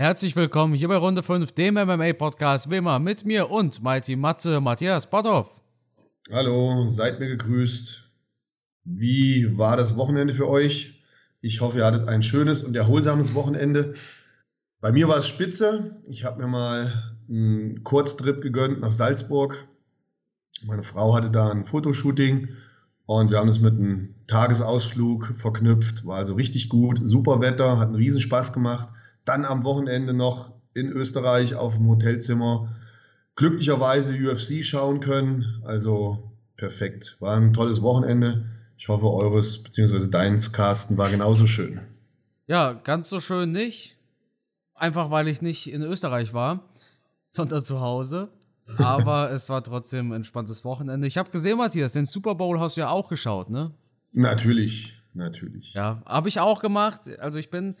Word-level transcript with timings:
Herzlich 0.00 0.34
willkommen 0.34 0.72
hier 0.72 0.88
bei 0.88 0.96
Runde 0.96 1.22
5, 1.22 1.52
dem 1.52 1.74
MMA-Podcast, 1.74 2.70
wie 2.70 2.76
immer 2.76 2.98
mit 2.98 3.26
mir 3.26 3.50
und 3.50 3.82
Mighty 3.82 4.16
Matze, 4.16 4.58
Matthias 4.58 5.10
Potthoff. 5.10 5.60
Hallo, 6.32 6.88
seid 6.88 7.20
mir 7.20 7.28
gegrüßt. 7.28 8.10
Wie 8.84 9.58
war 9.58 9.76
das 9.76 9.98
Wochenende 9.98 10.32
für 10.32 10.48
euch? 10.48 11.04
Ich 11.42 11.60
hoffe, 11.60 11.80
ihr 11.80 11.84
hattet 11.84 12.08
ein 12.08 12.22
schönes 12.22 12.62
und 12.62 12.74
erholsames 12.74 13.34
Wochenende. 13.34 13.92
Bei 14.80 14.90
mir 14.90 15.06
war 15.06 15.18
es 15.18 15.28
spitze. 15.28 15.94
Ich 16.08 16.24
habe 16.24 16.40
mir 16.40 16.48
mal 16.48 16.90
einen 17.28 17.84
Kurztrip 17.84 18.40
gegönnt 18.40 18.80
nach 18.80 18.92
Salzburg. 18.92 19.68
Meine 20.62 20.82
Frau 20.82 21.14
hatte 21.14 21.30
da 21.30 21.50
ein 21.50 21.66
Fotoshooting 21.66 22.48
und 23.04 23.30
wir 23.30 23.36
haben 23.36 23.48
es 23.48 23.60
mit 23.60 23.74
einem 23.74 24.14
Tagesausflug 24.28 25.26
verknüpft. 25.26 26.06
War 26.06 26.16
also 26.16 26.32
richtig 26.36 26.70
gut, 26.70 26.98
super 27.02 27.42
Wetter, 27.42 27.78
hat 27.78 27.88
einen 27.88 27.96
Riesenspaß 27.96 28.54
gemacht 28.54 28.88
dann 29.24 29.44
am 29.44 29.64
Wochenende 29.64 30.12
noch 30.12 30.52
in 30.74 30.90
Österreich 30.90 31.54
auf 31.54 31.76
dem 31.76 31.88
Hotelzimmer 31.88 32.74
glücklicherweise 33.36 34.14
UFC 34.14 34.62
schauen 34.64 35.00
können. 35.00 35.62
Also 35.64 36.32
perfekt. 36.56 37.16
War 37.20 37.36
ein 37.36 37.52
tolles 37.52 37.82
Wochenende. 37.82 38.44
Ich 38.76 38.88
hoffe, 38.88 39.10
eures 39.10 39.62
bzw. 39.62 40.08
deins, 40.10 40.52
Carsten, 40.52 40.96
war 40.96 41.10
genauso 41.10 41.46
schön. 41.46 41.80
Ja, 42.46 42.72
ganz 42.72 43.08
so 43.08 43.20
schön 43.20 43.52
nicht. 43.52 43.96
Einfach 44.74 45.10
weil 45.10 45.28
ich 45.28 45.42
nicht 45.42 45.70
in 45.70 45.82
Österreich 45.82 46.32
war, 46.32 46.70
sondern 47.30 47.62
zu 47.62 47.80
Hause. 47.80 48.30
Aber 48.78 49.30
es 49.32 49.48
war 49.48 49.62
trotzdem 49.62 50.10
ein 50.10 50.16
entspanntes 50.16 50.64
Wochenende. 50.64 51.06
Ich 51.06 51.18
habe 51.18 51.30
gesehen, 51.30 51.58
Matthias, 51.58 51.92
den 51.92 52.06
Super 52.06 52.34
Bowl 52.34 52.58
hast 52.58 52.76
du 52.76 52.82
ja 52.82 52.90
auch 52.90 53.08
geschaut, 53.08 53.50
ne? 53.50 53.72
Natürlich, 54.12 54.96
natürlich. 55.12 55.74
Ja, 55.74 56.02
habe 56.06 56.28
ich 56.28 56.40
auch 56.40 56.60
gemacht. 56.60 57.02
Also 57.18 57.38
ich 57.38 57.50
bin 57.50 57.76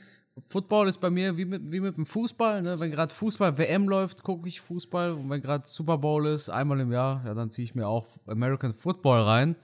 Football 0.48 0.88
ist 0.88 0.98
bei 0.98 1.10
mir 1.10 1.36
wie 1.36 1.44
mit, 1.44 1.70
wie 1.70 1.80
mit 1.80 1.96
dem 1.96 2.06
Fußball. 2.06 2.62
Ne? 2.62 2.78
Wenn 2.78 2.90
gerade 2.90 3.14
Fußball-WM 3.14 3.88
läuft, 3.88 4.22
gucke 4.22 4.48
ich 4.48 4.60
Fußball. 4.60 5.12
Und 5.12 5.28
wenn 5.30 5.42
gerade 5.42 5.66
Super 5.66 5.98
Bowl 5.98 6.26
ist, 6.26 6.48
einmal 6.48 6.80
im 6.80 6.92
Jahr, 6.92 7.22
ja, 7.26 7.34
dann 7.34 7.50
ziehe 7.50 7.64
ich 7.64 7.74
mir 7.74 7.88
auch 7.88 8.06
American 8.26 8.72
Football 8.74 9.22
rein. 9.22 9.56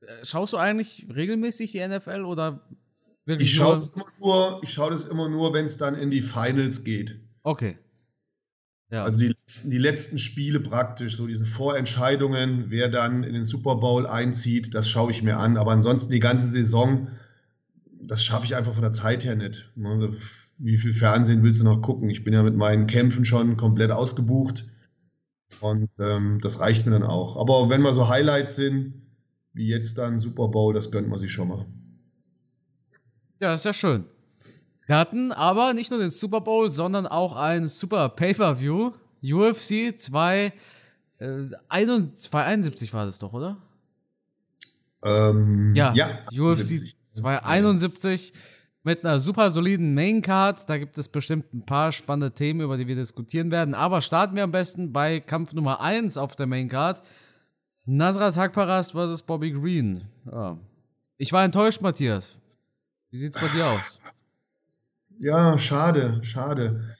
Äh, 0.00 0.24
schaust 0.24 0.52
du 0.52 0.56
eigentlich 0.56 1.06
regelmäßig 1.14 1.72
die 1.72 1.86
NFL 1.86 2.24
oder 2.24 2.66
wirklich 3.24 3.50
ich 3.50 3.56
schaue 3.56 3.80
immer 3.94 4.06
nur, 4.18 4.60
ich 4.62 4.72
schaue 4.72 4.90
das 4.90 5.04
immer 5.04 5.28
nur, 5.28 5.54
wenn 5.54 5.64
es 5.64 5.76
dann 5.76 5.94
in 5.94 6.10
die 6.10 6.22
Finals 6.22 6.84
geht. 6.84 7.20
Okay. 7.42 7.78
Ja. 8.90 9.04
Also 9.04 9.18
die 9.18 9.28
letzten, 9.28 9.70
die 9.70 9.78
letzten 9.78 10.18
Spiele 10.18 10.60
praktisch, 10.60 11.16
so 11.16 11.26
diese 11.26 11.46
Vorentscheidungen, 11.46 12.66
wer 12.68 12.88
dann 12.88 13.24
in 13.24 13.34
den 13.34 13.44
Super 13.44 13.76
Bowl 13.76 14.06
einzieht, 14.06 14.74
das 14.74 14.88
schaue 14.88 15.10
ich 15.10 15.22
mir 15.22 15.38
an. 15.38 15.56
Aber 15.56 15.72
ansonsten 15.72 16.12
die 16.12 16.20
ganze 16.20 16.46
Saison 16.46 17.08
das 18.06 18.24
schaffe 18.24 18.44
ich 18.44 18.56
einfach 18.56 18.72
von 18.72 18.82
der 18.82 18.92
Zeit 18.92 19.24
her 19.24 19.36
nicht. 19.36 19.70
Ne? 19.76 20.16
Wie 20.58 20.76
viel 20.76 20.92
Fernsehen 20.92 21.42
willst 21.42 21.60
du 21.60 21.64
noch 21.64 21.82
gucken? 21.82 22.08
Ich 22.10 22.24
bin 22.24 22.32
ja 22.32 22.42
mit 22.42 22.56
meinen 22.56 22.86
Kämpfen 22.86 23.24
schon 23.24 23.56
komplett 23.56 23.90
ausgebucht. 23.90 24.66
Und 25.60 25.90
ähm, 25.98 26.40
das 26.40 26.60
reicht 26.60 26.86
mir 26.86 26.92
dann 26.92 27.02
auch. 27.02 27.36
Aber 27.36 27.68
wenn 27.68 27.80
mal 27.80 27.92
so 27.92 28.08
Highlights 28.08 28.56
sind, 28.56 28.94
wie 29.52 29.68
jetzt 29.68 29.98
dann 29.98 30.18
Super 30.18 30.48
Bowl, 30.48 30.74
das 30.74 30.90
gönnt 30.90 31.08
man 31.08 31.18
sich 31.18 31.32
schon 31.32 31.48
mal. 31.48 31.66
Ja, 33.40 33.54
ist 33.54 33.64
ja 33.64 33.72
schön. 33.72 34.04
Wir 34.86 34.96
hatten 34.96 35.32
aber 35.32 35.72
nicht 35.74 35.90
nur 35.90 36.00
den 36.00 36.10
Super 36.10 36.40
Bowl, 36.40 36.70
sondern 36.70 37.06
auch 37.06 37.34
ein 37.36 37.68
Super 37.68 38.08
Pay-Per-View. 38.08 38.92
UFC 39.22 39.96
2, 39.96 40.52
äh, 41.18 41.46
271 42.16 42.92
war 42.92 43.06
das 43.06 43.18
doch, 43.18 43.32
oder? 43.32 43.56
Ähm, 45.02 45.74
ja, 45.74 45.92
ja, 45.94 46.20
UFC 46.32 46.94
70. 47.14 47.22
271 47.22 48.32
mit 48.82 49.04
einer 49.04 49.18
super 49.18 49.50
soliden 49.50 49.94
Maincard. 49.94 50.68
Da 50.68 50.78
gibt 50.78 50.98
es 50.98 51.08
bestimmt 51.08 51.52
ein 51.54 51.64
paar 51.64 51.90
spannende 51.90 52.32
Themen, 52.32 52.60
über 52.60 52.76
die 52.76 52.86
wir 52.86 52.96
diskutieren 52.96 53.50
werden. 53.50 53.74
Aber 53.74 54.00
starten 54.00 54.36
wir 54.36 54.44
am 54.44 54.52
besten 54.52 54.92
bei 54.92 55.20
Kampf 55.20 55.52
Nummer 55.54 55.80
1 55.80 56.16
auf 56.16 56.36
der 56.36 56.46
Maincard. 56.46 57.02
Nasrat 57.86 58.36
Hakparast 58.36 58.92
versus 58.92 59.22
Bobby 59.22 59.52
Green. 59.52 60.02
Ja. 60.30 60.58
Ich 61.16 61.32
war 61.32 61.44
enttäuscht, 61.44 61.80
Matthias. 61.80 62.34
Wie 63.10 63.18
sieht's 63.18 63.40
bei 63.40 63.48
dir 63.48 63.66
aus? 63.66 64.00
Ja, 65.18 65.58
schade, 65.58 66.20
schade. 66.22 66.96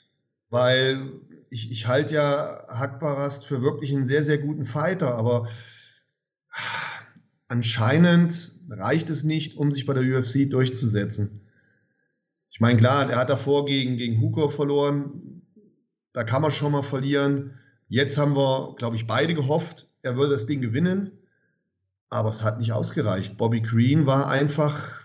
Weil 0.50 1.10
ich, 1.50 1.70
ich 1.70 1.86
halte 1.86 2.14
ja 2.14 2.64
Hakparast 2.68 3.46
für 3.46 3.62
wirklich 3.62 3.92
einen 3.94 4.06
sehr, 4.06 4.22
sehr 4.22 4.38
guten 4.38 4.64
Fighter, 4.64 5.14
aber 5.14 5.48
anscheinend 7.48 8.53
reicht 8.70 9.10
es 9.10 9.24
nicht, 9.24 9.56
um 9.56 9.70
sich 9.70 9.86
bei 9.86 9.94
der 9.94 10.02
UFC 10.02 10.50
durchzusetzen. 10.50 11.40
Ich 12.50 12.60
meine, 12.60 12.78
klar, 12.78 13.10
er 13.10 13.16
hat 13.16 13.30
davor 13.30 13.64
gegen, 13.64 13.96
gegen 13.96 14.20
Hooker 14.20 14.48
verloren. 14.48 15.42
Da 16.12 16.22
kann 16.22 16.42
man 16.42 16.50
schon 16.50 16.72
mal 16.72 16.82
verlieren. 16.82 17.58
Jetzt 17.88 18.16
haben 18.16 18.36
wir, 18.36 18.74
glaube 18.76 18.96
ich, 18.96 19.06
beide 19.06 19.34
gehofft, 19.34 19.88
er 20.02 20.16
würde 20.16 20.32
das 20.32 20.46
Ding 20.46 20.60
gewinnen. 20.60 21.12
Aber 22.10 22.28
es 22.28 22.42
hat 22.42 22.60
nicht 22.60 22.72
ausgereicht. 22.72 23.36
Bobby 23.36 23.60
Green 23.60 24.06
war 24.06 24.28
einfach 24.28 25.04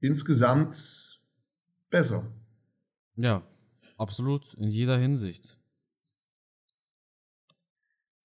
insgesamt 0.00 1.20
besser. 1.90 2.32
Ja, 3.16 3.42
absolut, 3.98 4.54
in 4.54 4.68
jeder 4.68 4.98
Hinsicht. 4.98 5.58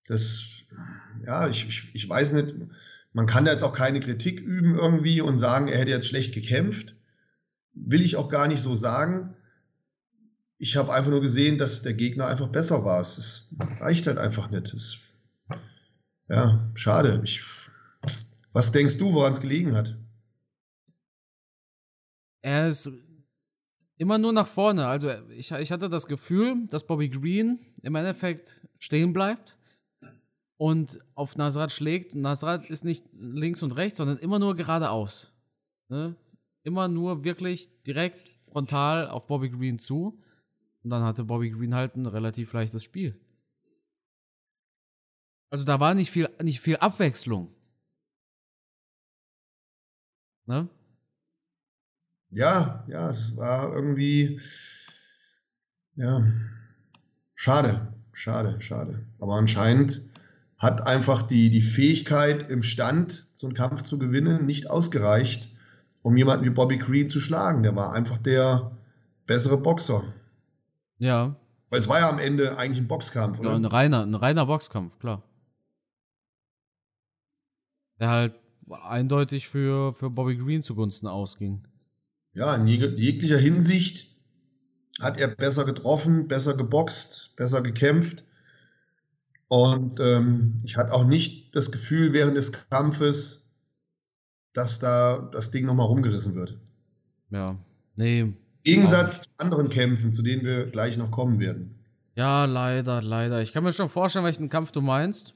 Das, 0.07 0.45
ja, 1.25 1.50
ich, 1.50 1.68
ich, 1.68 1.94
ich 1.94 2.09
weiß 2.09 2.31
nicht 2.34 2.56
man 3.13 3.25
kann 3.25 3.45
da 3.45 3.51
jetzt 3.51 3.63
auch 3.63 3.73
keine 3.73 4.00
Kritik 4.00 4.40
üben 4.40 4.75
irgendwie 4.75 5.22
und 5.22 5.38
sagen, 5.38 5.68
er 5.68 5.79
hätte 5.79 5.91
jetzt 5.91 6.07
schlecht 6.07 6.34
gekämpft. 6.34 6.95
Will 7.73 8.01
ich 8.01 8.16
auch 8.16 8.29
gar 8.29 8.47
nicht 8.47 8.62
so 8.62 8.75
sagen. 8.75 9.35
Ich 10.57 10.75
habe 10.75 10.94
einfach 10.94 11.12
nur 11.12 11.22
gesehen, 11.22 11.57
dass 11.57 11.81
der 11.81 11.94
Gegner 11.94 12.28
einfach 12.28 12.47
besser 12.47 12.84
war. 12.84 13.01
Es 13.01 13.53
reicht 13.79 14.07
halt 14.07 14.18
einfach 14.18 14.50
nicht. 14.50 14.73
Es, 14.73 15.00
ja, 16.29 16.72
schade. 16.75 17.22
Ich, 17.23 17.44
was 18.53 18.72
denkst 18.72 18.97
du, 18.97 19.13
woran 19.13 19.34
es 19.34 19.41
gelegen 19.41 19.75
hat? 19.75 19.97
Er 22.41 22.68
ist 22.69 22.91
immer 23.97 24.18
nur 24.18 24.34
nach 24.34 24.47
vorne. 24.47 24.88
Also 24.88 25.12
ich, 25.29 25.51
ich 25.51 25.72
hatte 25.72 25.89
das 25.89 26.07
Gefühl, 26.07 26.68
dass 26.69 26.85
Bobby 26.85 27.09
Green 27.09 27.59
im 27.81 27.95
Endeffekt 27.95 28.62
stehen 28.79 29.13
bleibt 29.13 29.56
und 30.57 31.00
auf 31.16 31.35
Nasrat 31.35 31.72
schlägt. 31.72 32.16
Nasrat 32.16 32.66
ist 32.66 32.84
nicht 32.84 33.06
links 33.13 33.63
und 33.63 33.73
rechts, 33.73 33.97
sondern 33.97 34.18
immer 34.18 34.40
nur 34.40 34.56
geradeaus. 34.56 35.31
Ne? 35.90 36.16
Immer 36.63 36.88
nur 36.88 37.23
wirklich 37.23 37.69
direkt 37.84 38.28
frontal 38.50 39.07
auf 39.07 39.28
Bobby 39.28 39.50
Green 39.50 39.79
zu. 39.79 40.19
Und 40.84 40.90
dann 40.90 41.03
hatte 41.03 41.23
Bobby 41.23 41.51
Green 41.51 41.75
halt 41.75 41.95
ein 41.95 42.06
relativ 42.06 42.53
leichtes 42.53 42.84
Spiel. 42.84 43.19
Also 45.50 45.63
da 45.63 45.79
war 45.79 45.94
nicht 45.94 46.12
viel, 46.12 46.29
nicht 46.41 46.59
viel 46.59 46.78
Abwechslung. 46.78 47.53
Ne? 50.45 50.68
Ja, 52.29 52.84
ja, 52.88 53.09
es 53.09 53.35
war 53.38 53.74
irgendwie, 53.74 54.41
ja, 55.95 56.25
schade, 57.35 57.94
schade, 58.12 58.59
schade. 58.59 59.06
Aber 59.19 59.35
anscheinend 59.35 60.06
hat 60.57 60.85
einfach 60.85 61.23
die, 61.23 61.50
die 61.50 61.62
Fähigkeit 61.62 62.50
im 62.50 62.63
Stand, 62.63 63.25
so 63.35 63.47
einen 63.47 63.53
Kampf 63.53 63.84
zu 63.84 64.00
gewinnen, 64.00 64.45
nicht 64.45 64.69
ausgereicht, 64.69 65.50
um 66.01 66.18
jemanden 66.18 66.45
wie 66.45 66.50
Bobby 66.50 66.78
Green 66.78 67.09
zu 67.09 67.19
schlagen. 67.19 67.63
Der 67.63 67.75
war 67.75 67.94
einfach 67.94 68.18
der 68.18 68.72
bessere 69.28 69.57
Boxer. 69.57 70.03
Ja. 70.97 71.35
Weil 71.69 71.79
es 71.79 71.88
war 71.88 72.00
ja 72.00 72.09
am 72.09 72.18
Ende 72.18 72.57
eigentlich 72.57 72.79
ein 72.79 72.88
Boxkampf, 72.88 73.40
oder? 73.40 73.51
Ja, 73.51 73.56
ein 73.56 73.66
reiner, 73.66 74.03
ein 74.03 74.16
reiner 74.16 74.45
Boxkampf, 74.45 74.97
klar. 75.00 75.22
Der 78.00 78.09
halt 78.09 78.35
eindeutig 78.69 79.47
für, 79.47 79.94
für 79.94 80.09
Bobby 80.09 80.38
Green 80.38 80.63
zugunsten 80.63 81.07
ausging. 81.07 81.68
Ja, 82.34 82.56
in 82.56 82.68
jeg 82.68 82.97
jeglicher 82.97 83.38
Hinsicht 83.38 84.07
hat 85.00 85.19
er 85.19 85.28
besser 85.28 85.66
getroffen, 85.66 86.27
besser 86.27 86.56
geboxt, 86.56 87.36
besser 87.36 87.62
gekämpft. 87.62 88.24
Und 89.50 90.00
ähm, 90.00 90.60
ich 90.64 90.78
hatte 90.78 90.94
auch 90.94 91.06
nicht 91.06 91.56
das 91.56 91.72
Gefühl 91.72 92.14
während 92.14 92.38
des 92.38 92.70
Kampfes, 92.70 93.56
dass 94.54 94.80
da 94.80 95.30
das 95.32 95.52
Ding 95.52 95.66
nochmal 95.66 95.88
rumgerissen 95.88 96.36
wird. 96.36 96.58
Ja, 97.30 97.58
nee. 97.96 98.22
Im 98.22 98.36
Gegensatz 98.64 99.36
zu 99.36 99.44
anderen 99.44 99.70
Kämpfen, 99.70 100.12
zu 100.12 100.22
denen 100.22 100.44
wir 100.44 100.66
gleich 100.66 100.98
noch 100.98 101.12
kommen 101.12 101.40
werden. 101.40 101.76
Ja, 102.16 102.46
leider, 102.46 103.02
leider. 103.02 103.42
Ich 103.42 103.54
kann 103.54 103.64
mir 103.64 103.72
schon 103.72 103.90
vorstellen, 103.90 104.26
welchen 104.26 104.50
Kampf 104.50 104.72
du 104.72 104.82
meinst. 104.82 105.34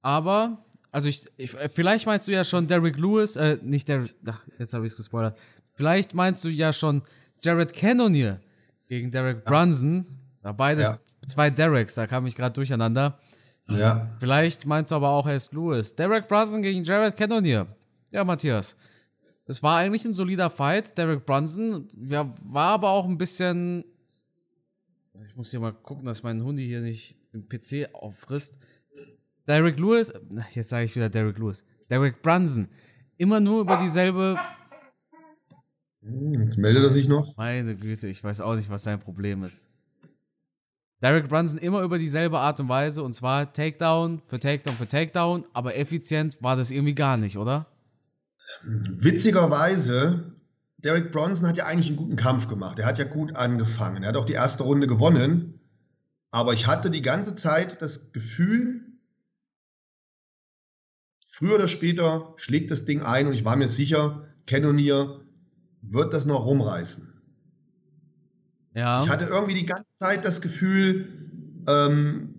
Aber, 0.00 0.64
also 0.90 1.08
ich, 1.08 1.26
ich 1.36 1.50
vielleicht 1.50 2.06
meinst 2.06 2.26
du 2.26 2.32
ja 2.32 2.42
schon 2.42 2.66
Derek 2.66 2.96
Lewis, 2.96 3.36
äh, 3.36 3.58
nicht 3.62 3.88
Derek, 3.88 4.14
ach, 4.26 4.44
jetzt 4.58 4.72
habe 4.72 4.86
ich 4.86 4.92
es 4.92 4.96
gespoilert. 4.96 5.38
Vielleicht 5.74 6.14
meinst 6.14 6.42
du 6.42 6.48
ja 6.48 6.72
schon 6.72 7.02
Jared 7.42 7.72
Cannonier 7.72 8.40
gegen 8.88 9.10
Derek 9.10 9.44
Brunson. 9.44 10.06
Ja. 10.42 10.52
Beides 10.52 10.88
ja. 10.88 10.98
Zwei 11.28 11.50
Dereks, 11.50 11.94
da 11.94 12.06
kam 12.06 12.26
ich 12.26 12.34
gerade 12.34 12.54
durcheinander. 12.54 13.18
Ja. 13.68 14.16
Vielleicht 14.18 14.66
meinst 14.66 14.90
du 14.90 14.96
aber 14.96 15.10
auch 15.10 15.26
erst 15.26 15.52
Lewis. 15.52 15.94
Derek 15.94 16.26
Brunson 16.26 16.62
gegen 16.62 16.82
Jared 16.84 17.16
Cannonier. 17.16 17.66
Ja, 18.10 18.24
Matthias. 18.24 18.76
es 19.46 19.62
war 19.62 19.76
eigentlich 19.76 20.04
ein 20.06 20.14
solider 20.14 20.48
Fight. 20.48 20.96
Derek 20.96 21.26
Brunson 21.26 21.88
ja, 22.08 22.32
war 22.42 22.70
aber 22.70 22.90
auch 22.90 23.04
ein 23.04 23.18
bisschen. 23.18 23.84
Ich 25.26 25.36
muss 25.36 25.50
hier 25.50 25.60
mal 25.60 25.72
gucken, 25.72 26.06
dass 26.06 26.22
mein 26.22 26.42
Hundi 26.42 26.66
hier 26.66 26.80
nicht 26.80 27.18
den 27.34 27.46
PC 27.46 27.94
auffrisst. 27.94 28.58
Derek 29.46 29.78
Lewis, 29.78 30.12
jetzt 30.52 30.70
sage 30.70 30.86
ich 30.86 30.96
wieder 30.96 31.10
Derek 31.10 31.38
Lewis. 31.38 31.64
Derek 31.90 32.22
Brunson, 32.22 32.68
immer 33.18 33.40
nur 33.40 33.62
über 33.62 33.76
dieselbe. 33.76 34.38
Hm, 36.02 36.40
jetzt 36.40 36.56
meldet 36.56 36.84
er 36.84 36.90
sich 36.90 37.08
noch. 37.08 37.36
Meine 37.36 37.76
Güte, 37.76 38.08
ich 38.08 38.24
weiß 38.24 38.40
auch 38.40 38.54
nicht, 38.54 38.70
was 38.70 38.84
sein 38.84 39.00
Problem 39.00 39.42
ist. 39.44 39.68
Derek 41.00 41.28
Brunson 41.28 41.58
immer 41.58 41.82
über 41.82 41.98
dieselbe 41.98 42.38
Art 42.38 42.58
und 42.58 42.68
Weise 42.68 43.02
und 43.02 43.12
zwar 43.12 43.52
Takedown 43.52 44.20
für 44.26 44.40
Takedown 44.40 44.76
für 44.76 44.88
Takedown, 44.88 45.44
aber 45.52 45.76
effizient 45.76 46.36
war 46.40 46.56
das 46.56 46.70
irgendwie 46.70 46.94
gar 46.94 47.16
nicht, 47.16 47.38
oder? 47.38 47.66
Witzigerweise, 48.64 50.30
Derek 50.78 51.12
Bronson 51.12 51.48
hat 51.48 51.56
ja 51.56 51.66
eigentlich 51.66 51.88
einen 51.88 51.96
guten 51.96 52.16
Kampf 52.16 52.48
gemacht. 52.48 52.78
Er 52.78 52.86
hat 52.86 52.98
ja 52.98 53.04
gut 53.04 53.36
angefangen. 53.36 54.02
Er 54.02 54.10
hat 54.10 54.16
auch 54.16 54.24
die 54.24 54.32
erste 54.32 54.64
Runde 54.64 54.86
gewonnen. 54.86 55.60
Aber 56.30 56.52
ich 56.52 56.66
hatte 56.66 56.90
die 56.90 57.00
ganze 57.00 57.34
Zeit 57.34 57.80
das 57.80 58.12
Gefühl, 58.12 58.80
früher 61.20 61.54
oder 61.54 61.68
später 61.68 62.34
schlägt 62.36 62.70
das 62.70 62.84
Ding 62.84 63.02
ein 63.02 63.26
und 63.28 63.32
ich 63.32 63.44
war 63.44 63.56
mir 63.56 63.68
sicher, 63.68 64.28
Cannonier 64.46 65.20
wird 65.80 66.12
das 66.12 66.26
noch 66.26 66.44
rumreißen. 66.44 67.17
Ja. 68.74 69.02
Ich 69.02 69.08
hatte 69.08 69.26
irgendwie 69.26 69.54
die 69.54 69.66
ganze 69.66 69.92
Zeit 69.92 70.24
das 70.24 70.40
Gefühl, 70.40 71.08
ähm, 71.66 72.34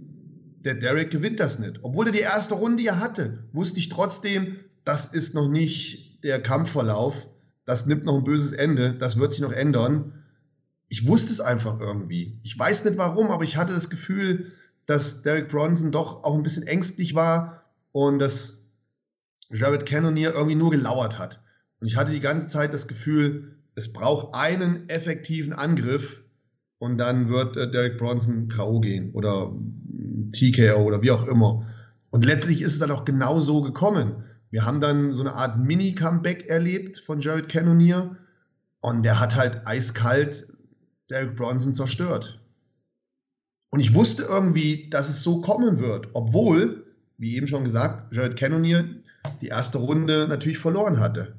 der 0.64 0.76
Derek 0.76 1.12
gewinnt 1.12 1.40
das 1.40 1.60
nicht. 1.60 1.80
Obwohl 1.84 2.08
er 2.08 2.12
die 2.12 2.20
erste 2.20 2.56
Runde 2.56 2.84
ja 2.84 3.00
hatte, 3.00 3.46
wusste 3.54 3.80
ich 3.80 3.90
trotzdem, 3.90 4.58
das 4.84 5.08
ist 5.08 5.36
noch 5.36 5.48
nicht 5.48 6.24
der 6.24 6.42
Kampfverlauf. 6.42 7.28
Das 7.66 7.86
nimmt 7.86 8.06
noch 8.06 8.18
ein 8.18 8.24
böses 8.24 8.54
Ende. 8.54 8.94
Das 8.94 9.20
wird 9.20 9.34
sich 9.34 9.42
noch 9.42 9.52
ändern. 9.52 10.24
Ich 10.88 11.08
wusste 11.08 11.32
es 11.32 11.40
einfach 11.40 11.80
irgendwie. 11.80 12.40
Ich 12.44 12.58
weiß 12.58 12.86
nicht 12.86 12.98
warum, 12.98 13.28
aber 13.28 13.44
ich 13.44 13.58
hatte 13.58 13.74
das 13.74 13.90
Gefühl, 13.90 14.52
dass 14.86 15.22
Derek 15.22 15.50
Bronson 15.50 15.92
doch 15.92 16.24
auch 16.24 16.36
ein 16.36 16.44
bisschen 16.44 16.66
ängstlich 16.66 17.14
war 17.14 17.64
und 17.92 18.20
dass 18.20 18.74
Jared 19.52 19.86
Cannonier 19.86 20.34
irgendwie 20.34 20.56
nur 20.56 20.72
gelauert 20.72 21.20
hat. 21.20 21.44
Und 21.80 21.88
ich 21.88 21.96
hatte 21.96 22.12
die 22.12 22.20
ganze 22.20 22.48
Zeit 22.48 22.74
das 22.74 22.88
Gefühl, 22.88 23.59
es 23.80 23.94
braucht 23.94 24.36
einen 24.36 24.90
effektiven 24.90 25.54
Angriff 25.54 26.24
und 26.80 26.98
dann 26.98 27.30
wird 27.30 27.56
äh, 27.56 27.72
Derek 27.72 27.98
Bronson 27.98 28.50
K.O. 28.50 28.82
gehen 28.82 29.14
oder 29.14 29.54
TKO 30.34 30.84
oder 30.84 31.02
wie 31.02 31.12
auch 31.12 31.26
immer. 31.28 31.66
Und 32.12 32.26
letztlich 32.26 32.62
ist 32.62 32.74
es 32.74 32.80
dann 32.80 32.92
auch 32.92 33.06
genau 33.06 33.40
so 33.40 33.62
gekommen. 33.62 34.26
Wir 34.52 34.66
haben 34.66 34.82
dann 34.82 35.14
so 35.14 35.24
eine 35.24 35.34
Art 35.34 35.60
Mini-Comeback 35.60 36.50
erlebt 36.50 37.00
von 37.00 37.22
Jared 37.22 37.48
Cannonier 37.48 38.18
und 38.82 39.04
der 39.04 39.22
hat 39.22 39.36
halt 39.36 39.66
eiskalt 39.66 40.52
Derek 41.10 41.38
Bronson 41.38 41.74
zerstört. 41.74 42.44
Und 43.70 43.80
ich 43.80 43.94
wusste 43.94 44.24
irgendwie, 44.24 44.90
dass 44.90 45.10
es 45.10 45.24
so 45.24 45.40
kommen 45.40 45.80
wird, 45.80 46.10
obwohl, 46.14 46.86
wie 47.18 47.38
eben 47.38 47.48
schon 47.48 47.64
gesagt, 47.64 48.14
Jared 48.14 48.36
Cannonier 48.36 48.84
die 49.42 49.48
erste 49.48 49.78
Runde 49.78 50.28
natürlich 50.28 50.58
verloren 50.58 51.00
hatte. 51.00 51.39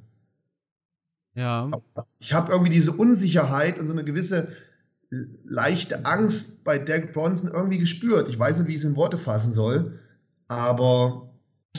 Ja. 1.35 1.71
Ich 2.19 2.32
habe 2.32 2.53
irgendwie 2.53 2.73
diese 2.73 2.93
Unsicherheit 2.93 3.79
und 3.79 3.87
so 3.87 3.93
eine 3.93 4.05
gewisse 4.05 4.55
leichte 5.44 6.05
Angst 6.06 6.65
bei 6.65 6.79
Derek 6.79 7.12
Bronson 7.12 7.50
irgendwie 7.50 7.79
gespürt. 7.79 8.29
Ich 8.29 8.38
weiß 8.38 8.59
nicht, 8.59 8.69
wie 8.69 8.73
ich 8.75 8.79
es 8.79 8.85
in 8.85 8.97
Worte 8.97 9.19
fassen 9.19 9.53
soll, 9.53 9.99
aber 10.49 11.35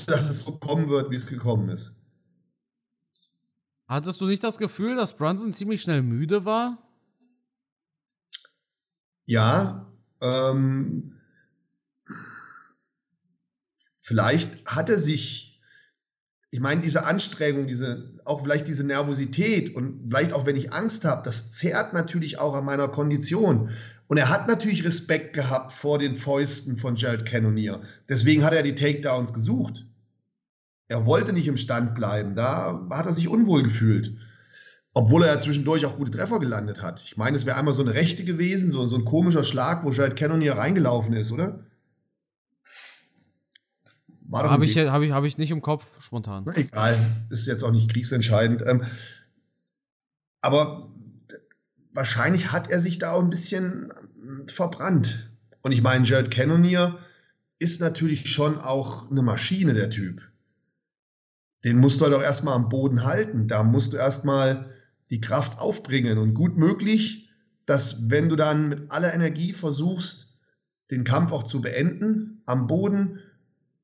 dass 0.08 0.30
es 0.30 0.42
so 0.44 0.58
kommen 0.58 0.90
wird, 0.90 1.10
wie 1.12 1.16
es 1.16 1.28
gekommen 1.28 1.70
ist. 1.70 2.06
Hattest 3.88 4.22
du 4.22 4.26
nicht 4.26 4.44
das 4.44 4.58
Gefühl, 4.58 4.96
dass 4.96 5.18
Brunson 5.18 5.54
ziemlich 5.54 5.82
schnell 5.82 6.02
müde 6.02 6.46
war? 6.46 6.78
Ja, 9.26 9.92
ähm, 10.22 11.18
vielleicht 14.00 14.66
hat 14.66 14.90
er 14.90 14.98
sich 14.98 15.51
ich 16.54 16.60
meine, 16.60 16.82
diese 16.82 17.06
Anstrengung, 17.06 17.66
diese, 17.66 18.12
auch 18.26 18.42
vielleicht 18.44 18.68
diese 18.68 18.84
Nervosität 18.84 19.74
und 19.74 20.10
vielleicht 20.10 20.34
auch 20.34 20.46
wenn 20.46 20.58
ich 20.58 20.74
Angst 20.74 21.06
habe, 21.06 21.22
das 21.24 21.54
zehrt 21.54 21.94
natürlich 21.94 22.40
auch 22.40 22.54
an 22.54 22.66
meiner 22.66 22.90
Kondition. 22.90 23.70
Und 24.08 24.18
er 24.18 24.30
hat 24.30 24.50
natürlich 24.50 24.84
Respekt 24.84 25.32
gehabt 25.32 25.72
vor 25.72 25.98
den 25.98 26.14
Fäusten 26.14 26.76
von 26.76 26.96
Jared 26.96 27.26
Cannonier. 27.26 27.82
Deswegen 28.10 28.44
hat 28.44 28.54
er 28.54 28.64
die 28.64 28.76
Takedowns 28.76 29.32
gesucht. 29.32 29.86
Er 30.90 31.06
wollte 31.06 31.32
nicht 31.32 31.48
im 31.48 31.56
Stand 31.56 31.96
bleiben. 31.96 32.36
Da 32.36 32.86
hat 32.90 33.06
er 33.06 33.14
sich 33.14 33.30
unwohl 33.30 33.64
gefühlt. 33.64 34.14
Obwohl 34.94 35.24
er 35.24 35.36
ja 35.36 35.40
zwischendurch 35.40 35.86
auch 35.86 35.96
gute 35.96 36.12
Treffer 36.12 36.42
gelandet 36.42 36.82
hat. 36.82 37.02
Ich 37.06 37.16
meine, 37.16 37.38
es 37.38 37.46
wäre 37.46 37.56
einmal 37.56 37.74
so 37.74 37.82
eine 37.82 37.94
Rechte 37.94 38.26
gewesen, 38.26 38.70
so, 38.70 38.86
so 38.86 38.98
ein 38.98 39.06
komischer 39.06 39.46
Schlag, 39.46 39.86
wo 39.86 39.92
Jared 39.92 40.18
Cannonier 40.18 40.58
reingelaufen 40.58 41.14
ist, 41.14 41.32
oder? 41.32 41.64
Habe 44.32 44.66
ich, 44.66 44.78
hab 44.78 45.02
ich, 45.02 45.12
hab 45.12 45.24
ich 45.24 45.38
nicht 45.38 45.52
im 45.52 45.62
Kopf, 45.62 45.86
spontan. 46.00 46.44
Na, 46.46 46.56
egal, 46.56 46.98
ist 47.30 47.48
jetzt 47.48 47.64
auch 47.64 47.72
nicht 47.72 47.90
kriegsentscheidend. 47.92 48.64
Ähm, 48.66 48.84
aber 50.42 50.90
wahrscheinlich 51.94 52.52
hat 52.52 52.70
er 52.70 52.80
sich 52.80 53.00
da 53.00 53.12
auch 53.12 53.22
ein 53.22 53.30
bisschen 53.30 53.94
ähm, 54.22 54.48
verbrannt. 54.48 55.32
Und 55.62 55.72
ich 55.72 55.82
meine, 55.82 56.06
Jared 56.06 56.32
Cannonier 56.32 56.98
ist 57.60 57.82
natürlich 57.82 58.32
schon 58.32 58.58
auch 58.58 59.12
eine 59.12 59.22
Maschine, 59.22 59.74
der 59.74 59.90
Typ. 59.90 60.22
Den 61.64 61.78
musst 61.78 62.02
du 62.02 62.06
halt 62.06 62.16
auch 62.16 62.24
erstmal 62.24 62.56
am 62.56 62.70
Boden 62.70 63.04
halten. 63.04 63.48
Da 63.48 63.64
musst 63.64 63.94
du 63.94 63.98
erstmal 63.98 64.72
die 65.12 65.22
Kraft 65.22 65.60
aufbringen. 65.60 66.18
Und 66.18 66.34
gut 66.34 66.58
möglich, 66.58 67.30
dass 67.66 68.10
wenn 68.10 68.30
du 68.30 68.36
dann 68.36 68.70
mit 68.70 68.92
aller 68.92 69.14
Energie 69.14 69.54
versuchst, 69.54 70.40
den 70.90 71.04
Kampf 71.04 71.32
auch 71.32 71.44
zu 71.44 71.62
beenden 71.62 72.42
am 72.46 72.66
Boden, 72.68 73.20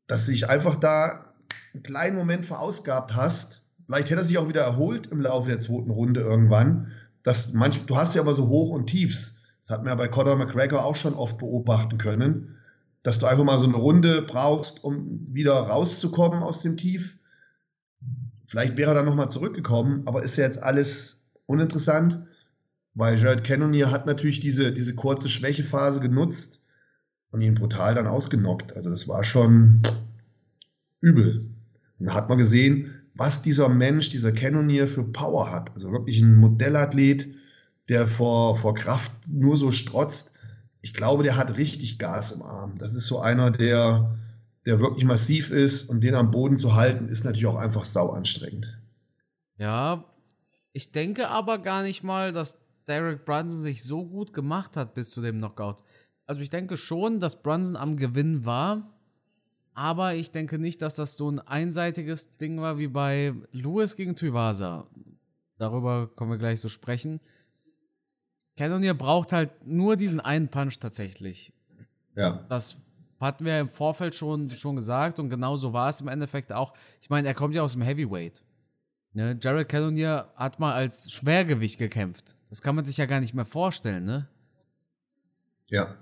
dass 0.07 0.25
du 0.25 0.31
dich 0.31 0.49
einfach 0.49 0.75
da 0.75 1.33
einen 1.73 1.83
kleinen 1.83 2.15
Moment 2.17 2.45
verausgabt 2.45 3.15
hast. 3.15 3.69
Vielleicht 3.85 4.09
hätte 4.09 4.21
er 4.21 4.25
sich 4.25 4.37
auch 4.37 4.49
wieder 4.49 4.61
erholt 4.61 5.07
im 5.07 5.21
Laufe 5.21 5.49
der 5.49 5.59
zweiten 5.59 5.91
Runde 5.91 6.21
irgendwann. 6.21 6.91
Das 7.23 7.53
manch, 7.53 7.85
du 7.85 7.97
hast 7.97 8.15
ja 8.15 8.21
aber 8.21 8.33
so 8.33 8.47
Hoch 8.47 8.69
und 8.69 8.87
Tiefs. 8.87 9.41
Das 9.59 9.69
hat 9.69 9.83
man 9.83 9.89
ja 9.89 9.95
bei 9.95 10.07
Conor 10.07 10.37
McGregor 10.37 10.83
auch 10.85 10.95
schon 10.95 11.13
oft 11.13 11.37
beobachten 11.37 11.97
können, 11.97 12.55
dass 13.03 13.19
du 13.19 13.25
einfach 13.25 13.43
mal 13.43 13.59
so 13.59 13.67
eine 13.67 13.75
Runde 13.75 14.21
brauchst, 14.21 14.83
um 14.83 15.27
wieder 15.27 15.53
rauszukommen 15.53 16.41
aus 16.41 16.61
dem 16.61 16.77
Tief. 16.77 17.17
Vielleicht 18.45 18.77
wäre 18.77 18.91
er 18.91 18.95
dann 18.95 19.05
nochmal 19.05 19.29
zurückgekommen, 19.29 20.03
aber 20.05 20.23
ist 20.23 20.37
ja 20.37 20.45
jetzt 20.45 20.63
alles 20.63 21.31
uninteressant, 21.47 22.19
weil 22.93 23.17
Jared 23.17 23.43
Cannonier 23.43 23.91
hat 23.91 24.05
natürlich 24.05 24.39
diese, 24.39 24.71
diese 24.71 24.95
kurze 24.95 25.27
Schwächephase 25.27 25.99
genutzt 25.99 26.63
und 27.31 27.41
ihn 27.41 27.55
brutal 27.55 27.95
dann 27.95 28.07
ausgenockt. 28.07 28.75
Also 28.75 28.89
das 28.89 29.07
war 29.07 29.23
schon 29.23 29.81
übel. 31.01 31.49
Und 31.99 32.05
da 32.05 32.13
hat 32.13 32.29
man 32.29 32.37
gesehen, 32.37 32.93
was 33.15 33.41
dieser 33.41 33.69
Mensch, 33.69 34.09
dieser 34.09 34.31
Cannonier 34.31 34.87
für 34.87 35.03
Power 35.03 35.51
hat. 35.51 35.71
Also 35.73 35.91
wirklich 35.91 36.21
ein 36.21 36.35
Modellathlet, 36.35 37.27
der 37.89 38.07
vor, 38.07 38.55
vor 38.55 38.75
Kraft 38.75 39.11
nur 39.31 39.57
so 39.57 39.71
strotzt. 39.71 40.35
Ich 40.81 40.93
glaube, 40.93 41.23
der 41.23 41.35
hat 41.35 41.57
richtig 41.57 41.99
Gas 41.99 42.31
im 42.31 42.43
Arm. 42.43 42.75
Das 42.77 42.93
ist 42.93 43.07
so 43.07 43.19
einer, 43.19 43.49
der, 43.49 44.15
der 44.65 44.79
wirklich 44.79 45.05
massiv 45.05 45.49
ist 45.49 45.89
und 45.89 46.01
den 46.01 46.15
am 46.15 46.31
Boden 46.31 46.57
zu 46.57 46.75
halten, 46.75 47.09
ist 47.09 47.25
natürlich 47.25 47.47
auch 47.47 47.55
einfach 47.55 47.85
sau 47.85 48.11
anstrengend. 48.11 48.79
Ja, 49.57 50.05
ich 50.71 50.91
denke 50.91 51.29
aber 51.29 51.57
gar 51.57 51.81
nicht 51.81 52.03
mal, 52.03 52.31
dass 52.31 52.57
Derek 52.87 53.25
Brunson 53.25 53.61
sich 53.61 53.83
so 53.83 54.05
gut 54.05 54.33
gemacht 54.33 54.77
hat 54.77 54.93
bis 54.93 55.09
zu 55.09 55.21
dem 55.21 55.39
Knockout. 55.39 55.83
Also 56.27 56.41
ich 56.41 56.49
denke 56.49 56.77
schon, 56.77 57.19
dass 57.19 57.41
Brunson 57.41 57.77
am 57.77 57.95
Gewinn 57.95 58.45
war, 58.45 58.93
aber 59.73 60.13
ich 60.13 60.31
denke 60.31 60.59
nicht, 60.59 60.81
dass 60.81 60.95
das 60.95 61.15
so 61.15 61.31
ein 61.31 61.39
einseitiges 61.39 62.35
Ding 62.37 62.59
war 62.59 62.77
wie 62.77 62.89
bei 62.89 63.33
Lewis 63.51 63.95
gegen 63.95 64.15
Tuivasa. 64.15 64.87
Darüber 65.57 66.07
kommen 66.07 66.31
wir 66.31 66.37
gleich 66.37 66.59
so 66.59 66.69
sprechen. 66.69 67.21
Cannonier 68.57 68.93
braucht 68.93 69.31
halt 69.31 69.65
nur 69.65 69.95
diesen 69.95 70.19
einen 70.19 70.49
Punch 70.49 70.79
tatsächlich. 70.79 71.53
Ja. 72.15 72.45
Das 72.49 72.75
hatten 73.19 73.45
wir 73.45 73.59
im 73.59 73.69
Vorfeld 73.69 74.15
schon, 74.15 74.49
schon 74.49 74.75
gesagt 74.75 75.19
und 75.19 75.29
genau 75.29 75.55
so 75.55 75.71
war 75.71 75.89
es 75.89 76.01
im 76.01 76.07
Endeffekt 76.07 76.51
auch. 76.51 76.73
Ich 77.01 77.09
meine, 77.09 77.27
er 77.27 77.33
kommt 77.33 77.55
ja 77.55 77.61
aus 77.61 77.73
dem 77.73 77.83
Heavyweight. 77.83 78.43
Ne? 79.13 79.37
Jared 79.41 79.69
Cannonier 79.69 80.31
hat 80.35 80.59
mal 80.59 80.73
als 80.73 81.11
Schwergewicht 81.11 81.79
gekämpft. 81.79 82.35
Das 82.49 82.61
kann 82.61 82.75
man 82.75 82.83
sich 82.83 82.97
ja 82.97 83.05
gar 83.05 83.19
nicht 83.19 83.33
mehr 83.33 83.45
vorstellen, 83.45 84.05
ne? 84.05 84.27
Ja. 85.67 85.95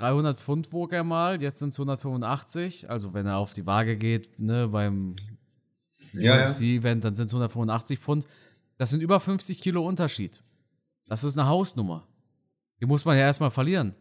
300 0.00 0.40
Pfund 0.40 0.72
wog 0.72 0.92
er 0.92 1.04
mal, 1.04 1.40
jetzt 1.42 1.58
sind 1.58 1.70
es 1.70 1.78
185. 1.78 2.90
Also 2.90 3.14
wenn 3.14 3.26
er 3.26 3.38
auf 3.38 3.52
die 3.52 3.66
Waage 3.66 3.96
geht, 3.96 4.38
ne, 4.38 4.68
beim 4.68 5.16
ja, 6.12 6.46
UFC-Event, 6.46 7.04
dann 7.04 7.14
sind 7.14 7.26
es 7.26 7.32
185 7.32 7.98
Pfund. 7.98 8.26
Das 8.76 8.90
sind 8.90 9.00
über 9.00 9.20
50 9.20 9.60
Kilo 9.60 9.86
Unterschied. 9.86 10.42
Das 11.06 11.24
ist 11.24 11.38
eine 11.38 11.48
Hausnummer. 11.48 12.06
Die 12.80 12.86
muss 12.86 13.04
man 13.04 13.16
ja 13.16 13.24
erstmal 13.24 13.50
verlieren. 13.50 13.94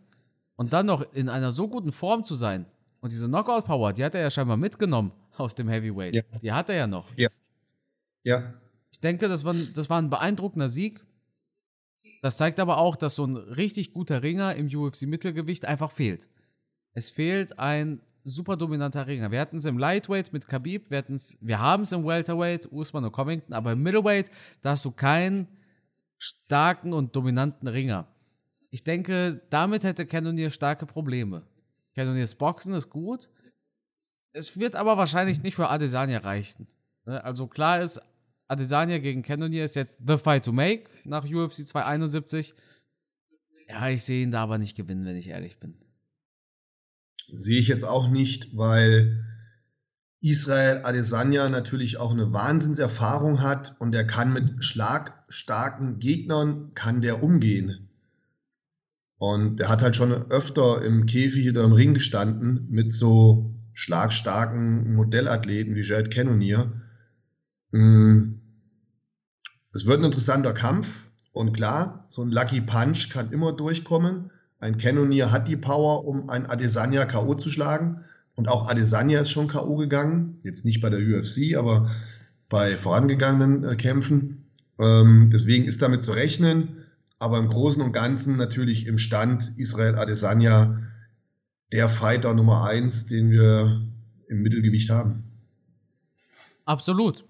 Und 0.56 0.74
dann 0.74 0.86
noch 0.86 1.14
in 1.14 1.30
einer 1.30 1.52
so 1.52 1.68
guten 1.68 1.92
Form 1.92 2.24
zu 2.24 2.36
sein. 2.36 2.66
Und 3.00 3.12
diese 3.12 3.28
Knockout-Power, 3.28 3.94
die 3.94 4.04
hat 4.04 4.16
er 4.16 4.22
ja 4.22 4.32
scheinbar 4.32 4.58
mitgenommen 4.58 5.12
aus 5.38 5.56
dem 5.56 5.70
Heavyweight. 5.70 6.16
Ja. 6.16 6.22
Die 6.42 6.52
hat 6.52 6.70
er 6.70 6.76
ja 6.76 6.88
noch. 6.88 7.08
Ja. 7.16 7.30
Ja. 8.24 8.54
Ich 8.92 9.00
denke, 9.00 9.28
das 9.28 9.46
war, 9.46 9.54
das 9.54 9.90
war 9.90 10.02
ein 10.02 10.10
beeindruckender 10.10 10.70
Sieg. 10.70 11.00
Das 12.22 12.38
zeigt 12.38 12.60
aber 12.60 12.78
auch, 12.78 12.96
dass 12.96 13.16
so 13.16 13.26
ein 13.26 13.36
richtig 13.36 13.94
guter 13.94 14.24
Ringer 14.24 14.56
im 14.56 14.68
UFC-Mittelgewicht 14.68 15.66
einfach 15.66 15.92
fehlt. 15.92 16.28
Es 16.94 17.10
fehlt 17.10 17.60
ein 17.60 18.02
super 18.24 18.58
dominanter 18.58 19.08
Ringer. 19.08 19.32
Wir 19.32 19.40
hatten 19.40 19.58
es 19.58 19.66
im 19.66 19.78
Lightweight 19.78 20.34
mit 20.34 20.48
Khabib, 20.48 20.90
wir, 20.90 21.04
wir 21.40 21.60
haben 21.60 21.84
es 21.84 21.92
im 21.92 22.06
Welterweight, 22.06 22.72
Usman 22.72 23.06
und 23.06 23.12
Covington, 23.12 23.54
aber 23.54 23.72
im 23.72 23.84
Middleweight, 23.84 24.30
da 24.62 24.72
hast 24.72 24.84
du 24.84 24.92
keinen 24.92 25.48
starken 26.18 26.94
und 26.94 27.16
dominanten 27.16 27.68
Ringer. 27.68 28.08
Ich 28.70 28.84
denke, 28.84 29.42
damit 29.50 29.84
hätte 29.84 30.06
Cannonier 30.06 30.52
starke 30.52 30.86
Probleme. 30.86 31.44
Cannoniers 31.96 32.36
Boxen 32.36 32.74
ist 32.74 32.90
gut. 32.90 33.30
Es 34.34 34.58
wird 34.60 34.76
aber 34.76 34.98
wahrscheinlich 34.98 35.42
nicht 35.42 35.56
für 35.56 35.70
Adesanya 35.70 36.20
reichen. 36.20 36.68
Ne? 37.06 37.24
Also 37.24 37.48
klar 37.48 37.82
ist, 37.82 38.02
Adesanya 38.48 39.00
gegen 39.00 39.24
Cannonier 39.24 39.66
ist 39.66 39.76
jetzt 39.76 40.00
the 40.06 40.18
fight 40.18 40.46
to 40.46 40.52
make 40.52 40.86
nach 41.04 41.26
UFC 41.26 41.66
271. 41.66 42.54
Ja, 43.70 43.90
ich 43.90 44.04
sehe 44.04 44.24
ihn 44.24 44.32
da 44.32 44.44
aber 44.44 44.58
nicht 44.58 44.78
gewinnen, 44.78 45.06
wenn 45.06 45.18
ich 45.18 45.28
ehrlich 45.28 45.60
bin. 45.60 45.76
Sehe 47.32 47.60
ich 47.60 47.68
jetzt 47.68 47.84
auch 47.84 48.10
nicht, 48.10 48.56
weil 48.56 49.26
Israel 50.22 50.82
Adesanya 50.84 51.50
natürlich 51.50 51.98
auch 51.98 52.12
eine 52.12 52.32
Wahnsinnserfahrung 52.32 53.42
hat 53.42 53.76
und 53.80 53.94
er 53.94 54.06
kann 54.06 54.34
mit 54.34 54.64
schlagstarken 54.64 56.00
Gegnern 56.00 56.72
kann 56.74 57.02
der 57.02 57.22
umgehen. 57.22 57.90
Und 59.18 59.60
er 59.60 59.70
hat 59.70 59.82
halt 59.82 59.96
schon 59.96 60.12
öfter 60.12 60.84
im 60.84 61.06
Käfig 61.06 61.50
oder 61.50 61.64
im 61.64 61.74
Ring 61.74 61.94
gestanden 61.94 62.68
mit 62.70 62.92
so 62.92 63.56
schlagstarken 63.74 64.96
Modellathleten 64.96 65.76
wie 65.76 65.82
Jared 65.82 66.12
Cannonier. 66.12 66.72
Mm. 67.72 68.40
Es 69.74 69.86
wird 69.86 70.00
ein 70.00 70.06
interessanter 70.06 70.54
Kampf 70.54 70.88
und 71.32 71.54
klar, 71.54 72.08
so 72.10 72.24
ein 72.24 72.32
Lucky 72.32 72.62
Punch 72.62 73.10
kann 73.12 73.32
immer 73.32 73.54
durchkommen. 73.54 74.32
Ein 74.60 74.78
Cannonier 74.78 75.32
hat 75.32 75.48
die 75.48 75.58
Power, 75.58 76.06
um 76.06 76.30
ein 76.30 76.48
Adesanya 76.48 77.06
K.O. 77.06 77.36
zu 77.36 77.50
schlagen. 77.50 78.04
Und 78.36 78.48
auch 78.48 78.70
Adesanya 78.70 79.20
ist 79.20 79.30
schon 79.30 79.48
K.O. 79.48 79.76
gegangen. 79.76 80.40
Jetzt 80.44 80.66
nicht 80.66 80.82
bei 80.82 80.90
der 80.90 81.00
UFC, 81.00 81.56
aber 81.56 81.92
bei 82.50 82.76
vorangegangenen 82.76 83.64
äh, 83.64 83.76
Kämpfen. 83.76 84.46
Ähm, 84.80 85.30
deswegen 85.32 85.66
ist 85.66 85.82
damit 85.82 86.04
zu 86.04 86.12
rechnen. 86.12 86.86
Aber 87.20 87.38
im 87.38 87.48
Großen 87.48 87.82
und 87.82 87.94
Ganzen 87.94 88.38
natürlich 88.38 88.88
im 88.88 88.98
Stand 88.98 89.58
Israel 89.58 89.96
Adesanya 89.96 90.80
der 91.72 91.90
Fighter 91.90 92.34
Nummer 92.34 92.64
eins, 92.64 93.08
den 93.08 93.30
wir 93.30 93.82
im 94.28 94.42
Mittelgewicht 94.42 94.90
haben. 94.90 95.24
Absolut. 96.66 97.26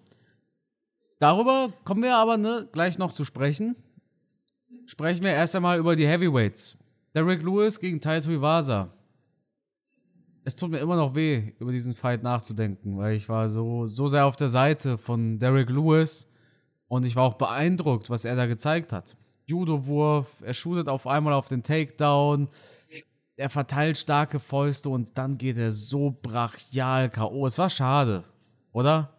Darüber 1.19 1.71
kommen 1.83 2.03
wir 2.03 2.15
aber 2.15 2.37
ne, 2.37 2.67
gleich 2.71 2.97
noch 2.97 3.11
zu 3.11 3.25
sprechen. 3.25 3.75
Sprechen 4.85 5.23
wir 5.23 5.31
erst 5.31 5.55
einmal 5.55 5.79
über 5.79 5.95
die 5.95 6.07
Heavyweights. 6.07 6.77
Derek 7.15 7.41
Lewis 7.41 7.79
gegen 7.79 7.99
Taito 7.99 8.29
Iwasa. 8.29 8.93
Es 10.43 10.55
tut 10.55 10.69
mir 10.71 10.77
immer 10.77 10.95
noch 10.95 11.15
weh, 11.15 11.53
über 11.59 11.71
diesen 11.71 11.93
Fight 11.93 12.23
nachzudenken, 12.23 12.97
weil 12.97 13.15
ich 13.15 13.27
war 13.27 13.49
so, 13.49 13.87
so 13.87 14.07
sehr 14.07 14.25
auf 14.25 14.35
der 14.37 14.49
Seite 14.49 14.97
von 14.97 15.39
Derek 15.39 15.69
Lewis 15.69 16.31
und 16.87 17.05
ich 17.05 17.15
war 17.15 17.23
auch 17.23 17.33
beeindruckt, 17.33 18.09
was 18.09 18.23
er 18.23 18.35
da 18.35 18.45
gezeigt 18.45 18.93
hat. 18.93 19.17
Judo-Wurf, 19.47 20.41
er 20.41 20.53
shootet 20.53 20.87
auf 20.87 21.07
einmal 21.07 21.33
auf 21.33 21.47
den 21.47 21.63
Takedown, 21.63 22.47
er 23.35 23.49
verteilt 23.49 23.97
starke 23.97 24.39
Fäuste 24.39 24.89
und 24.89 25.17
dann 25.17 25.37
geht 25.37 25.57
er 25.57 25.71
so 25.71 26.17
brachial 26.21 27.09
K.O. 27.09 27.45
Es 27.45 27.57
war 27.57 27.69
schade, 27.69 28.23
oder? 28.71 29.16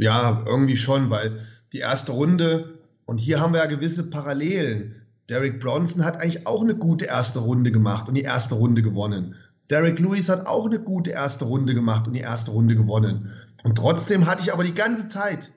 Ja, 0.00 0.42
irgendwie 0.46 0.78
schon, 0.78 1.10
weil 1.10 1.46
die 1.74 1.80
erste 1.80 2.12
Runde, 2.12 2.78
und 3.04 3.18
hier 3.18 3.40
haben 3.40 3.52
wir 3.52 3.60
ja 3.60 3.66
gewisse 3.66 4.08
Parallelen. 4.08 4.94
Derek 5.28 5.60
Bronson 5.60 6.04
hat 6.04 6.16
eigentlich 6.16 6.46
auch 6.46 6.62
eine 6.62 6.74
gute 6.74 7.04
erste 7.04 7.40
Runde 7.40 7.70
gemacht 7.70 8.08
und 8.08 8.14
die 8.14 8.22
erste 8.22 8.54
Runde 8.54 8.80
gewonnen. 8.80 9.34
Derek 9.68 9.98
Lewis 10.00 10.28
hat 10.30 10.46
auch 10.46 10.66
eine 10.66 10.80
gute 10.80 11.10
erste 11.10 11.44
Runde 11.44 11.74
gemacht 11.74 12.06
und 12.06 12.14
die 12.14 12.20
erste 12.20 12.50
Runde 12.50 12.76
gewonnen. 12.76 13.30
Und 13.62 13.76
trotzdem 13.76 14.26
hatte 14.26 14.42
ich 14.42 14.52
aber 14.52 14.64
die 14.64 14.74
ganze 14.74 15.06
Zeit 15.06 15.52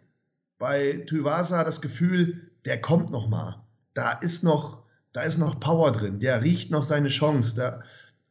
bei 0.60 1.04
Tuivasa 1.08 1.64
das 1.64 1.82
Gefühl, 1.82 2.52
der 2.66 2.82
kommt 2.82 3.12
noch 3.12 3.30
mal. 3.30 3.64
Da 3.94 4.12
ist 4.12 4.44
noch, 4.44 4.84
da 5.14 5.22
ist 5.22 5.38
noch 5.38 5.60
Power 5.60 5.92
drin. 5.94 6.20
Der 6.20 6.44
riecht 6.44 6.70
noch 6.70 6.84
seine 6.84 7.08
Chance. 7.08 7.56
Da, 7.56 7.82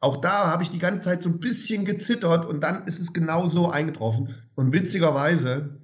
auch 0.01 0.19
da 0.19 0.53
habe 0.53 0.63
ich 0.63 0.71
die 0.71 0.79
ganze 0.79 1.01
Zeit 1.01 1.23
so 1.23 1.31
ein 1.31 1.41
bisschen 1.41 1.87
gezittert 1.87 2.45
und 2.45 2.61
dann 2.61 2.85
ist 2.85 3.01
es 3.01 3.15
genau 3.15 3.47
so 3.47 3.71
eingetroffen. 3.71 4.35
Und 4.55 4.73
witzigerweise 4.73 5.82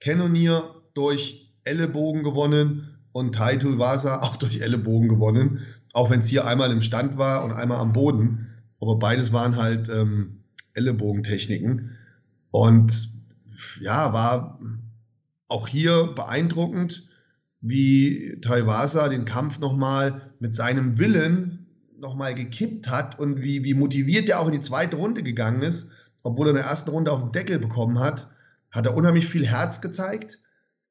Cannonier 0.00 0.74
durch 0.94 1.52
Ellenbogen 1.64 2.22
gewonnen 2.22 2.98
und 3.12 3.34
Taito 3.34 3.68
Iwasa 3.68 4.20
auch 4.20 4.36
durch 4.42 4.60
Ellenbogen 4.60 5.08
gewonnen, 5.08 5.60
auch 5.92 6.10
wenn 6.10 6.20
es 6.20 6.28
hier 6.28 6.46
einmal 6.46 6.70
im 6.70 6.80
Stand 6.80 7.18
war 7.18 7.44
und 7.44 7.52
einmal 7.52 7.78
am 7.78 7.92
Boden. 7.92 8.48
Aber 8.80 8.98
beides 8.98 9.32
waren 9.32 9.56
halt 9.56 9.88
ähm, 9.88 10.44
Ellenbogentechniken. 10.74 11.96
Und 12.50 13.08
ja, 13.80 14.12
war 14.12 14.60
auch 15.48 15.66
hier 15.66 16.12
beeindruckend, 16.14 17.08
wie 17.60 18.38
Taiwasa 18.40 19.08
den 19.08 19.24
Kampf 19.24 19.58
nochmal 19.58 20.32
mit 20.38 20.54
seinem 20.54 20.98
Willen 20.98 21.66
nochmal 21.98 22.34
gekippt 22.34 22.88
hat 22.88 23.18
und 23.18 23.42
wie, 23.42 23.64
wie 23.64 23.74
motiviert 23.74 24.28
er 24.28 24.38
auch 24.38 24.46
in 24.46 24.52
die 24.52 24.60
zweite 24.60 24.96
Runde 24.96 25.24
gegangen 25.24 25.62
ist, 25.62 25.90
obwohl 26.22 26.46
er 26.46 26.50
in 26.50 26.56
der 26.56 26.66
ersten 26.66 26.90
Runde 26.90 27.10
auf 27.10 27.22
den 27.22 27.32
Deckel 27.32 27.58
bekommen 27.58 27.98
hat 27.98 28.28
hat 28.70 28.86
er 28.86 28.94
unheimlich 28.94 29.26
viel 29.26 29.46
Herz 29.46 29.80
gezeigt 29.80 30.40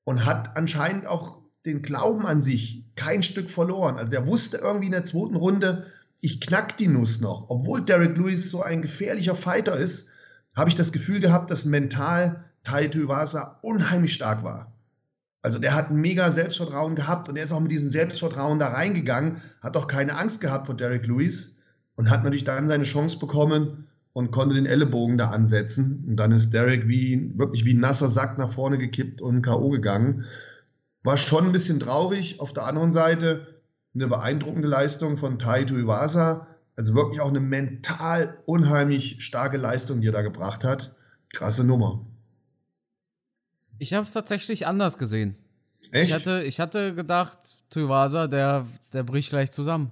und 0.04 0.26
hat 0.26 0.56
anscheinend 0.56 1.06
auch 1.06 1.42
den 1.66 1.82
Glauben 1.82 2.26
an 2.26 2.42
sich 2.42 2.86
kein 2.96 3.24
Stück 3.24 3.50
verloren. 3.50 3.98
Also 3.98 4.16
er 4.16 4.26
wusste 4.26 4.58
irgendwie 4.58 4.88
in 4.88 4.94
der 4.94 5.04
zweiten 5.04 5.36
Runde, 5.36 5.86
ich 6.22 6.42
knack 6.42 6.78
die 6.78 6.88
Nuss 6.88 7.22
noch. 7.22 7.50
Obwohl 7.50 7.84
Derek 7.84 8.18
Lewis 8.18 8.50
so 8.50 8.64
ein 8.64 8.82
gefährlicher 8.82 9.36
Fighter 9.36 9.76
ist, 9.76 10.12
habe 10.56 10.70
ich 10.70 10.76
das 10.76 10.92
Gefühl 10.92 11.20
gehabt, 11.20 11.52
dass 11.52 11.66
mental 11.66 12.44
Taito 12.64 13.00
Iwasa 13.00 13.60
unheimlich 13.62 14.14
stark 14.14 14.44
war. 14.44 14.74
Also 15.44 15.60
der 15.60 15.76
hat 15.76 15.92
ein 15.92 15.98
mega 15.98 16.32
Selbstvertrauen 16.32 16.96
gehabt 16.96 17.30
und 17.30 17.38
er 17.38 17.44
ist 17.44 17.52
auch 17.52 17.60
mit 17.60 17.72
diesem 17.72 17.90
Selbstvertrauen 17.90 18.60
da 18.60 18.70
reingegangen, 18.70 19.40
hat 19.62 19.78
auch 19.78 19.88
keine 19.88 20.18
Angst 20.18 20.42
gehabt 20.42 20.66
vor 20.66 20.76
Derek 20.76 21.06
Lewis 21.06 21.58
und 21.96 22.10
hat 22.10 22.24
natürlich 22.24 22.44
dann 22.44 22.68
seine 22.68 22.84
Chance 22.84 23.20
bekommen, 23.20 23.88
und 24.18 24.32
konnte 24.32 24.56
den 24.56 24.66
Ellenbogen 24.66 25.20
da 25.20 25.30
ansetzen. 25.30 26.04
Und 26.08 26.16
dann 26.16 26.32
ist 26.32 26.52
Derek 26.52 26.88
wie, 26.88 27.34
wirklich 27.36 27.66
wie 27.66 27.76
ein 27.76 27.80
nasser 27.80 28.10
Sack 28.10 28.40
nach 28.40 28.50
vorne 28.50 28.80
gekippt 28.80 29.22
und 29.22 29.44
K.O. 29.44 29.68
gegangen. 29.70 30.26
War 31.04 31.18
schon 31.18 31.46
ein 31.46 31.52
bisschen 31.52 31.80
traurig. 31.80 32.40
Auf 32.40 32.52
der 32.52 32.66
anderen 32.66 32.92
Seite 32.92 33.62
eine 33.94 34.08
beeindruckende 34.08 34.68
Leistung 34.68 35.18
von 35.18 35.38
Taito 35.38 35.76
Iwasa. 35.76 36.48
Also 36.76 36.96
wirklich 36.96 37.22
auch 37.22 37.30
eine 37.30 37.42
mental 37.42 38.40
unheimlich 38.48 39.24
starke 39.24 39.58
Leistung, 39.58 40.02
die 40.02 40.08
er 40.08 40.14
da 40.14 40.24
gebracht 40.24 40.64
hat. 40.64 40.96
Krasse 41.32 41.64
Nummer. 41.64 42.04
Ich 43.78 43.94
habe 43.94 44.08
es 44.08 44.14
tatsächlich 44.14 44.66
anders 44.66 44.98
gesehen. 44.98 45.36
Echt? 45.92 46.10
Ich 46.10 46.16
hatte, 46.16 46.42
ich 46.42 46.60
hatte 46.60 46.96
gedacht, 46.96 47.38
Tuivasa, 47.70 48.26
der, 48.26 48.66
der 48.94 49.04
bricht 49.04 49.30
gleich 49.30 49.52
zusammen. 49.52 49.92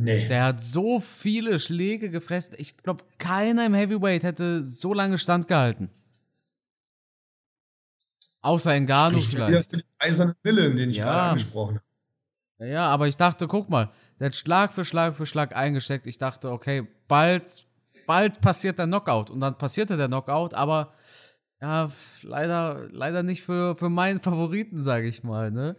Nee. 0.00 0.28
Der 0.28 0.44
hat 0.44 0.62
so 0.62 1.00
viele 1.00 1.58
Schläge 1.58 2.08
gefressen. 2.08 2.54
Ich 2.56 2.76
glaube, 2.76 3.02
keiner 3.18 3.66
im 3.66 3.74
Heavyweight 3.74 4.22
hätte 4.22 4.62
so 4.62 4.94
lange 4.94 5.18
standgehalten. 5.18 5.90
Außer 8.40 8.78
Ngannou 8.78 9.20
vielleicht. 9.20 9.70
Für 9.70 9.78
den 9.78 9.86
eisernen 9.98 10.36
Willen, 10.44 10.76
den 10.76 10.90
ich 10.90 10.96
ja. 10.98 11.04
gerade 11.04 11.22
angesprochen 11.22 11.80
habe. 12.58 12.70
Ja, 12.70 12.86
aber 12.86 13.08
ich 13.08 13.16
dachte, 13.16 13.48
guck 13.48 13.70
mal, 13.70 13.90
der 14.20 14.26
hat 14.26 14.36
Schlag 14.36 14.72
für 14.72 14.84
Schlag 14.84 15.16
für 15.16 15.26
Schlag 15.26 15.56
eingesteckt. 15.56 16.06
Ich 16.06 16.18
dachte, 16.18 16.52
okay, 16.52 16.86
bald, 17.08 17.66
bald 18.06 18.40
passiert 18.40 18.78
der 18.78 18.86
Knockout. 18.86 19.30
Und 19.30 19.40
dann 19.40 19.58
passierte 19.58 19.96
der 19.96 20.06
Knockout, 20.06 20.54
aber 20.54 20.94
ja, 21.60 21.90
leider, 22.22 22.88
leider 22.92 23.24
nicht 23.24 23.42
für, 23.42 23.74
für 23.74 23.88
meinen 23.88 24.20
Favoriten, 24.20 24.84
sage 24.84 25.08
ich 25.08 25.24
mal. 25.24 25.50
Ne? 25.50 25.74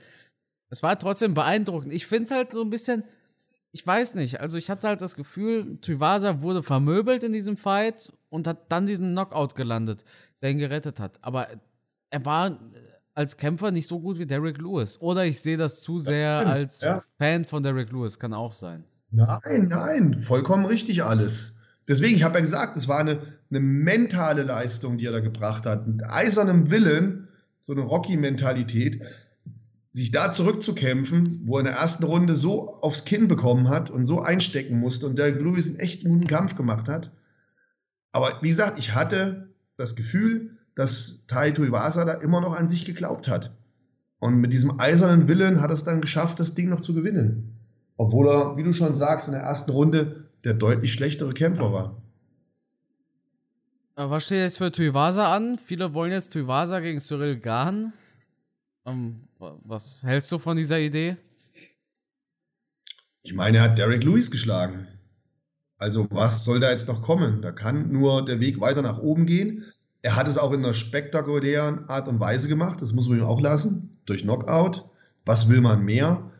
Es 0.69 0.83
war 0.83 0.99
trotzdem 0.99 1.33
beeindruckend. 1.33 1.93
Ich 1.93 2.05
finde 2.05 2.25
es 2.25 2.31
halt 2.31 2.51
so 2.51 2.61
ein 2.61 2.69
bisschen, 2.69 3.05
ich 3.71 3.85
weiß 3.85 4.15
nicht. 4.15 4.39
Also 4.39 4.57
ich 4.57 4.69
hatte 4.69 4.87
halt 4.87 5.01
das 5.01 5.15
Gefühl, 5.15 5.77
Tuivasa 5.79 6.41
wurde 6.41 6.63
vermöbelt 6.63 7.23
in 7.23 7.33
diesem 7.33 7.57
Fight 7.57 8.11
und 8.29 8.47
hat 8.47 8.71
dann 8.71 8.87
diesen 8.87 9.11
Knockout 9.11 9.55
gelandet, 9.55 10.03
der 10.41 10.51
ihn 10.51 10.57
gerettet 10.57 10.99
hat. 10.99 11.19
Aber 11.21 11.47
er 12.09 12.25
war 12.25 12.59
als 13.13 13.37
Kämpfer 13.37 13.71
nicht 13.71 13.87
so 13.87 13.99
gut 13.99 14.17
wie 14.17 14.25
Derek 14.25 14.57
Lewis. 14.57 14.99
Oder 15.01 15.25
ich 15.25 15.41
sehe 15.41 15.57
das 15.57 15.81
zu 15.81 15.99
sehr 15.99 16.41
das 16.41 16.51
als 16.51 16.81
ja. 16.81 17.03
Fan 17.17 17.45
von 17.45 17.61
Derek 17.61 17.91
Lewis, 17.91 18.17
kann 18.17 18.33
auch 18.33 18.53
sein. 18.53 18.85
Nein, 19.11 19.67
nein, 19.67 20.13
vollkommen 20.15 20.65
richtig 20.65 21.03
alles. 21.03 21.59
Deswegen, 21.87 22.15
ich 22.15 22.23
habe 22.23 22.35
ja 22.35 22.41
gesagt, 22.41 22.77
es 22.77 22.87
war 22.87 22.99
eine, 22.99 23.19
eine 23.49 23.59
mentale 23.59 24.43
Leistung, 24.43 24.97
die 24.97 25.05
er 25.07 25.11
da 25.11 25.19
gebracht 25.19 25.65
hat. 25.65 25.87
Mit 25.87 26.05
eisernem 26.07 26.69
Willen, 26.69 27.27
so 27.61 27.73
eine 27.73 27.81
Rocky-Mentalität 27.81 29.01
sich 29.91 30.11
da 30.11 30.31
zurückzukämpfen, 30.31 31.41
wo 31.45 31.55
er 31.55 31.61
in 31.61 31.65
der 31.65 31.75
ersten 31.75 32.03
Runde 32.03 32.35
so 32.35 32.75
aufs 32.75 33.05
Kinn 33.05 33.27
bekommen 33.27 33.69
hat 33.69 33.89
und 33.89 34.05
so 34.05 34.21
einstecken 34.21 34.79
musste 34.79 35.07
und 35.07 35.17
Derek 35.17 35.41
Lewis 35.41 35.67
einen 35.67 35.79
echt 35.79 36.03
guten 36.03 36.27
Kampf 36.27 36.55
gemacht 36.55 36.87
hat. 36.87 37.11
Aber 38.11 38.39
wie 38.41 38.49
gesagt, 38.49 38.77
ich 38.77 38.93
hatte 38.93 39.49
das 39.77 39.95
Gefühl, 39.95 40.57
dass 40.75 41.25
Tai 41.27 41.51
Tuivasa 41.51 42.05
da 42.05 42.13
immer 42.13 42.41
noch 42.41 42.57
an 42.57 42.67
sich 42.67 42.85
geglaubt 42.85 43.27
hat. 43.27 43.55
Und 44.19 44.35
mit 44.35 44.53
diesem 44.53 44.79
eisernen 44.79 45.27
Willen 45.27 45.61
hat 45.61 45.71
er 45.71 45.75
es 45.75 45.83
dann 45.83 46.01
geschafft, 46.01 46.39
das 46.39 46.53
Ding 46.53 46.69
noch 46.69 46.81
zu 46.81 46.93
gewinnen. 46.93 47.57
Obwohl 47.97 48.27
er, 48.29 48.57
wie 48.57 48.63
du 48.63 48.73
schon 48.73 48.95
sagst, 48.95 49.27
in 49.27 49.33
der 49.33 49.43
ersten 49.43 49.71
Runde 49.71 50.29
der 50.43 50.53
deutlich 50.53 50.93
schlechtere 50.93 51.33
Kämpfer 51.33 51.73
war. 51.73 52.01
Was 53.95 54.25
steht 54.25 54.39
jetzt 54.39 54.57
für 54.57 54.71
Tuivasa 54.71 55.33
an? 55.35 55.57
Viele 55.57 55.93
wollen 55.93 56.11
jetzt 56.11 56.31
Tuivasa 56.31 56.79
gegen 56.79 57.01
Cyril 57.01 57.39
Gahn. 57.39 57.91
Um, 58.89 59.27
ähm, 59.39 59.59
was 59.63 60.03
hältst 60.03 60.31
du 60.31 60.39
von 60.39 60.57
dieser 60.57 60.79
Idee? 60.79 61.17
Ich 63.21 63.33
meine, 63.33 63.57
er 63.57 63.63
hat 63.63 63.77
Derek 63.77 64.03
Lewis 64.03 64.31
geschlagen. 64.31 64.87
Also 65.77 66.07
was 66.09 66.43
soll 66.43 66.59
da 66.59 66.71
jetzt 66.71 66.87
noch 66.87 67.01
kommen? 67.01 67.41
Da 67.41 67.51
kann 67.51 67.91
nur 67.91 68.25
der 68.25 68.39
Weg 68.39 68.59
weiter 68.59 68.81
nach 68.81 68.97
oben 68.99 69.25
gehen. 69.25 69.65
Er 70.01 70.15
hat 70.15 70.27
es 70.27 70.37
auch 70.37 70.51
in 70.51 70.63
einer 70.63 70.73
spektakulären 70.73 71.87
Art 71.87 72.07
und 72.07 72.19
Weise 72.19 72.47
gemacht, 72.47 72.81
das 72.81 72.93
muss 72.93 73.07
man 73.07 73.19
ihm 73.19 73.25
auch 73.25 73.41
lassen, 73.41 73.97
durch 74.05 74.23
Knockout. 74.23 74.85
Was 75.25 75.49
will 75.49 75.61
man 75.61 75.83
mehr? 75.83 76.31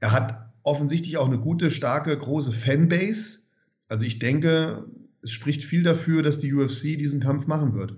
Er 0.00 0.12
hat 0.12 0.50
offensichtlich 0.62 1.18
auch 1.18 1.26
eine 1.26 1.38
gute, 1.38 1.70
starke, 1.70 2.16
große 2.16 2.52
Fanbase. 2.52 3.40
Also 3.88 4.04
ich 4.04 4.18
denke, 4.18 4.86
es 5.22 5.30
spricht 5.30 5.62
viel 5.62 5.82
dafür, 5.82 6.22
dass 6.22 6.38
die 6.38 6.52
UFC 6.52 6.82
diesen 6.98 7.20
Kampf 7.20 7.46
machen 7.46 7.74
wird. 7.74 7.94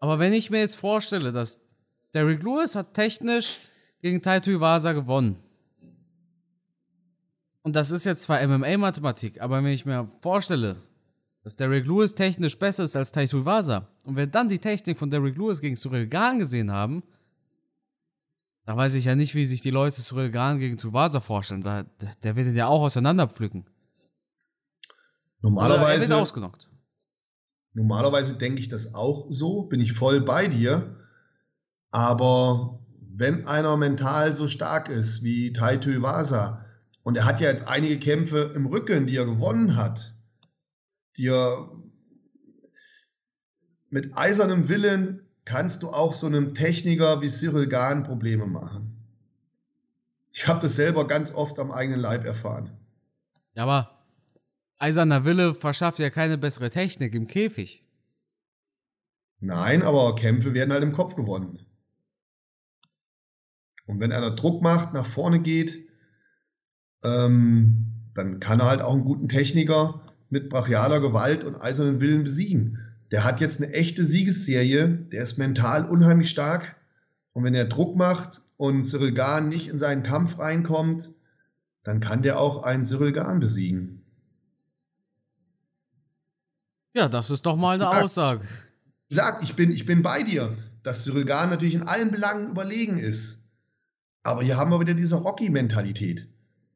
Aber 0.00 0.18
wenn 0.18 0.32
ich 0.32 0.50
mir 0.50 0.60
jetzt 0.60 0.76
vorstelle, 0.76 1.32
dass 1.32 1.60
Derrick 2.14 2.42
Lewis 2.42 2.76
hat 2.76 2.94
technisch 2.94 3.60
gegen 4.00 4.22
Taito 4.22 4.50
Iwasa 4.50 4.92
gewonnen. 4.92 5.36
Und 7.62 7.74
das 7.74 7.90
ist 7.90 8.04
jetzt 8.04 8.22
zwar 8.22 8.46
MMA-Mathematik, 8.46 9.40
aber 9.40 9.62
wenn 9.62 9.72
ich 9.72 9.84
mir 9.84 10.08
vorstelle, 10.20 10.76
dass 11.42 11.56
Derrick 11.56 11.86
Lewis 11.86 12.14
technisch 12.14 12.58
besser 12.58 12.84
ist 12.84 12.96
als 12.96 13.12
Taito 13.12 13.40
Iwasa 13.40 13.88
und 14.04 14.16
wir 14.16 14.26
dann 14.26 14.48
die 14.48 14.58
Technik 14.58 14.98
von 14.98 15.10
Derrick 15.10 15.36
Lewis 15.36 15.60
gegen 15.60 15.76
Cyril 15.76 16.06
Gahn 16.06 16.38
gesehen 16.38 16.70
haben, 16.70 17.02
da 18.66 18.76
weiß 18.76 18.94
ich 18.94 19.04
ja 19.04 19.14
nicht, 19.14 19.34
wie 19.34 19.44
sich 19.44 19.60
die 19.60 19.70
Leute 19.70 20.00
Cyril 20.00 20.30
Gahn 20.30 20.58
gegen 20.58 20.78
Tuivasa 20.78 21.20
vorstellen. 21.20 21.60
Da, 21.60 21.84
der 22.22 22.36
wird 22.36 22.46
den 22.46 22.56
ja 22.56 22.66
auch 22.66 22.82
auseinanderpflücken. 22.82 23.66
Normalerweise. 25.42 26.04
er 26.04 26.08
wird 26.08 26.12
ausgenockt. 26.12 26.70
Normalerweise 27.74 28.36
denke 28.36 28.60
ich 28.60 28.68
das 28.68 28.94
auch 28.94 29.26
so, 29.28 29.64
bin 29.64 29.80
ich 29.80 29.92
voll 29.92 30.22
bei 30.22 30.48
dir. 30.48 30.96
Aber 31.94 32.80
wenn 32.98 33.46
einer 33.46 33.76
mental 33.76 34.34
so 34.34 34.48
stark 34.48 34.88
ist 34.88 35.22
wie 35.22 35.52
Tai 35.52 35.76
Tuivasa, 35.76 36.64
und 37.04 37.16
er 37.16 37.24
hat 37.24 37.38
ja 37.38 37.48
jetzt 37.48 37.68
einige 37.68 38.00
Kämpfe 38.00 38.52
im 38.56 38.66
Rücken, 38.66 39.06
die 39.06 39.16
er 39.16 39.26
gewonnen 39.26 39.76
hat, 39.76 40.16
die 41.16 41.28
er 41.28 41.70
mit 43.90 44.16
eisernem 44.16 44.68
Willen 44.68 45.24
kannst 45.44 45.84
du 45.84 45.90
auch 45.90 46.14
so 46.14 46.26
einem 46.26 46.52
Techniker 46.54 47.22
wie 47.22 47.28
Cyril 47.28 47.68
Gahn 47.68 48.02
Probleme 48.02 48.46
machen. 48.46 49.00
Ich 50.32 50.48
habe 50.48 50.58
das 50.58 50.74
selber 50.74 51.06
ganz 51.06 51.32
oft 51.32 51.60
am 51.60 51.70
eigenen 51.70 52.00
Leib 52.00 52.24
erfahren. 52.24 52.76
Ja, 53.54 53.62
aber 53.62 54.04
eiserner 54.78 55.24
Wille 55.24 55.54
verschafft 55.54 56.00
ja 56.00 56.10
keine 56.10 56.38
bessere 56.38 56.70
Technik 56.70 57.14
im 57.14 57.28
Käfig. 57.28 57.84
Nein, 59.38 59.82
aber 59.82 60.16
Kämpfe 60.16 60.54
werden 60.54 60.72
halt 60.72 60.82
im 60.82 60.90
Kopf 60.90 61.14
gewonnen. 61.14 61.64
Und 63.86 64.00
wenn 64.00 64.12
einer 64.12 64.30
Druck 64.30 64.62
macht, 64.62 64.94
nach 64.94 65.06
vorne 65.06 65.40
geht, 65.40 65.86
ähm, 67.04 67.86
dann 68.14 68.40
kann 68.40 68.60
er 68.60 68.66
halt 68.66 68.80
auch 68.80 68.94
einen 68.94 69.04
guten 69.04 69.28
Techniker 69.28 70.00
mit 70.30 70.48
brachialer 70.48 71.00
Gewalt 71.00 71.44
und 71.44 71.56
eisernen 71.56 72.00
Willen 72.00 72.24
besiegen 72.24 72.78
der 73.14 73.22
hat 73.22 73.40
jetzt 73.40 73.62
eine 73.62 73.72
echte 73.72 74.04
Siegesserie, 74.04 74.88
der 74.88 75.22
ist 75.22 75.38
mental 75.38 75.88
unheimlich 75.88 76.30
stark. 76.30 76.74
Und 77.32 77.44
wenn 77.44 77.54
er 77.54 77.64
Druck 77.64 77.94
macht 77.94 78.40
und 78.56 78.82
Cyril 78.82 79.12
Gahn 79.12 79.48
nicht 79.48 79.68
in 79.68 79.78
seinen 79.78 80.02
Kampf 80.02 80.40
reinkommt, 80.40 81.12
dann 81.84 82.00
kann 82.00 82.22
der 82.22 82.40
auch 82.40 82.64
einen 82.64 82.84
Cyril 82.84 83.12
Gahn 83.12 83.38
besiegen. 83.38 84.04
Ja, 86.92 87.08
das 87.08 87.30
ist 87.30 87.46
doch 87.46 87.56
mal 87.56 87.74
eine 87.74 87.84
sag, 87.84 88.02
Aussage. 88.02 88.48
Sag, 89.06 89.44
ich 89.44 89.54
bin, 89.54 89.70
ich 89.70 89.86
bin 89.86 90.02
bei 90.02 90.24
dir, 90.24 90.58
dass 90.82 91.04
Cyril 91.04 91.24
Gahn 91.24 91.50
natürlich 91.50 91.76
in 91.76 91.82
allen 91.82 92.10
Belangen 92.10 92.48
überlegen 92.48 92.98
ist. 92.98 93.43
Aber 94.24 94.42
hier 94.42 94.56
haben 94.56 94.70
wir 94.70 94.80
wieder 94.80 94.94
diese 94.94 95.16
Rocky-Mentalität. 95.16 96.26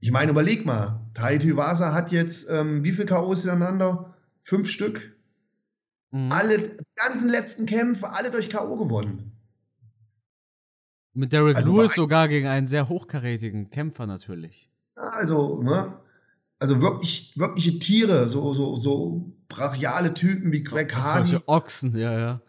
Ich 0.01 0.13
meine, 0.13 0.31
überleg 0.31 0.65
mal, 0.65 1.01
Tai 1.15 1.39
Tuivasa 1.39 1.93
hat 1.93 2.13
jetzt 2.13 2.49
ähm, 2.51 2.85
wie 2.85 2.93
viele 2.93 3.07
K.O.s 3.07 3.41
hintereinander? 3.41 4.15
Fünf 4.43 4.71
Stück? 4.71 5.17
Mhm. 6.11 6.31
Alle, 6.31 6.59
die 6.59 6.85
ganzen 6.95 7.31
letzten 7.31 7.67
Kämpfe, 7.67 8.11
alle 8.11 8.31
durch 8.31 8.49
K.O. 8.49 8.77
gewonnen. 8.77 9.33
Mit 11.15 11.33
Derek 11.33 11.57
also 11.57 11.75
Lewis 11.75 11.95
sogar 11.95 12.29
gegen 12.29 12.47
einen 12.47 12.69
sehr 12.69 12.89
hochkarätigen 12.89 13.71
Kämpfer 13.71 14.07
natürlich. 14.07 14.71
Also, 14.95 15.63
ne? 15.63 15.99
Also 16.61 16.81
wirklich, 16.83 17.33
wirkliche 17.37 17.79
Tiere, 17.79 18.29
so, 18.29 18.53
so, 18.53 18.77
so 18.77 19.33
brachiale 19.49 20.13
Typen 20.13 20.53
wie 20.53 20.63
Greg 20.63 20.95
Hardy. 20.95 21.31
Solche 21.31 21.49
Ochsen, 21.49 21.97
ja, 21.97 22.19
ja. 22.19 22.41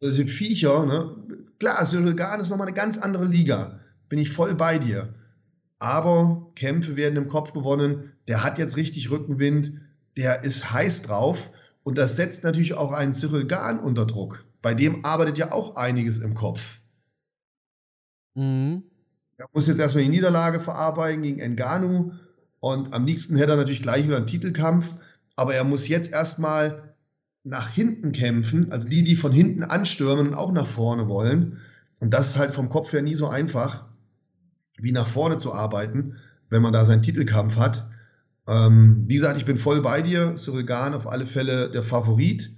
Solche 0.00 0.26
Viecher, 0.26 0.86
ne? 0.86 1.16
Klar, 1.58 1.84
Cyril 1.84 2.14
Gahn 2.14 2.40
ist 2.40 2.50
nochmal 2.50 2.68
eine 2.68 2.76
ganz 2.76 2.98
andere 2.98 3.26
Liga. 3.26 3.80
Bin 4.08 4.18
ich 4.18 4.30
voll 4.30 4.54
bei 4.54 4.78
dir. 4.78 5.14
Aber 5.78 6.48
Kämpfe 6.56 6.96
werden 6.96 7.16
im 7.16 7.28
Kopf 7.28 7.52
gewonnen. 7.52 8.12
Der 8.26 8.42
hat 8.42 8.58
jetzt 8.58 8.76
richtig 8.76 9.10
Rückenwind. 9.10 9.72
Der 10.16 10.42
ist 10.42 10.72
heiß 10.72 11.02
drauf. 11.02 11.50
Und 11.84 11.98
das 11.98 12.16
setzt 12.16 12.44
natürlich 12.44 12.74
auch 12.74 12.92
einen 12.92 13.12
Cyril 13.12 13.46
Gahn 13.46 13.78
unter 13.78 14.06
Druck. 14.06 14.44
Bei 14.60 14.74
dem 14.74 15.04
arbeitet 15.04 15.38
ja 15.38 15.52
auch 15.52 15.76
einiges 15.76 16.18
im 16.18 16.34
Kopf. 16.34 16.80
Mhm. 18.34 18.82
Er 19.36 19.46
muss 19.52 19.68
jetzt 19.68 19.78
erstmal 19.78 20.04
die 20.04 20.10
Niederlage 20.10 20.58
verarbeiten 20.58 21.22
gegen 21.22 21.38
Enganu. 21.38 22.12
Und 22.60 22.92
am 22.92 23.06
liebsten 23.06 23.36
hätte 23.36 23.52
er 23.52 23.56
natürlich 23.56 23.82
gleich 23.82 24.04
wieder 24.04 24.16
einen 24.16 24.26
Titelkampf. 24.26 24.94
Aber 25.36 25.54
er 25.54 25.62
muss 25.62 25.86
jetzt 25.86 26.12
erstmal 26.12 26.94
nach 27.44 27.68
hinten 27.68 28.12
kämpfen. 28.12 28.72
Also 28.72 28.88
die, 28.88 29.04
die 29.04 29.14
von 29.14 29.32
hinten 29.32 29.62
anstürmen 29.62 30.28
und 30.28 30.34
auch 30.34 30.52
nach 30.52 30.66
vorne 30.66 31.08
wollen. 31.08 31.58
Und 32.00 32.12
das 32.12 32.30
ist 32.30 32.38
halt 32.38 32.52
vom 32.52 32.68
Kopf 32.68 32.92
her 32.92 33.02
nie 33.02 33.14
so 33.14 33.28
einfach, 33.28 33.87
wie 34.78 34.92
nach 34.92 35.06
vorne 35.06 35.38
zu 35.38 35.52
arbeiten, 35.52 36.16
wenn 36.50 36.62
man 36.62 36.72
da 36.72 36.84
seinen 36.84 37.02
Titelkampf 37.02 37.56
hat. 37.56 37.88
Ähm, 38.46 39.04
wie 39.06 39.16
gesagt, 39.16 39.36
ich 39.36 39.44
bin 39.44 39.58
voll 39.58 39.82
bei 39.82 40.02
dir. 40.02 40.36
Cyril 40.36 40.70
auf 40.70 41.06
alle 41.06 41.26
Fälle 41.26 41.70
der 41.70 41.82
Favorit. 41.82 42.54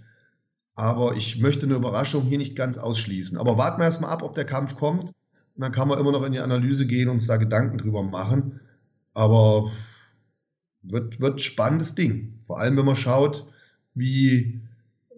Aber 0.75 1.17
ich 1.17 1.41
möchte 1.41 1.67
eine 1.67 1.75
Überraschung 1.75 2.23
hier 2.23 2.39
nicht 2.39 2.57
ganz 2.57 2.79
ausschließen. 2.79 3.37
Aber 3.39 3.59
warten 3.59 3.81
wir 3.81 3.85
erstmal 3.85 4.11
ab, 4.11 4.23
ob 4.23 4.35
der 4.35 4.45
Kampf 4.45 4.77
kommt. 4.77 5.05
Und 5.05 5.65
dann 5.65 5.73
kann 5.73 5.89
man 5.89 5.99
immer 5.99 6.13
noch 6.13 6.25
in 6.25 6.33
die 6.33 6.41
Analyse 6.41 6.87
gehen 6.87 7.09
und 7.09 7.15
uns 7.15 7.27
da 7.27 7.37
Gedanken 7.37 7.79
drüber 7.79 8.03
machen. 8.03 8.61
Aber 9.13 9.71
wird, 10.83 11.21
wird 11.21 11.41
spannendes 11.41 11.95
Ding. 11.95 12.41
Vor 12.45 12.61
allem, 12.61 12.77
wenn 12.77 12.87
man 12.87 12.97
schaut, 12.97 13.47
wie 13.95 14.63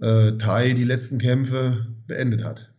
äh, 0.00 0.32
Tai 0.32 0.72
die 0.72 0.84
letzten 0.84 1.18
Kämpfe 1.18 1.86
beendet 2.06 2.44
hat. 2.44 2.72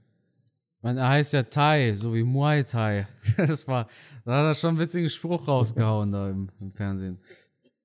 Man, 0.82 1.00
heißt 1.00 1.32
ja 1.32 1.44
Thai, 1.44 1.96
so 1.96 2.14
wie 2.14 2.24
Muay 2.24 2.64
Thai. 2.66 3.08
Das 3.38 3.68
war, 3.68 3.88
da 4.26 4.38
hat 4.38 4.46
er 4.46 4.56
schon 4.56 4.70
einen 4.70 4.80
witzigen 4.80 5.10
Spruch 5.10 5.48
rausgehauen 5.48 6.12
da 6.12 6.30
im, 6.30 6.50
im 6.60 6.72
Fernsehen. 6.74 7.20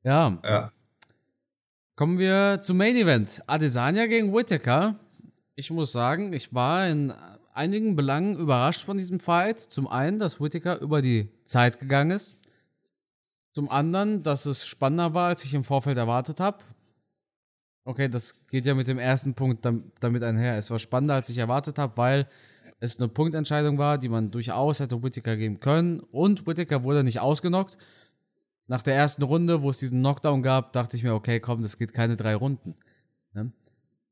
Ja. 0.02 0.38
ja. 0.44 0.72
Kommen 1.96 2.18
wir 2.18 2.60
zum 2.62 2.76
Main 2.76 2.96
Event. 2.96 3.42
Adesanya 3.46 4.06
gegen 4.06 4.32
Whittaker. 4.32 5.00
Ich 5.56 5.70
muss 5.70 5.90
sagen, 5.90 6.32
ich 6.32 6.54
war 6.54 6.86
in 6.86 7.12
einigen 7.52 7.96
Belangen 7.96 8.38
überrascht 8.38 8.84
von 8.84 8.96
diesem 8.96 9.18
Fight. 9.18 9.58
Zum 9.58 9.88
einen, 9.88 10.20
dass 10.20 10.40
Whittaker 10.40 10.78
über 10.78 11.02
die 11.02 11.28
Zeit 11.44 11.80
gegangen 11.80 12.12
ist. 12.12 12.36
Zum 13.52 13.68
anderen, 13.68 14.22
dass 14.22 14.46
es 14.46 14.64
spannender 14.64 15.14
war, 15.14 15.28
als 15.28 15.44
ich 15.44 15.54
im 15.54 15.64
Vorfeld 15.64 15.98
erwartet 15.98 16.38
habe. 16.38 16.58
Okay, 17.84 18.08
das 18.08 18.46
geht 18.46 18.66
ja 18.66 18.74
mit 18.74 18.86
dem 18.86 18.98
ersten 18.98 19.34
Punkt 19.34 19.66
damit 19.98 20.22
einher. 20.22 20.56
Es 20.56 20.70
war 20.70 20.78
spannender, 20.78 21.14
als 21.14 21.30
ich 21.30 21.38
erwartet 21.38 21.78
habe, 21.78 21.96
weil 21.96 22.28
es 22.80 22.98
eine 22.98 23.08
Punktentscheidung 23.08 23.78
war, 23.78 23.98
die 23.98 24.08
man 24.08 24.30
durchaus 24.30 24.80
hätte 24.80 25.02
Whittaker 25.02 25.36
geben 25.36 25.60
können. 25.60 26.00
Und 26.00 26.46
Whittaker 26.46 26.84
wurde 26.84 27.02
nicht 27.04 27.20
ausgenockt 27.20 27.76
nach 28.68 28.82
der 28.82 28.94
ersten 28.94 29.22
Runde, 29.22 29.62
wo 29.62 29.70
es 29.70 29.78
diesen 29.78 30.00
Knockdown 30.00 30.42
gab, 30.42 30.72
dachte 30.72 30.96
ich 30.96 31.02
mir, 31.02 31.14
okay, 31.14 31.40
komm, 31.40 31.62
das 31.62 31.78
geht 31.78 31.94
keine 31.94 32.16
drei 32.16 32.34
Runden. 32.34 32.76
Ne? 33.32 33.50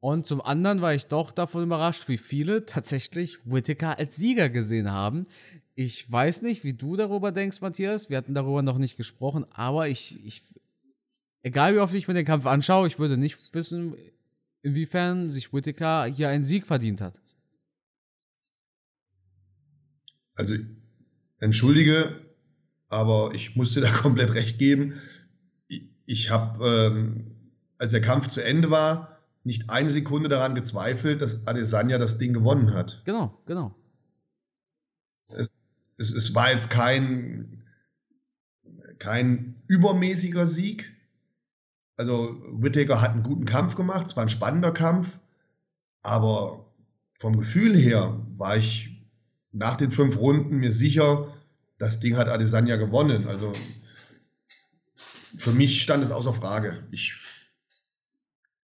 Und 0.00 0.26
zum 0.26 0.40
anderen 0.40 0.81
war 0.81 0.94
ich 0.94 1.07
doch 1.07 1.31
davon 1.31 1.62
überrascht, 1.62 2.09
wie 2.09 2.16
viele 2.16 2.66
tatsächlich 2.66 3.38
Whittaker 3.44 3.98
als 3.98 4.16
Sieger 4.16 4.48
gesehen 4.48 4.90
haben. 4.90 5.26
Ich 5.74 6.11
weiß 6.11 6.40
nicht, 6.40 6.64
wie 6.64 6.72
du 6.72 6.96
darüber 6.96 7.33
denkst, 7.33 7.61
Matthias. 7.61 8.09
Wir 8.09 8.16
hatten 8.16 8.35
darüber 8.35 8.62
noch 8.62 8.79
nicht 8.79 8.96
gesprochen, 8.96 9.44
aber 9.52 9.88
ich, 9.88 10.24
ich 10.24 10.42
egal 11.42 11.74
wie 11.74 11.79
oft 11.79 11.94
ich 11.94 12.09
mir 12.09 12.14
den 12.14 12.24
Kampf 12.24 12.46
anschaue, 12.46 12.87
ich 12.87 12.98
würde 12.98 13.18
nicht 13.18 13.38
wissen, 13.52 13.94
inwiefern 14.62 15.29
sich 15.29 15.52
Whittaker 15.52 16.07
hier 16.07 16.31
einen 16.31 16.44
Sieg 16.44 16.66
verdient 16.66 17.02
hat. 17.02 17.20
Also, 20.37 20.55
entschuldige, 21.38 22.14
aber 22.88 23.33
ich 23.35 23.57
musste 23.57 23.81
da 23.83 23.90
komplett 23.90 24.33
recht 24.35 24.59
geben. 24.59 24.94
Ich 26.05 26.31
habe, 26.31 26.64
ähm, 26.64 27.51
als 27.79 27.90
der 27.90 28.01
Kampf 28.01 28.29
zu 28.29 28.44
Ende 28.44 28.70
war, 28.70 29.18
nicht 29.42 29.70
eine 29.70 29.90
Sekunde 29.90 30.29
daran 30.29 30.55
gezweifelt, 30.55 31.20
dass 31.20 31.46
Adesanya 31.46 31.99
das 31.99 32.18
Ding 32.18 32.33
gewonnen 32.33 32.75
hat. 32.75 33.03
Genau, 33.05 33.40
genau. 33.46 33.75
Es, 35.29 35.51
es, 35.99 36.12
es 36.12 36.35
war 36.35 36.51
jetzt 36.51 36.70
kein, 36.70 37.64
kein 38.99 39.62
übermäßiger 39.66 40.46
Sieg. 40.46 40.92
Also 41.96 42.42
Whittaker 42.53 43.01
hat 43.01 43.12
einen 43.12 43.22
guten 43.22 43.46
Kampf 43.46 43.75
gemacht, 43.75 44.07
es 44.07 44.16
war 44.16 44.25
ein 44.25 44.29
spannender 44.29 44.72
Kampf, 44.72 45.18
aber 46.03 46.72
vom 47.18 47.38
Gefühl 47.38 47.75
her 47.75 48.20
war 48.35 48.57
ich 48.57 48.95
nach 49.57 49.77
den 49.77 49.90
fünf 49.90 50.19
Runden 50.19 50.59
mir 50.59 50.73
sicher, 50.73 51.33
das 51.79 52.01
Ding 52.01 52.16
hat 52.16 52.29
Adesanya 52.29 52.77
gewonnen. 52.77 53.27
Also 53.27 53.53
für 55.37 55.53
mich 55.53 55.83
stand 55.83 56.03
es 56.03 56.12
außer 56.12 56.35
Frage. 56.35 56.87
Ich 56.90 57.14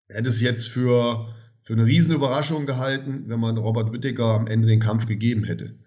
hätte 0.09 0.29
es 0.29 0.41
jetzt 0.41 0.69
für, 0.69 1.33
für 1.61 1.75
eine 1.75 1.87
Riesenüberraschung 1.87 2.67
gehalten, 2.67 3.25
wenn 3.29 3.41
man 3.41 3.57
Robert 3.57 3.93
Whittaker 3.93 4.35
am 4.35 4.47
Ende 4.47 4.69
den 4.69 4.81
Kampf 4.81 5.07
gegeben 5.07 5.45
hätte. 5.45 5.79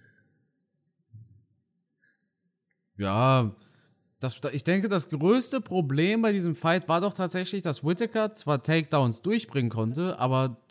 Ja, 2.97 3.55
das, 4.19 4.39
ich 4.53 4.63
denke, 4.63 4.87
das 4.87 5.09
größte 5.09 5.59
Problem 5.59 6.21
bei 6.21 6.31
diesem 6.31 6.55
Fight 6.55 6.87
war 6.87 7.01
doch 7.01 7.13
tatsächlich, 7.13 7.61
dass 7.61 7.83
Whittaker 7.83 8.33
zwar 8.33 8.63
Takedowns 8.63 9.21
durchbringen 9.21 9.69
konnte, 9.69 10.17
aber 10.17 10.61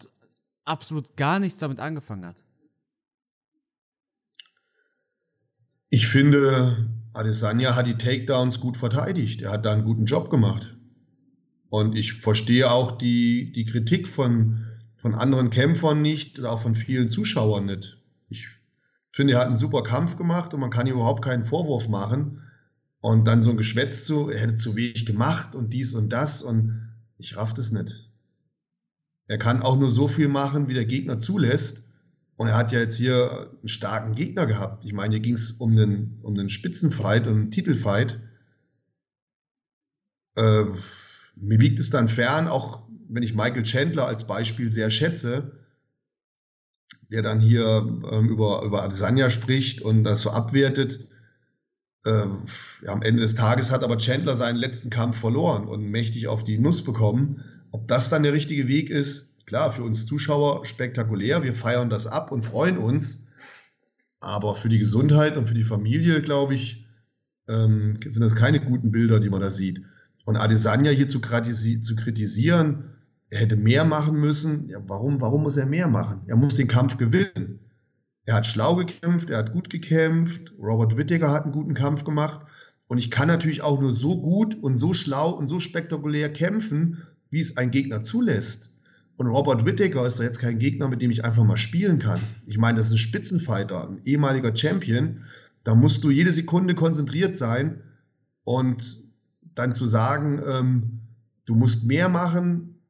absolut 0.65 1.17
gar 1.17 1.39
nichts 1.39 1.59
damit 1.59 1.81
angefangen 1.81 2.25
hat. 2.25 2.43
Ich 5.95 6.09
finde, 6.09 6.89
Adesanya 7.13 7.77
hat 7.77 7.87
die 7.87 7.99
Takedowns 7.99 8.61
gut 8.61 8.79
verteidigt. 8.79 9.43
Er 9.43 9.51
hat 9.51 9.67
da 9.67 9.75
einen 9.75 9.85
guten 9.85 10.07
Job 10.07 10.31
gemacht. 10.31 10.75
Und 11.69 11.99
ich 11.99 12.15
verstehe 12.15 12.71
auch 12.71 12.93
die, 12.93 13.53
die 13.53 13.67
Kritik 13.67 14.09
von, 14.09 14.65
von 14.97 15.15
anderen 15.15 15.51
Kämpfern 15.51 16.01
nicht, 16.01 16.43
auch 16.43 16.63
von 16.63 16.75
vielen 16.75 17.11
Zuschauern 17.11 17.67
nicht. 17.67 17.99
Ich 18.31 18.49
finde, 19.13 19.35
er 19.35 19.41
hat 19.41 19.49
einen 19.49 19.59
super 19.59 19.83
Kampf 19.83 20.17
gemacht 20.17 20.55
und 20.55 20.61
man 20.61 20.71
kann 20.71 20.87
ihm 20.87 20.95
überhaupt 20.95 21.23
keinen 21.23 21.45
Vorwurf 21.45 21.91
machen. 21.91 22.41
Und 23.03 23.29
dann 23.29 23.43
so 23.43 23.51
ein 23.51 23.59
Geschwätz 23.59 24.07
zu, 24.07 24.31
er 24.31 24.41
hätte 24.41 24.55
zu 24.55 24.77
wenig 24.77 25.05
gemacht 25.05 25.55
und 25.55 25.75
dies 25.75 25.93
und 25.93 26.09
das 26.09 26.41
und 26.41 26.89
ich 27.19 27.37
raff 27.37 27.53
das 27.53 27.71
nicht. 27.71 28.11
Er 29.29 29.37
kann 29.37 29.61
auch 29.61 29.79
nur 29.79 29.91
so 29.91 30.09
viel 30.09 30.29
machen, 30.29 30.71
wie 30.71 30.75
der 30.75 30.87
Gegner 30.87 31.19
zulässt. 31.19 31.92
Und 32.43 32.49
er 32.49 32.57
hat 32.57 32.73
ja 32.73 32.81
jetzt 32.81 32.97
hier 32.97 33.51
einen 33.61 33.69
starken 33.69 34.17
Gegner 34.17 34.47
gehabt. 34.47 34.85
Ich 34.85 34.93
meine, 34.93 35.15
hier 35.15 35.23
ging 35.23 35.35
es 35.35 35.53
um 35.53 35.77
den, 35.77 36.19
um 36.25 36.35
den 36.35 36.49
Spitzenfight, 36.49 37.29
um 37.29 37.35
den 37.35 37.51
Titelfight. 37.53 38.19
Äh, 40.35 40.65
mir 41.37 41.59
liegt 41.59 41.79
es 41.79 41.91
dann 41.91 42.09
fern, 42.09 42.49
auch 42.49 42.83
wenn 43.09 43.23
ich 43.23 43.37
Michael 43.37 43.63
Chandler 43.63 44.09
als 44.09 44.27
Beispiel 44.27 44.73
sehr 44.73 44.91
schätze, 44.91 45.53
der 47.13 47.23
dann 47.23 47.39
hier 47.39 47.65
ähm, 48.11 48.29
über, 48.29 48.65
über 48.65 48.83
Adesanya 48.83 49.31
spricht 49.31 49.81
und 49.81 50.03
das 50.03 50.23
so 50.23 50.33
abwertet. 50.33 51.09
Äh, 52.05 52.27
ja, 52.85 52.89
am 52.93 53.03
Ende 53.03 53.21
des 53.23 53.37
Tages 53.37 53.71
hat 53.71 53.85
aber 53.85 53.99
Chandler 53.99 54.35
seinen 54.35 54.57
letzten 54.57 54.91
Kampf 54.91 55.21
verloren 55.21 55.69
und 55.69 55.85
mächtig 55.85 56.27
auf 56.27 56.43
die 56.43 56.59
Nuss 56.59 56.83
bekommen. 56.83 57.45
Ob 57.71 57.87
das 57.87 58.11
dann 58.11 58.25
der 58.25 58.33
richtige 58.33 58.67
Weg 58.67 58.91
ist, 58.91 59.32
klar, 59.47 59.73
für 59.73 59.83
uns 59.83 60.07
Zuschauer 60.07 60.65
spektakulär. 60.65 61.43
Wir 61.43 61.55
feiern 61.55 61.91
das 61.91 62.07
ab 62.07 62.33
und 62.33 62.45
freuen 62.45 62.79
uns. 62.79 63.27
Aber 64.21 64.55
für 64.55 64.69
die 64.69 64.79
Gesundheit 64.79 65.37
und 65.37 65.49
für 65.49 65.55
die 65.55 65.65
Familie, 65.65 66.23
glaube 66.23 66.55
ich, 66.55 66.87
ähm, 67.49 67.97
sind 68.07 68.23
das 68.23 68.37
keine 68.37 68.61
guten 68.61 68.93
Bilder, 68.93 69.19
die 69.21 69.31
man 69.31 69.41
da 69.41 69.51
sieht. 69.51 69.83
Und 70.25 70.37
Adesanya 70.37 70.91
hier 70.91 71.09
zu, 71.09 71.21
zu 71.21 71.97
kritisieren, 71.97 72.85
er 73.31 73.41
hätte 73.41 73.57
mehr 73.57 73.85
machen 73.85 74.21
müssen. 74.21 74.69
Ja, 74.69 74.79
warum, 74.87 75.21
warum 75.21 75.43
muss 75.43 75.57
er 75.57 75.67
mehr 75.67 75.89
machen? 75.89 76.23
Er 76.27 76.37
muss 76.37 76.55
den 76.55 76.69
Kampf 76.69 76.99
gewinnen. 76.99 77.59
Er 78.25 78.35
hat 78.35 78.47
schlau 78.47 78.77
gekämpft, 78.77 79.31
er 79.31 79.39
hat 79.39 79.53
gut 79.53 79.71
gekämpft. 79.71 80.53
Robert 80.59 80.97
Whittaker 80.97 81.33
hat 81.33 81.45
einen 81.45 81.53
guten 81.53 81.75
Kampf 81.75 82.05
gemacht. 82.05 82.47
Und 82.87 82.99
ich 82.99 83.11
kann 83.11 83.27
natürlich 83.27 83.63
auch 83.63 83.81
nur 83.81 83.95
so 83.95 84.21
gut 84.21 84.55
und 84.55 84.77
so 84.77 84.93
schlau 84.93 85.31
und 85.31 85.49
so 85.49 85.59
spektakulär 85.59 86.31
kämpfen, 86.31 87.03
wie 87.31 87.41
es 87.41 87.57
ein 87.57 87.71
Gegner 87.71 88.03
zulässt. 88.03 88.72
Und 89.23 89.29
Robert 89.29 89.65
Whittaker 89.65 90.05
ist 90.05 90.19
doch 90.19 90.25
jetzt 90.25 90.41
kein 90.41 90.59
Gegner, 90.59 90.89
mit 90.89 91.01
dem 91.01 91.13
ich 91.13 91.25
einfach 91.25 91.45
mal 91.45 91.57
spielen 91.57 92.01
kann. 92.01 92.21
Ich 92.45 92.59
meine, 92.59 92.79
das 92.79 92.89
ist 92.89 92.95
ein 92.95 92.99
Spitzenfighter, 92.99 93.89
ein 93.89 94.01
ehemaliger 94.03 94.55
Champion. 94.57 95.21
Da 95.63 95.77
musst 95.77 96.03
du 96.03 96.11
jede 96.11 96.33
Sekunde 96.33 96.75
konzentriert 96.75 97.37
sein 97.37 97.85
und 98.43 98.99
dann 99.55 99.77
zu 99.77 99.87
sagen, 99.87 100.43
ähm, 100.45 101.03
du 101.45 101.55
musst 101.55 101.85
mehr 101.85 102.09
machen. 102.09 102.81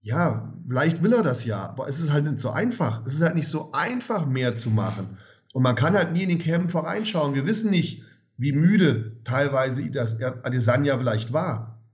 Ja, 0.00 0.54
vielleicht 0.66 1.02
will 1.02 1.12
er 1.12 1.22
das 1.22 1.44
ja, 1.44 1.58
aber 1.68 1.86
es 1.86 2.00
ist 2.00 2.10
halt 2.10 2.24
nicht 2.24 2.38
so 2.38 2.48
einfach. 2.48 3.04
Es 3.04 3.12
ist 3.12 3.22
halt 3.22 3.34
nicht 3.34 3.48
so 3.48 3.72
einfach, 3.72 4.24
mehr 4.24 4.56
zu 4.56 4.70
machen. 4.70 5.18
Und 5.52 5.62
man 5.62 5.74
kann 5.74 5.94
halt 5.94 6.14
nie 6.14 6.22
in 6.22 6.30
den 6.30 6.38
Kämpfer 6.38 6.80
reinschauen. 6.80 7.34
Wir 7.34 7.44
wissen 7.44 7.70
nicht, 7.70 8.04
wie 8.38 8.52
müde 8.52 9.18
teilweise 9.24 9.90
das 9.90 10.22
Adesanya 10.22 10.96
vielleicht 10.96 11.34
war. 11.34 11.84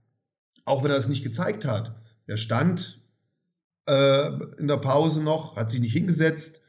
Auch 0.63 0.85
wenn 0.85 0.91
er 0.91 0.97
es 0.97 1.09
nicht 1.09 1.25
gezeigt 1.25 1.65
hat. 1.65 2.00
Er 2.31 2.37
stand 2.37 3.01
äh, 3.87 4.27
in 4.57 4.69
der 4.69 4.77
Pause 4.77 5.21
noch, 5.21 5.57
hat 5.57 5.69
sich 5.69 5.81
nicht 5.81 5.91
hingesetzt, 5.91 6.61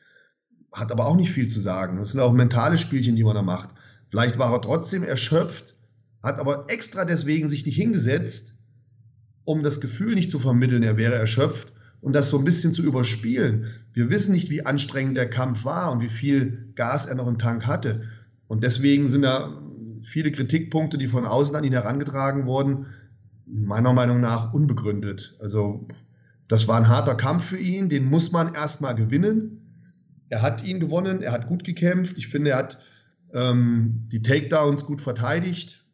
hat 0.73 0.91
aber 0.91 1.07
auch 1.07 1.15
nicht 1.15 1.31
viel 1.31 1.47
zu 1.47 1.61
sagen. 1.61 1.99
Das 1.99 2.11
sind 2.11 2.21
auch 2.21 2.33
mentale 2.33 2.77
Spielchen, 2.77 3.15
die 3.15 3.23
man 3.23 3.37
da 3.37 3.43
macht. 3.43 3.71
Vielleicht 4.11 4.41
war 4.41 4.53
er 4.53 4.61
trotzdem 4.61 5.05
erschöpft, 5.05 5.77
hat 6.21 6.41
aber 6.41 6.69
extra 6.69 7.05
deswegen 7.05 7.47
sich 7.47 7.65
nicht 7.65 7.77
hingesetzt, 7.77 8.59
um 9.45 9.63
das 9.63 9.81
Gefühl 9.81 10.17
nicht 10.17 10.33
zu 10.33 10.41
vermitteln, 10.41 10.83
er 10.83 10.97
wäre 10.97 11.15
erschöpft 11.15 11.73
und 12.01 12.13
das 12.13 12.29
so 12.29 12.39
ein 12.39 12.45
bisschen 12.45 12.73
zu 12.73 12.83
überspielen. 12.83 13.67
Wir 13.93 14.11
wissen 14.11 14.33
nicht, 14.33 14.51
wie 14.51 14.67
anstrengend 14.67 15.17
der 15.17 15.31
Kampf 15.31 15.65
war 15.65 15.93
und 15.93 16.01
wie 16.01 16.09
viel 16.09 16.73
Gas 16.75 17.07
er 17.07 17.15
noch 17.15 17.29
im 17.29 17.39
Tank 17.39 17.69
hatte. 17.69 18.03
Und 18.49 18.65
deswegen 18.65 19.07
sind 19.07 19.23
da 19.23 19.63
viele 20.03 20.33
Kritikpunkte, 20.33 20.99
die 20.99 21.07
von 21.07 21.25
außen 21.25 21.55
an 21.55 21.63
ihn 21.63 21.73
herangetragen 21.73 22.47
wurden, 22.47 22.87
meiner 23.47 23.93
Meinung 23.93 24.21
nach 24.21 24.53
unbegründet. 24.53 25.37
Also 25.41 25.87
das 26.49 26.69
war 26.69 26.77
ein 26.77 26.89
harter 26.89 27.15
Kampf 27.15 27.45
für 27.45 27.59
ihn, 27.59 27.89
den 27.89 28.05
muss 28.05 28.33
man 28.33 28.55
erstmal 28.55 28.95
gewinnen. 28.95 29.59
Er 30.29 30.43
hat 30.43 30.65
ihn 30.65 30.81
gewonnen, 30.81 31.23
er 31.23 31.33
hat 31.33 31.47
gut 31.47 31.65
gekämpft. 31.65 32.17
Ich 32.19 32.29
finde, 32.29 32.51
er 32.51 32.59
hat 32.59 32.79
ähm, 33.33 34.07
die 34.11 34.23
Takedowns 34.23 34.85
gut 34.85 35.01
verteidigt, 35.01 35.85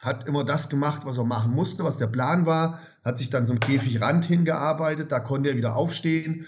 hat 0.00 0.26
immer 0.26 0.44
das 0.44 0.68
gemacht, 0.68 1.02
was 1.04 1.18
er 1.18 1.24
machen 1.24 1.52
musste, 1.52 1.84
was 1.84 1.96
der 1.96 2.06
Plan 2.06 2.46
war, 2.46 2.80
hat 3.04 3.18
sich 3.18 3.30
dann 3.30 3.46
zum 3.46 3.60
Käfigrand 3.60 4.24
hingearbeitet, 4.24 5.12
da 5.12 5.20
konnte 5.20 5.50
er 5.50 5.56
wieder 5.56 5.76
aufstehen. 5.76 6.46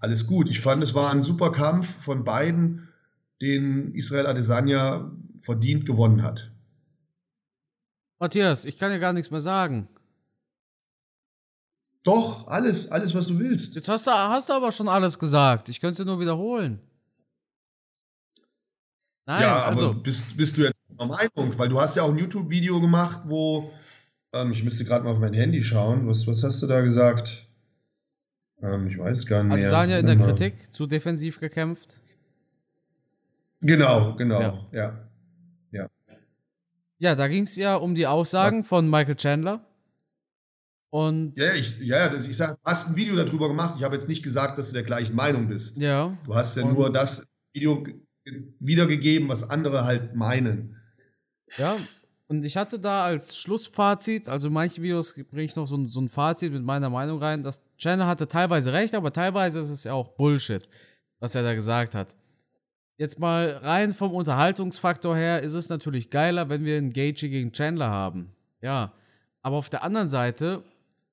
Alles 0.00 0.26
gut. 0.26 0.48
Ich 0.48 0.60
fand, 0.60 0.82
es 0.82 0.94
war 0.94 1.10
ein 1.12 1.22
super 1.22 1.52
Kampf 1.52 2.02
von 2.02 2.24
beiden, 2.24 2.88
den 3.40 3.94
Israel 3.94 4.26
Adesanya 4.26 5.10
verdient 5.42 5.86
gewonnen 5.86 6.22
hat. 6.22 6.49
Matthias, 8.20 8.66
ich 8.66 8.76
kann 8.76 8.92
ja 8.92 8.98
gar 8.98 9.14
nichts 9.14 9.30
mehr 9.30 9.40
sagen. 9.40 9.88
Doch, 12.02 12.46
alles, 12.46 12.90
alles, 12.90 13.14
was 13.14 13.26
du 13.26 13.38
willst. 13.38 13.74
Jetzt 13.74 13.88
hast 13.88 14.06
du, 14.06 14.10
hast 14.10 14.48
du 14.48 14.52
aber 14.52 14.70
schon 14.72 14.88
alles 14.88 15.18
gesagt. 15.18 15.68
Ich 15.68 15.80
könnte 15.80 15.92
es 15.92 15.98
dir 15.98 16.04
nur 16.04 16.20
wiederholen. 16.20 16.80
Nein, 19.26 19.42
ja, 19.42 19.56
aber 19.56 19.66
also. 19.66 19.94
bist, 19.94 20.36
bist 20.36 20.56
du 20.56 20.62
jetzt 20.62 20.86
der 20.98 21.06
Meinung? 21.06 21.58
Weil 21.58 21.68
du 21.68 21.80
hast 21.80 21.96
ja 21.96 22.02
auch 22.02 22.10
ein 22.10 22.18
YouTube-Video 22.18 22.80
gemacht, 22.80 23.22
wo 23.24 23.70
ähm, 24.32 24.52
ich 24.52 24.64
müsste 24.64 24.84
gerade 24.84 25.04
mal 25.04 25.12
auf 25.12 25.18
mein 25.18 25.34
Handy 25.34 25.62
schauen. 25.62 26.06
Was, 26.06 26.26
was 26.26 26.42
hast 26.42 26.62
du 26.62 26.66
da 26.66 26.80
gesagt? 26.82 27.46
Ähm, 28.62 28.86
ich 28.86 28.98
weiß 28.98 29.26
gar 29.26 29.42
nicht 29.42 29.56
mehr. 29.56 29.72
Also 29.72 29.90
ja 29.90 29.98
in 29.98 30.06
der 30.06 30.16
Kritik 30.16 30.74
zu 30.74 30.86
defensiv 30.86 31.40
gekämpft. 31.40 32.00
Genau, 33.60 34.14
genau, 34.16 34.40
ja. 34.40 34.66
ja. 34.72 35.09
Ja, 37.00 37.14
da 37.14 37.28
ging 37.28 37.44
es 37.44 37.56
ja 37.56 37.76
um 37.76 37.94
die 37.94 38.06
Aussagen 38.06 38.60
Was? 38.60 38.66
von 38.68 38.88
Michael 38.88 39.16
Chandler. 39.16 39.64
Und 40.90 41.32
ja, 41.36 41.54
ich, 41.54 41.80
ja, 41.80 42.08
das, 42.10 42.26
ich 42.26 42.36
sag, 42.36 42.56
du 42.56 42.62
hast 42.64 42.90
ein 42.90 42.96
Video 42.96 43.16
darüber 43.16 43.48
gemacht. 43.48 43.74
Ich 43.78 43.84
habe 43.84 43.94
jetzt 43.94 44.06
nicht 44.06 44.22
gesagt, 44.22 44.58
dass 44.58 44.68
du 44.68 44.74
der 44.74 44.82
gleichen 44.82 45.16
Meinung 45.16 45.48
bist. 45.48 45.78
Ja. 45.78 46.16
Du 46.24 46.34
hast 46.34 46.56
ja 46.56 46.66
nur 46.66 46.92
das 46.92 47.32
Video 47.54 47.86
wiedergegeben, 48.58 49.30
was 49.30 49.48
andere 49.48 49.84
halt 49.84 50.14
meinen. 50.14 50.76
Ja, 51.56 51.74
und 52.28 52.44
ich 52.44 52.56
hatte 52.56 52.78
da 52.78 53.04
als 53.06 53.36
Schlussfazit, 53.36 54.28
also 54.28 54.50
manche 54.50 54.80
Videos 54.80 55.14
bringe 55.14 55.42
ich 55.42 55.56
noch 55.56 55.66
so 55.66 55.76
ein, 55.76 55.88
so 55.88 56.00
ein 56.00 56.08
Fazit 56.08 56.52
mit 56.52 56.62
meiner 56.62 56.88
Meinung 56.88 57.18
rein, 57.18 57.42
dass 57.42 57.60
Chandler 57.76 58.06
hatte 58.06 58.28
teilweise 58.28 58.72
recht, 58.72 58.94
aber 58.94 59.12
teilweise 59.12 59.58
ist 59.58 59.70
es 59.70 59.82
ja 59.82 59.94
auch 59.94 60.10
Bullshit, 60.10 60.68
was 61.18 61.34
er 61.34 61.42
da 61.42 61.54
gesagt 61.54 61.96
hat 61.96 62.14
jetzt 63.00 63.18
mal 63.18 63.58
rein 63.62 63.94
vom 63.94 64.12
Unterhaltungsfaktor 64.12 65.16
her 65.16 65.40
ist 65.40 65.54
es 65.54 65.70
natürlich 65.70 66.10
geiler, 66.10 66.50
wenn 66.50 66.66
wir 66.66 66.76
einen 66.76 66.92
Gagey 66.92 67.30
gegen 67.30 67.50
Chandler 67.50 67.88
haben. 67.88 68.32
Ja. 68.60 68.92
Aber 69.40 69.56
auf 69.56 69.70
der 69.70 69.82
anderen 69.82 70.10
Seite 70.10 70.62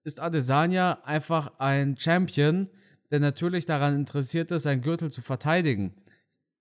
ist 0.04 0.19
Adesanya 0.19 1.00
einfach 1.06 1.60
ein 1.60 1.97
Champion, 1.97 2.67
der 3.10 3.21
natürlich 3.21 3.65
daran 3.65 3.95
interessiert 3.95 4.52
ist, 4.52 4.63
seinen 4.63 4.82
Gürtel 4.82 5.12
zu 5.12 5.21
verteidigen. 5.21 5.93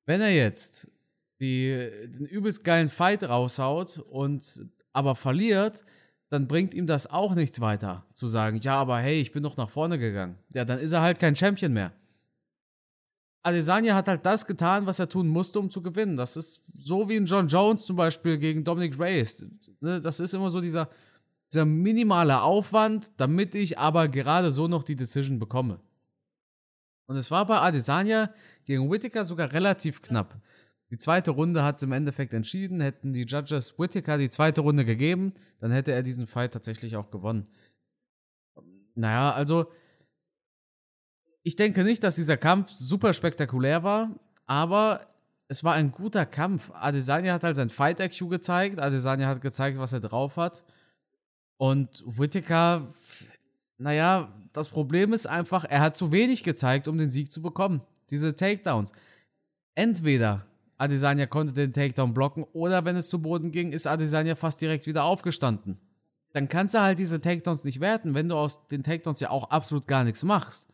Wenn 0.04 0.20
er 0.20 0.30
jetzt 0.30 0.88
die, 1.40 1.90
den 2.04 2.26
übelst 2.26 2.62
geilen 2.62 2.88
Fight 2.88 3.24
raushaut 3.24 3.98
und 3.98 4.64
aber 4.92 5.16
verliert, 5.16 5.84
dann 6.30 6.46
bringt 6.46 6.72
ihm 6.72 6.86
das 6.86 7.10
auch 7.10 7.34
nichts 7.34 7.60
weiter, 7.60 8.06
zu 8.14 8.28
sagen, 8.28 8.60
ja, 8.60 8.74
aber 8.76 8.98
hey, 8.98 9.20
ich 9.20 9.32
bin 9.32 9.42
doch 9.42 9.56
nach 9.56 9.70
vorne 9.70 9.98
gegangen. 9.98 10.38
Ja, 10.54 10.64
dann 10.64 10.78
ist 10.78 10.92
er 10.92 11.02
halt 11.02 11.18
kein 11.18 11.34
Champion 11.34 11.72
mehr. 11.72 11.90
Adesanya 13.46 13.94
hat 13.94 14.08
halt 14.08 14.26
das 14.26 14.44
getan, 14.44 14.86
was 14.86 14.98
er 14.98 15.08
tun 15.08 15.28
musste, 15.28 15.60
um 15.60 15.70
zu 15.70 15.80
gewinnen. 15.80 16.16
Das 16.16 16.36
ist 16.36 16.64
so 16.76 17.08
wie 17.08 17.16
ein 17.16 17.26
John 17.26 17.46
Jones 17.46 17.86
zum 17.86 17.96
Beispiel 17.96 18.38
gegen 18.38 18.64
Dominic 18.64 18.98
Reyes. 18.98 19.46
Ne, 19.80 20.00
das 20.00 20.18
ist 20.18 20.34
immer 20.34 20.50
so 20.50 20.60
dieser, 20.60 20.90
dieser 21.52 21.64
minimale 21.64 22.42
Aufwand, 22.42 23.20
damit 23.20 23.54
ich 23.54 23.78
aber 23.78 24.08
gerade 24.08 24.50
so 24.50 24.66
noch 24.66 24.82
die 24.82 24.96
Decision 24.96 25.38
bekomme. 25.38 25.78
Und 27.06 27.16
es 27.16 27.30
war 27.30 27.46
bei 27.46 27.60
Adesanya 27.60 28.34
gegen 28.64 28.90
Whittaker 28.90 29.24
sogar 29.24 29.52
relativ 29.52 30.02
knapp. 30.02 30.40
Die 30.90 30.98
zweite 30.98 31.30
Runde 31.30 31.62
hat 31.62 31.76
es 31.76 31.84
im 31.84 31.92
Endeffekt 31.92 32.34
entschieden. 32.34 32.80
Hätten 32.80 33.12
die 33.12 33.26
Judges 33.26 33.78
Whittaker 33.78 34.18
die 34.18 34.28
zweite 34.28 34.62
Runde 34.62 34.84
gegeben, 34.84 35.32
dann 35.60 35.70
hätte 35.70 35.92
er 35.92 36.02
diesen 36.02 36.26
Fight 36.26 36.52
tatsächlich 36.52 36.96
auch 36.96 37.12
gewonnen. 37.12 37.46
Naja, 38.96 39.32
also 39.32 39.70
ich 41.46 41.54
denke 41.54 41.84
nicht, 41.84 42.02
dass 42.02 42.16
dieser 42.16 42.36
Kampf 42.36 42.72
super 42.72 43.12
spektakulär 43.12 43.84
war, 43.84 44.10
aber 44.46 45.06
es 45.46 45.62
war 45.62 45.74
ein 45.74 45.92
guter 45.92 46.26
Kampf. 46.26 46.72
Adesanya 46.74 47.34
hat 47.34 47.44
halt 47.44 47.54
sein 47.54 47.70
Fight 47.70 48.00
IQ 48.00 48.28
gezeigt. 48.28 48.80
Adesanya 48.80 49.28
hat 49.28 49.40
gezeigt, 49.40 49.78
was 49.78 49.92
er 49.92 50.00
drauf 50.00 50.36
hat. 50.38 50.64
Und 51.56 52.02
Whittaker, 52.04 52.92
naja, 53.78 54.32
das 54.52 54.70
Problem 54.70 55.12
ist 55.12 55.28
einfach, 55.28 55.64
er 55.64 55.82
hat 55.82 55.96
zu 55.96 56.10
wenig 56.10 56.42
gezeigt, 56.42 56.88
um 56.88 56.98
den 56.98 57.10
Sieg 57.10 57.30
zu 57.30 57.40
bekommen. 57.40 57.80
Diese 58.10 58.34
Takedowns. 58.34 58.92
Entweder 59.76 60.46
Adesanya 60.78 61.26
konnte 61.26 61.52
den 61.52 61.72
Takedown 61.72 62.12
blocken 62.12 62.42
oder 62.54 62.84
wenn 62.84 62.96
es 62.96 63.08
zu 63.08 63.22
Boden 63.22 63.52
ging, 63.52 63.70
ist 63.70 63.86
Adesanya 63.86 64.34
fast 64.34 64.60
direkt 64.60 64.88
wieder 64.88 65.04
aufgestanden. 65.04 65.78
Dann 66.32 66.48
kannst 66.48 66.74
du 66.74 66.80
halt 66.80 66.98
diese 66.98 67.20
Takedowns 67.20 67.62
nicht 67.62 67.78
werten, 67.78 68.16
wenn 68.16 68.28
du 68.28 68.34
aus 68.34 68.66
den 68.66 68.82
Takedowns 68.82 69.20
ja 69.20 69.30
auch 69.30 69.50
absolut 69.50 69.86
gar 69.86 70.02
nichts 70.02 70.24
machst. 70.24 70.68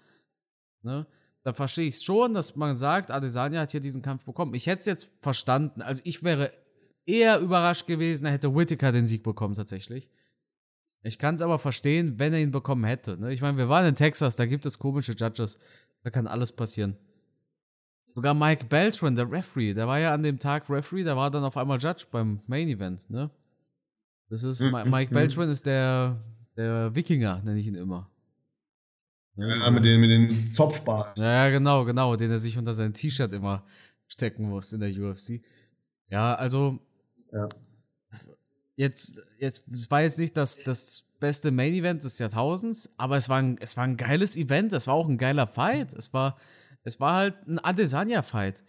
Ne? 0.83 1.07
Da 1.45 1.53
verstehe 1.53 1.89
ich 1.89 1.97
es 1.97 2.05
schon, 2.05 2.35
dass 2.35 2.57
man 2.57 2.75
sagt, 2.77 3.11
Adesanya 3.11 3.61
hat 3.61 3.73
hier 3.73 3.81
diesen 3.81 4.03
Kampf 4.03 4.25
bekommen. 4.25 4.55
Ich 4.55 4.67
hätte 4.67 4.81
es 4.81 4.87
jetzt 4.87 5.11
verstanden. 5.21 5.83
Also 5.83 6.03
ich 6.05 6.23
wäre 6.23 6.53
eher 7.05 7.41
überrascht 7.41 7.87
gewesen, 7.87 8.27
er 8.27 8.33
hätte 8.33 8.55
Whittaker 8.55 8.93
den 8.93 9.07
Sieg 9.07 9.23
bekommen 9.23 9.55
tatsächlich. 9.55 10.09
Ich 11.03 11.19
kann 11.19 11.35
es 11.35 11.43
aber 11.43 11.59
verstehen, 11.59 12.19
wenn 12.19 12.33
er 12.33 12.41
ihn 12.41 12.53
bekommen 12.53 12.85
hätte. 12.85 13.17
Ne? 13.19 13.33
Ich 13.33 13.41
meine, 13.41 13.59
wir 13.59 13.69
waren 13.69 13.87
in 13.87 13.97
Texas, 13.97 14.37
da 14.37 14.47
gibt 14.47 14.67
es 14.67 14.79
komische 14.79 15.13
Judges. 15.13 15.59
Da 16.05 16.11
kann 16.11 16.29
alles 16.29 16.53
passieren. 16.53 16.97
Sogar 18.05 18.35
Mike 18.35 18.67
Beltran, 18.67 19.17
der 19.17 19.31
Referee, 19.31 19.75
der 19.75 19.87
war 19.87 19.99
ja 19.99 20.13
an 20.13 20.23
dem 20.23 20.39
Tag 20.39 20.69
Referee, 20.69 21.05
der 21.05 21.17
war 21.17 21.31
dann 21.31 21.45
auf 21.45 21.57
einmal 21.57 21.79
Judge 21.79 22.07
beim 22.11 22.41
Main 22.47 22.69
Event, 22.69 23.09
ne? 23.09 23.31
Das 24.29 24.43
ist, 24.45 24.61
mhm. 24.61 24.91
Mike 24.91 25.11
mhm. 25.11 25.15
Beltran 25.15 25.51
ist 25.51 25.67
der, 25.67 26.19
der 26.57 26.95
Wikinger, 26.95 27.43
nenne 27.45 27.59
ich 27.59 27.67
ihn 27.67 27.75
immer. 27.75 28.11
Ja, 29.37 29.71
mit 29.71 29.85
den, 29.85 30.01
mit 30.01 30.11
den 30.11 30.53
Zopfbars. 30.53 31.15
Ja, 31.17 31.49
genau, 31.49 31.85
genau, 31.85 32.17
den 32.17 32.31
er 32.31 32.39
sich 32.39 32.59
unter 32.59 32.75
sein 32.75 32.93
T-Shirt 32.93 33.33
immer 33.33 33.65
stecken 34.07 34.49
muss 34.49 34.73
in 34.73 34.81
der 34.81 34.91
UFC. 34.91 35.43
Ja, 36.09 36.35
also. 36.35 36.79
Ja. 37.31 37.49
Jetzt, 38.77 39.21
jetzt, 39.39 39.69
es 39.69 39.91
war 39.91 40.03
jetzt 40.03 40.19
nicht 40.19 40.37
das, 40.37 40.59
das 40.59 41.05
beste 41.21 41.51
Main 41.51 41.75
Event 41.75 42.05
des 42.05 42.19
Jahrtausends, 42.19 42.91
aber 42.97 43.17
es 43.17 43.29
war, 43.29 43.39
ein, 43.39 43.57
es 43.61 43.77
war 43.77 43.85
ein 43.85 43.97
geiles 43.97 44.37
Event, 44.37 44.73
es 44.73 44.87
war 44.87 44.95
auch 44.95 45.09
ein 45.09 45.19
geiler 45.19 45.47
Fight. 45.47 45.95
Es 45.95 46.13
war, 46.13 46.37
es 46.85 47.01
war 47.01 47.15
halt 47.15 47.47
ein 47.47 47.59
Adesanya-Fight. 47.59 48.65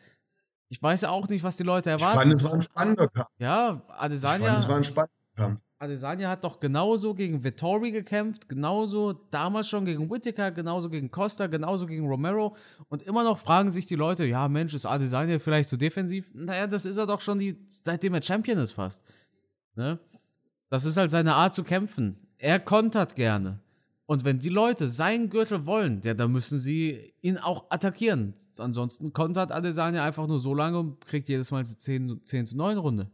Ich 0.69 0.82
weiß 0.82 1.02
ja 1.02 1.10
auch 1.10 1.28
nicht, 1.28 1.43
was 1.43 1.58
die 1.58 1.63
Leute 1.63 1.89
erwarten. 1.89 2.17
Ich 2.17 2.21
fand, 2.21 2.34
es 2.34 2.43
war 2.43 2.54
ein 2.54 2.62
spannender 2.62 3.08
Kampf. 3.08 3.30
Ja, 3.38 3.82
Adesanya. 3.97 4.45
Ich 4.45 4.52
fand, 4.52 4.60
es 4.60 4.67
war 4.67 4.78
ein 4.78 4.84
spannender 4.84 5.13
Kampf. 5.36 5.63
Adesanya 5.84 6.30
hat 6.30 6.43
doch 6.43 6.60
genauso 6.60 7.13
gegen 7.13 7.43
Vittori 7.43 7.91
gekämpft, 7.91 8.48
genauso 8.48 9.13
damals 9.32 9.67
schon 9.67 9.84
gegen 9.84 10.10
Whittaker, 10.10 10.52
genauso 10.52 10.89
gegen 10.89 11.12
Costa, 11.12 11.48
genauso 11.48 11.86
gegen 11.88 12.08
Romero. 12.08 12.56
Und 12.88 13.04
immer 13.04 13.24
noch 13.24 13.38
fragen 13.38 13.69
sich 13.69 13.86
die 13.86 13.96
Leute, 13.96 14.26
ja 14.26 14.48
Mensch, 14.48 14.74
ist 14.74 14.86
Adesanya 14.86 15.39
vielleicht 15.39 15.69
zu 15.69 15.78
defensiv? 15.78 16.26
Naja, 16.34 16.67
das 16.67 16.86
ist 16.86 16.98
er 16.98 17.06
doch 17.06 17.19
schon, 17.19 17.38
die, 17.38 17.58
seitdem 17.84 18.13
er 18.13 18.24
Champion 18.24 18.60
ist 18.60 18.72
fast. 18.72 19.04
Ne? 19.76 20.00
Das 20.69 20.86
ist 20.86 20.96
halt 20.96 21.12
seine 21.12 21.36
Art 21.36 21.54
zu 21.54 21.63
kämpfen. 21.63 22.17
Er 22.38 22.60
kontert 22.60 23.15
gerne. 23.15 23.60
Und 24.06 24.24
wenn 24.26 24.39
die 24.39 24.50
Leute 24.50 24.88
seinen 24.88 25.30
Gürtel 25.30 25.65
wollen, 25.65 26.02
ja, 26.04 26.13
dann 26.13 26.32
müssen 26.32 26.60
sie 26.60 27.13
ihn 27.22 27.38
auch 27.38 27.65
attackieren. 27.69 28.36
Ansonsten 28.58 29.12
kontert 29.12 29.52
Adesanya 29.52 30.04
einfach 30.04 30.28
nur 30.28 30.39
so 30.39 30.54
lange 30.54 30.80
und 30.80 31.06
kriegt 31.06 31.28
jedes 31.28 31.52
Mal 31.52 31.60
eine 31.60 31.78
10, 31.78 32.22
10 32.24 32.46
zu 32.46 32.58
9 32.58 32.78
Runde. 32.78 33.10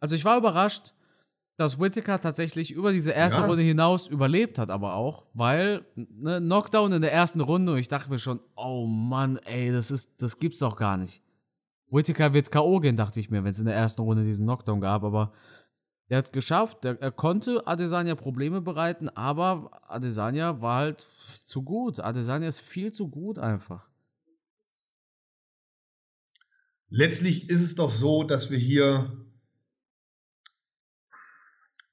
Also 0.00 0.14
ich 0.14 0.24
war 0.24 0.38
überrascht, 0.38 0.94
dass 1.58 1.80
Whittaker 1.80 2.20
tatsächlich 2.20 2.70
über 2.70 2.92
diese 2.92 3.10
erste 3.10 3.40
ja. 3.40 3.46
Runde 3.46 3.64
hinaus 3.64 4.06
überlebt 4.06 4.58
hat, 4.58 4.70
aber 4.70 4.94
auch, 4.94 5.24
weil 5.34 5.84
ne, 5.96 6.40
Knockdown 6.40 6.92
in 6.92 7.02
der 7.02 7.12
ersten 7.12 7.40
Runde 7.40 7.72
und 7.72 7.78
ich 7.78 7.88
dachte 7.88 8.10
mir 8.10 8.20
schon, 8.20 8.38
oh 8.54 8.86
Mann, 8.86 9.38
ey, 9.38 9.72
das 9.72 9.90
ist, 9.90 10.22
das 10.22 10.38
gibt's 10.38 10.60
doch 10.60 10.76
gar 10.76 10.96
nicht. 10.96 11.20
Whittaker 11.90 12.32
wird 12.32 12.52
K.O. 12.52 12.78
gehen, 12.78 12.96
dachte 12.96 13.18
ich 13.18 13.28
mir, 13.28 13.42
wenn 13.42 13.50
es 13.50 13.58
in 13.58 13.66
der 13.66 13.74
ersten 13.74 14.02
Runde 14.02 14.24
diesen 14.24 14.46
Knockdown 14.46 14.80
gab, 14.80 15.02
aber 15.02 15.32
er 16.06 16.18
hat 16.18 16.26
es 16.26 16.32
geschafft, 16.32 16.84
er, 16.84 17.02
er, 17.02 17.10
konnte 17.10 17.66
Adesanya 17.66 18.14
Probleme 18.14 18.60
bereiten, 18.60 19.08
aber 19.08 19.70
Adesanya 19.88 20.60
war 20.60 20.76
halt 20.76 21.08
zu 21.44 21.64
gut. 21.64 21.98
Adesanya 21.98 22.46
ist 22.46 22.60
viel 22.60 22.92
zu 22.92 23.08
gut 23.08 23.40
einfach. 23.40 23.90
Letztlich 26.88 27.50
ist 27.50 27.62
es 27.62 27.74
doch 27.74 27.90
so, 27.90 28.22
dass 28.22 28.50
wir 28.50 28.58
hier 28.58 29.27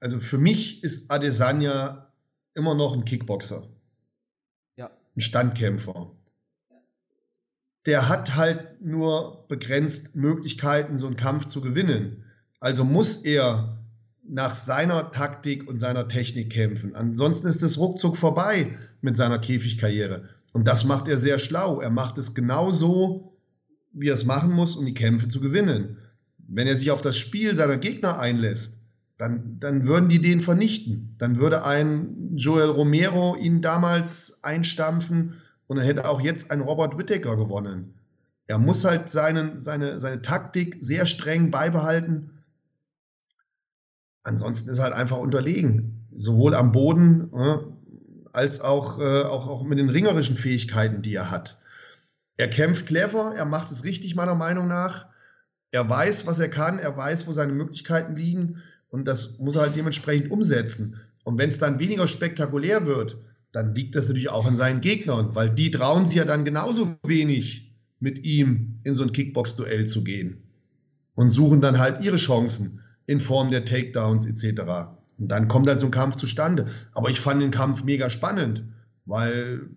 also 0.05 0.19
für 0.19 0.37
mich 0.37 0.83
ist 0.83 1.09
Adesanya 1.09 2.11
immer 2.53 2.75
noch 2.75 2.93
ein 2.93 3.05
Kickboxer. 3.05 3.67
Ja. 4.77 4.91
Ein 5.15 5.19
Standkämpfer. 5.19 6.11
Der 7.87 8.07
hat 8.07 8.35
halt 8.35 8.85
nur 8.85 9.47
begrenzt 9.47 10.15
Möglichkeiten, 10.15 10.99
so 10.99 11.07
einen 11.07 11.15
Kampf 11.15 11.47
zu 11.47 11.59
gewinnen. 11.59 12.23
Also 12.59 12.85
muss 12.85 13.25
er 13.25 13.79
nach 14.23 14.53
seiner 14.53 15.09
Taktik 15.09 15.67
und 15.67 15.79
seiner 15.79 16.07
Technik 16.07 16.51
kämpfen. 16.51 16.95
Ansonsten 16.95 17.47
ist 17.47 17.63
es 17.63 17.79
ruckzuck 17.79 18.15
vorbei 18.15 18.77
mit 19.01 19.17
seiner 19.17 19.39
Käfigkarriere. 19.39 20.29
Und 20.53 20.67
das 20.67 20.85
macht 20.85 21.07
er 21.07 21.17
sehr 21.17 21.39
schlau. 21.39 21.81
Er 21.81 21.89
macht 21.89 22.19
es 22.19 22.35
genauso, 22.35 23.35
wie 23.91 24.09
er 24.09 24.13
es 24.13 24.25
machen 24.25 24.51
muss, 24.51 24.75
um 24.75 24.85
die 24.85 24.93
Kämpfe 24.93 25.27
zu 25.27 25.39
gewinnen. 25.39 25.97
Wenn 26.37 26.67
er 26.67 26.77
sich 26.77 26.91
auf 26.91 27.01
das 27.01 27.17
Spiel 27.17 27.55
seiner 27.55 27.77
Gegner 27.77 28.19
einlässt, 28.19 28.84
dann, 29.17 29.59
dann 29.59 29.87
würden 29.87 30.09
die 30.09 30.19
den 30.19 30.41
vernichten. 30.41 31.15
Dann 31.17 31.37
würde 31.37 31.63
ein 31.63 32.35
Joel 32.35 32.69
Romero 32.69 33.35
ihn 33.35 33.61
damals 33.61 34.43
einstampfen 34.43 35.41
und 35.67 35.77
dann 35.77 35.85
hätte 35.85 36.07
auch 36.07 36.21
jetzt 36.21 36.51
ein 36.51 36.61
Robert 36.61 36.97
Whittaker 36.97 37.37
gewonnen. 37.37 37.93
Er 38.47 38.59
muss 38.59 38.83
halt 38.83 39.09
seinen, 39.09 39.57
seine, 39.57 39.99
seine 39.99 40.21
Taktik 40.21 40.77
sehr 40.81 41.05
streng 41.05 41.49
beibehalten. 41.49 42.43
Ansonsten 44.23 44.69
ist 44.69 44.79
er 44.79 44.85
halt 44.85 44.93
einfach 44.93 45.17
unterlegen. 45.17 46.07
Sowohl 46.13 46.53
am 46.53 46.71
Boden 46.71 47.31
äh, 47.33 47.57
als 48.33 48.61
auch, 48.61 48.99
äh, 48.99 49.23
auch, 49.23 49.47
auch 49.47 49.63
mit 49.63 49.79
den 49.79 49.89
ringerischen 49.89 50.35
Fähigkeiten, 50.35 51.01
die 51.01 51.15
er 51.15 51.31
hat. 51.31 51.57
Er 52.37 52.49
kämpft 52.49 52.85
clever, 52.85 53.33
er 53.35 53.45
macht 53.45 53.71
es 53.71 53.85
richtig, 53.85 54.15
meiner 54.15 54.35
Meinung 54.35 54.67
nach. 54.67 55.07
Er 55.71 55.89
weiß, 55.89 56.27
was 56.27 56.39
er 56.39 56.49
kann, 56.49 56.79
er 56.79 56.95
weiß, 56.95 57.27
wo 57.27 57.31
seine 57.31 57.53
Möglichkeiten 57.53 58.15
liegen 58.15 58.61
und 58.95 59.05
das 59.05 59.39
muss 59.39 59.55
er 59.55 59.63
halt 59.63 59.75
dementsprechend 59.75 60.31
umsetzen. 60.31 60.95
Und 61.25 61.37
wenn 61.37 61.49
es 61.49 61.59
dann 61.59 61.79
weniger 61.79 62.07
spektakulär 62.07 62.85
wird, 62.85 63.17
dann 63.51 63.75
liegt 63.75 63.93
das 63.95 64.07
natürlich 64.07 64.29
auch 64.29 64.45
an 64.45 64.55
seinen 64.55 64.79
Gegnern, 64.79 65.35
weil 65.35 65.49
die 65.49 65.69
trauen 65.69 66.05
sich 66.05 66.15
ja 66.15 66.23
dann 66.23 66.45
genauso 66.45 66.95
wenig 67.03 67.75
mit 67.99 68.23
ihm 68.23 68.79
in 68.83 68.95
so 68.95 69.03
ein 69.03 69.11
Kickbox-Duell 69.11 69.85
zu 69.85 70.05
gehen 70.05 70.37
und 71.15 71.29
suchen 71.29 71.59
dann 71.59 71.77
halt 71.77 72.01
ihre 72.05 72.15
Chancen 72.15 72.81
in 73.05 73.19
Form 73.19 73.51
der 73.51 73.65
Takedowns 73.65 74.25
etc. 74.25 74.61
Und 75.17 75.29
dann 75.29 75.49
kommt 75.49 75.67
halt 75.67 75.81
so 75.81 75.87
ein 75.87 75.91
Kampf 75.91 76.15
zustande. 76.15 76.67
Aber 76.93 77.09
ich 77.09 77.19
fand 77.19 77.41
den 77.41 77.51
Kampf 77.51 77.83
mega 77.83 78.09
spannend, 78.09 78.63
weil 79.05 79.69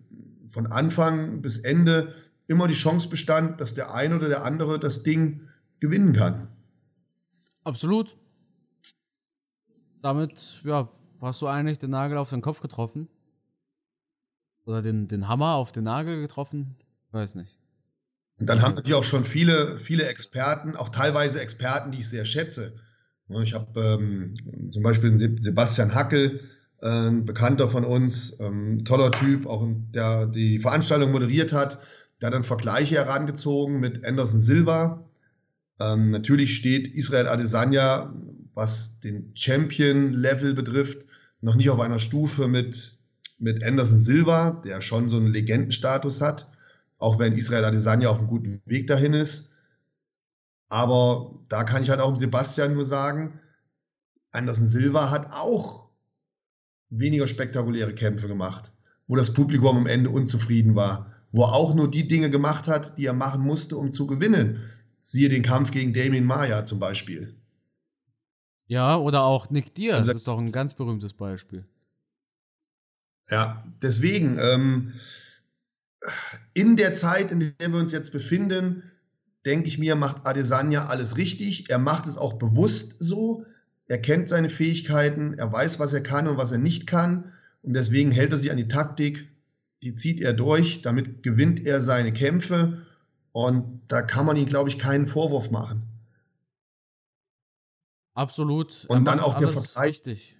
von 0.47 0.65
Anfang 0.65 1.41
bis 1.41 1.57
Ende 1.57 2.15
immer 2.47 2.69
die 2.69 2.73
Chance 2.73 3.09
bestand, 3.09 3.59
dass 3.59 3.73
der 3.73 3.93
eine 3.93 4.15
oder 4.15 4.29
der 4.29 4.45
andere 4.45 4.79
das 4.79 5.03
Ding 5.03 5.41
gewinnen 5.81 6.13
kann. 6.13 6.47
Absolut 7.65 8.15
damit, 10.01 10.61
ja, 10.63 10.89
hast 11.21 11.41
du 11.41 11.47
eigentlich 11.47 11.79
den 11.79 11.91
Nagel 11.91 12.17
auf 12.17 12.29
den 12.29 12.41
Kopf 12.41 12.61
getroffen? 12.61 13.07
Oder 14.65 14.81
den, 14.81 15.07
den 15.07 15.27
Hammer 15.27 15.55
auf 15.55 15.71
den 15.71 15.85
Nagel 15.85 16.21
getroffen? 16.21 16.75
Weiß 17.11 17.35
nicht. 17.35 17.57
Und 18.39 18.47
dann 18.47 18.61
haben 18.61 18.75
natürlich 18.75 18.95
auch 18.95 19.03
schon 19.03 19.25
viele, 19.25 19.77
viele 19.79 20.05
Experten, 20.05 20.75
auch 20.75 20.89
teilweise 20.89 21.41
Experten, 21.41 21.91
die 21.91 21.99
ich 21.99 22.09
sehr 22.09 22.25
schätze. 22.25 22.73
Ich 23.43 23.53
habe 23.53 23.79
ähm, 23.79 24.33
zum 24.71 24.81
Beispiel 24.81 25.15
Sebastian 25.39 25.93
Hackel, 25.93 26.41
äh, 26.81 26.87
ein 26.87 27.25
Bekannter 27.25 27.67
von 27.67 27.83
uns, 27.83 28.39
ähm, 28.39 28.85
toller 28.85 29.11
Typ, 29.11 29.45
auch 29.45 29.67
der 29.93 30.25
die 30.25 30.59
Veranstaltung 30.59 31.11
moderiert 31.11 31.53
hat. 31.53 31.79
Der 32.21 32.27
hat 32.27 32.33
dann 32.33 32.43
Vergleiche 32.43 32.95
herangezogen 32.95 33.79
mit 33.79 34.05
Anderson 34.05 34.39
Silva. 34.39 35.05
Ähm, 35.79 36.11
natürlich 36.11 36.55
steht 36.55 36.87
Israel 36.87 37.27
Adesanya 37.27 38.11
was 38.59 38.99
den 38.99 39.31
Champion-Level 39.35 40.53
betrifft, 40.53 41.05
noch 41.39 41.55
nicht 41.55 41.69
auf 41.69 41.79
einer 41.79 41.97
Stufe 41.97 42.49
mit, 42.49 42.99
mit 43.37 43.63
Anderson 43.63 43.99
Silva, 43.99 44.61
der 44.65 44.81
schon 44.81 45.07
so 45.07 45.15
einen 45.15 45.27
Legendenstatus 45.27 46.19
hat, 46.19 46.45
auch 46.97 47.19
wenn 47.19 47.37
Israel 47.37 47.63
Adesanya 47.63 48.09
auf 48.09 48.19
einem 48.19 48.27
guten 48.27 48.61
Weg 48.65 48.87
dahin 48.87 49.13
ist. 49.13 49.53
Aber 50.67 51.39
da 51.47 51.63
kann 51.63 51.83
ich 51.83 51.89
halt 51.89 52.01
auch 52.01 52.09
dem 52.09 52.17
Sebastian 52.17 52.73
nur 52.73 52.83
sagen, 52.83 53.39
Anderson 54.31 54.67
Silva 54.67 55.09
hat 55.09 55.31
auch 55.31 55.87
weniger 56.89 57.27
spektakuläre 57.27 57.93
Kämpfe 57.93 58.27
gemacht, 58.27 58.73
wo 59.07 59.15
das 59.15 59.33
Publikum 59.33 59.77
am 59.77 59.87
Ende 59.87 60.09
unzufrieden 60.09 60.75
war, 60.75 61.13
wo 61.31 61.43
er 61.43 61.53
auch 61.53 61.73
nur 61.73 61.89
die 61.89 62.09
Dinge 62.09 62.29
gemacht 62.29 62.67
hat, 62.67 62.97
die 62.97 63.05
er 63.05 63.13
machen 63.13 63.41
musste, 63.41 63.77
um 63.77 63.93
zu 63.93 64.05
gewinnen. 64.05 64.61
Siehe 64.99 65.29
den 65.29 65.43
Kampf 65.43 65.71
gegen 65.71 65.93
Damien 65.93 66.25
Maya 66.25 66.65
zum 66.65 66.79
Beispiel. 66.79 67.39
Ja, 68.69 68.97
oder 68.97 69.23
auch 69.23 69.49
Nick 69.49 69.73
Diaz, 69.73 69.97
also, 69.97 70.13
das 70.13 70.21
ist 70.21 70.27
doch 70.27 70.37
ein 70.37 70.51
ganz 70.51 70.75
berühmtes 70.75 71.13
Beispiel. 71.13 71.65
Ja, 73.29 73.63
deswegen, 73.81 74.37
ähm, 74.39 74.93
in 76.53 76.75
der 76.75 76.93
Zeit, 76.93 77.31
in 77.31 77.39
der 77.39 77.71
wir 77.71 77.79
uns 77.79 77.91
jetzt 77.91 78.11
befinden, 78.11 78.83
denke 79.43 79.67
ich 79.67 79.79
mir, 79.79 79.95
macht 79.95 80.25
Adesanya 80.25 80.85
alles 80.85 81.17
richtig. 81.17 81.71
Er 81.71 81.79
macht 81.79 82.05
es 82.05 82.15
auch 82.15 82.33
bewusst 82.33 82.97
so. 82.99 83.43
Er 83.87 83.97
kennt 83.97 84.29
seine 84.29 84.49
Fähigkeiten, 84.49 85.33
er 85.33 85.51
weiß, 85.51 85.79
was 85.79 85.93
er 85.93 86.03
kann 86.03 86.27
und 86.27 86.37
was 86.37 86.51
er 86.51 86.59
nicht 86.59 86.85
kann. 86.85 87.31
Und 87.63 87.75
deswegen 87.75 88.11
hält 88.11 88.31
er 88.31 88.37
sich 88.37 88.51
an 88.51 88.57
die 88.57 88.67
Taktik, 88.67 89.27
die 89.81 89.95
zieht 89.95 90.21
er 90.21 90.33
durch, 90.33 90.83
damit 90.83 91.23
gewinnt 91.23 91.65
er 91.65 91.81
seine 91.81 92.13
Kämpfe. 92.13 92.85
Und 93.31 93.81
da 93.87 94.03
kann 94.03 94.27
man 94.27 94.37
ihm, 94.37 94.45
glaube 94.45 94.69
ich, 94.69 94.77
keinen 94.77 95.07
Vorwurf 95.07 95.49
machen. 95.49 95.88
Absolut. 98.13 98.85
Und 98.87 99.05
dann 99.05 99.19
auch 99.19 99.35
der 99.35 99.49
Vergleich. 99.49 99.91
Richtig. 99.91 100.37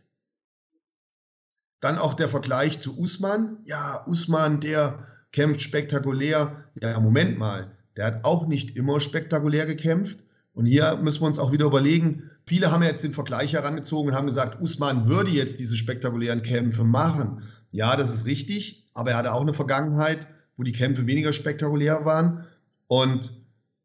Dann 1.80 1.98
auch 1.98 2.14
der 2.14 2.30
Vergleich 2.30 2.80
zu 2.80 3.00
Usman. 3.00 3.60
Ja, 3.66 4.06
Usman, 4.06 4.60
der 4.60 5.08
kämpft 5.32 5.62
spektakulär. 5.62 6.66
Ja, 6.76 7.00
Moment 7.00 7.38
mal. 7.38 7.72
Der 7.96 8.06
hat 8.06 8.26
auch 8.26 8.48
nicht 8.48 8.76
immer 8.76 9.00
spektakulär 9.00 9.66
gekämpft. 9.66 10.24
Und 10.54 10.66
hier 10.66 10.98
müssen 10.98 11.22
wir 11.22 11.28
uns 11.28 11.40
auch 11.40 11.52
wieder 11.52 11.68
überlegen, 11.68 12.30
viele 12.46 12.72
haben 12.72 12.84
jetzt 12.84 13.04
den 13.04 13.14
Vergleich 13.14 13.54
herangezogen 13.54 14.12
und 14.12 14.18
haben 14.18 14.26
gesagt, 14.26 14.62
Usman 14.62 15.08
würde 15.08 15.32
jetzt 15.32 15.60
diese 15.60 15.78
spektakulären 15.78 16.42
Kämpfe 16.42 16.84
machen. 16.84 17.44
Ja, 17.72 17.96
das 17.96 18.14
ist 18.14 18.26
richtig, 18.26 18.90
aber 18.94 19.12
er 19.12 19.18
hatte 19.18 19.34
auch 19.34 19.42
eine 19.42 19.54
Vergangenheit, 19.54 20.28
wo 20.58 20.64
die 20.64 20.72
Kämpfe 20.74 21.08
weniger 21.08 21.32
spektakulär 21.32 22.04
waren. 22.04 22.46
Und 22.88 23.32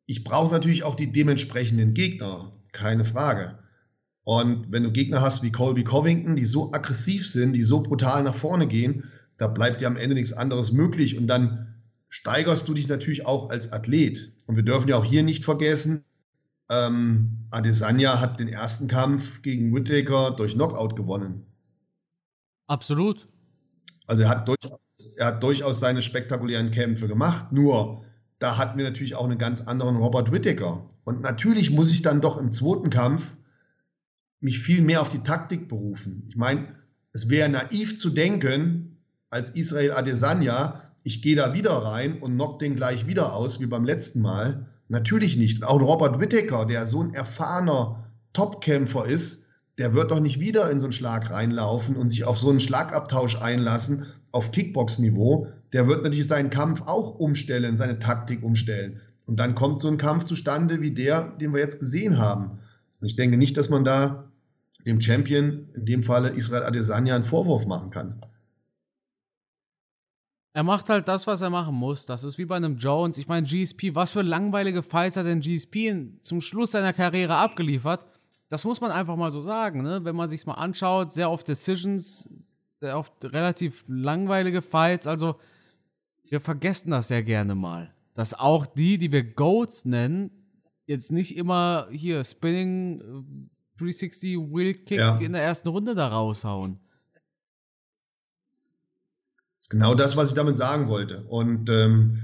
ich 0.07 0.25
brauche 0.25 0.53
natürlich 0.53 0.83
auch 0.83 0.97
die 0.97 1.13
dementsprechenden 1.13 1.95
Gegner, 1.95 2.51
keine 2.73 3.05
Frage. 3.05 3.59
Und 4.25 4.73
wenn 4.73 4.83
du 4.83 4.91
Gegner 4.91 5.21
hast 5.21 5.43
wie 5.43 5.53
Colby 5.53 5.85
Covington, 5.85 6.37
die 6.37 6.47
so 6.47 6.73
aggressiv 6.73 7.29
sind, 7.29 7.53
die 7.53 7.63
so 7.63 7.83
brutal 7.83 8.23
nach 8.23 8.35
vorne 8.35 8.67
gehen, 8.67 9.05
da 9.37 9.49
bleibt 9.49 9.81
dir 9.81 9.87
am 9.87 9.97
Ende 9.97 10.15
nichts 10.15 10.33
anderes 10.33 10.73
möglich. 10.73 11.19
Und 11.19 11.27
dann 11.27 11.75
steigerst 12.09 12.67
du 12.67 12.75
dich 12.75 12.89
natürlich 12.89 13.27
auch 13.27 13.51
als 13.51 13.73
Athlet. 13.73 14.33
Und 14.47 14.57
wir 14.57 14.63
dürfen 14.63 14.89
ja 14.89 14.97
auch 14.97 15.05
hier 15.05 15.23
nicht 15.23 15.45
vergessen, 15.45 16.05
ähm, 16.71 17.47
Adesanya 17.51 18.21
hat 18.21 18.41
den 18.41 18.49
ersten 18.49 18.89
Kampf 18.89 19.43
gegen 19.43 19.75
Whittaker 19.75 20.31
durch 20.31 20.55
Knockout 20.55 20.97
gewonnen. 20.97 21.47
Absolut. 22.67 23.29
Also 24.07 24.23
er 24.23 24.29
hat, 24.31 24.49
durchaus, 24.49 25.13
er 25.17 25.27
hat 25.27 25.43
durchaus 25.43 25.81
seine 25.81 26.03
spektakulären 26.03 26.71
Kämpfe 26.71 27.07
gemacht, 27.07 27.53
nur 27.53 28.05
da 28.39 28.59
hatten 28.59 28.77
wir 28.79 28.85
natürlich 28.85 29.15
auch 29.15 29.25
einen 29.25 29.39
ganz 29.39 29.63
anderen 29.63 29.97
Robert 29.97 30.33
Whittaker. 30.33 30.87
Und 31.05 31.23
natürlich 31.23 31.71
muss 31.71 31.91
ich 31.91 32.03
dann 32.03 32.21
doch 32.21 32.39
im 32.39 32.51
zweiten 32.51 32.91
Kampf 32.91 33.37
mich 34.45 34.61
viel 34.61 34.83
mehr 34.83 35.01
auf 35.01 35.09
die 35.09 35.23
Taktik 35.23 35.69
berufen. 35.69 36.25
Ich 36.29 36.37
meine, 36.37 36.69
es 37.13 37.31
wäre 37.31 37.49
naiv 37.49 37.99
zu 37.99 38.11
denken, 38.11 38.99
als 39.31 39.51
Israel 39.51 39.93
Adesanya, 39.93 40.93
ich 41.03 41.23
gehe 41.23 41.37
da 41.37 41.55
wieder 41.55 41.73
rein 41.73 42.21
und 42.21 42.35
knock 42.35 42.59
den 42.59 42.77
gleich 42.77 43.07
wieder 43.07 43.33
aus 43.35 43.61
wie 43.61 43.67
beim 43.67 43.85
letzten 43.85 44.23
Mal. 44.23 44.67
Natürlich 44.89 45.37
nicht. 45.37 45.59
Und 45.59 45.65
auch 45.65 45.81
Robert 45.81 46.21
Whittaker, 46.21 46.67
der 46.67 46.87
so 46.87 47.03
ein 47.03 47.15
erfahrener 47.15 48.05
Topkämpfer 48.33 49.07
ist, 49.07 49.49
der 49.79 49.95
wird 49.95 50.11
doch 50.11 50.21
nicht 50.21 50.41
wieder 50.41 50.71
in 50.71 50.79
so 50.79 50.87
einen 50.87 50.93
Schlag 50.93 51.31
reinlaufen 51.31 51.97
und 51.97 52.09
sich 52.09 52.25
auf 52.25 52.39
so 52.39 52.51
einen 52.51 52.61
Schlagabtausch 52.61 53.41
einlassen 53.41 54.07
auf 54.31 54.53
Kickbox-Niveau. 54.53 55.49
Der 55.73 55.89
wird 55.89 56.05
natürlich 56.05 56.29
seinen 56.29 56.51
Kampf 56.51 56.83
auch 56.83 57.19
umstellen, 57.19 57.77
seine 57.77 57.99
Taktik 57.99 58.43
umstellen. 58.43 59.01
Und 59.27 59.41
dann 59.41 59.55
kommt 59.55 59.81
so 59.81 59.89
ein 59.89 59.99
Kampf 59.99 60.25
zustande 60.25 60.81
wie 60.81 60.93
der, 60.93 61.31
den 61.41 61.53
wir 61.53 61.61
jetzt 61.61 61.81
gesehen 61.81 62.19
haben. 62.19 62.59
Und 63.01 63.07
ich 63.07 63.17
denke 63.17 63.37
nicht, 63.37 63.57
dass 63.57 63.71
man 63.71 63.85
da 63.85 64.31
dem 64.87 65.01
Champion, 65.01 65.69
in 65.75 65.87
dem 65.87 66.03
Falle 66.03 66.31
Israel 66.31 66.65
Adesanya, 66.65 67.15
einen 67.15 67.25
Vorwurf 67.25 67.67
machen 67.67 67.91
kann. 67.91 68.21
Er 70.57 70.63
macht 70.63 70.89
halt 70.89 71.09
das, 71.09 71.27
was 71.27 71.41
er 71.41 71.51
machen 71.51 71.75
muss. 71.75 72.07
Das 72.07 72.23
ist 72.23 72.39
wie 72.39 72.45
bei 72.45 72.55
einem 72.55 72.77
Jones. 72.77 73.19
Ich 73.19 73.27
meine, 73.27 73.45
GSP, 73.45 73.95
was 73.95 74.13
für 74.13 74.23
langweilige 74.23 74.85
Fights 74.85 75.17
hat 75.17 75.27
denn 75.27 75.41
GSP 75.41 76.21
zum 76.23 76.41
Schluss 76.41 76.71
seiner 76.71 76.93
Karriere 76.93 77.35
abgeliefert? 77.35 78.07
Das 78.49 78.65
muss 78.65 78.81
man 78.81 78.93
einfach 78.93 79.17
mal 79.17 79.33
so 79.33 79.41
sagen, 79.41 79.83
ne? 79.83 80.05
Wenn 80.05 80.15
man 80.15 80.29
sich's 80.29 80.47
mal 80.47 80.55
anschaut, 80.55 81.13
sehr 81.13 81.29
oft 81.29 81.49
Decisions, 81.49 82.29
sehr 82.79 82.97
oft 82.97 83.13
relativ 83.25 83.83
langweilige 83.89 84.63
Fights. 84.63 85.09
Also, 85.09 85.41
wir 86.29 86.41
vergessen 86.41 86.93
das 86.93 87.09
sehr 87.09 87.25
gerne 87.25 87.57
mal. 87.57 87.93
Dass 88.15 88.33
auch 88.33 88.65
die, 88.65 88.97
die 88.97 89.11
wir 89.11 89.25
Goats 89.25 89.85
nennen, 89.85 90.31
jetzt 90.87 91.11
nicht 91.11 91.37
immer 91.37 91.89
hier 91.91 92.23
Spinning 92.23 93.51
360 93.79 94.39
Wheel 94.39 94.75
Kick 94.75 94.99
ja. 94.99 95.19
in 95.19 95.33
der 95.33 95.43
ersten 95.43 95.69
Runde 95.69 95.95
da 95.95 96.09
raushauen. 96.09 96.79
Das 99.59 99.67
ist 99.67 99.71
genau 99.71 99.95
das, 99.95 100.17
was 100.17 100.31
ich 100.31 100.35
damit 100.35 100.57
sagen 100.57 100.89
wollte. 100.89 101.25
Und 101.25 101.71
ähm, 101.71 102.23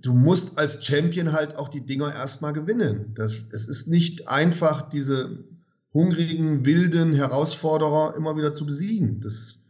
du 0.00 0.14
musst 0.14 0.58
als 0.58 0.84
Champion 0.84 1.32
halt 1.32 1.56
auch 1.56 1.68
die 1.68 1.84
Dinger 1.84 2.12
erstmal 2.12 2.52
gewinnen. 2.52 3.12
Das, 3.14 3.34
es 3.52 3.68
ist 3.68 3.88
nicht 3.88 4.28
einfach, 4.28 4.90
diese 4.90 5.44
hungrigen, 5.92 6.64
wilden 6.64 7.14
Herausforderer 7.14 8.14
immer 8.16 8.36
wieder 8.36 8.54
zu 8.54 8.66
besiegen. 8.66 9.20
Das 9.20 9.66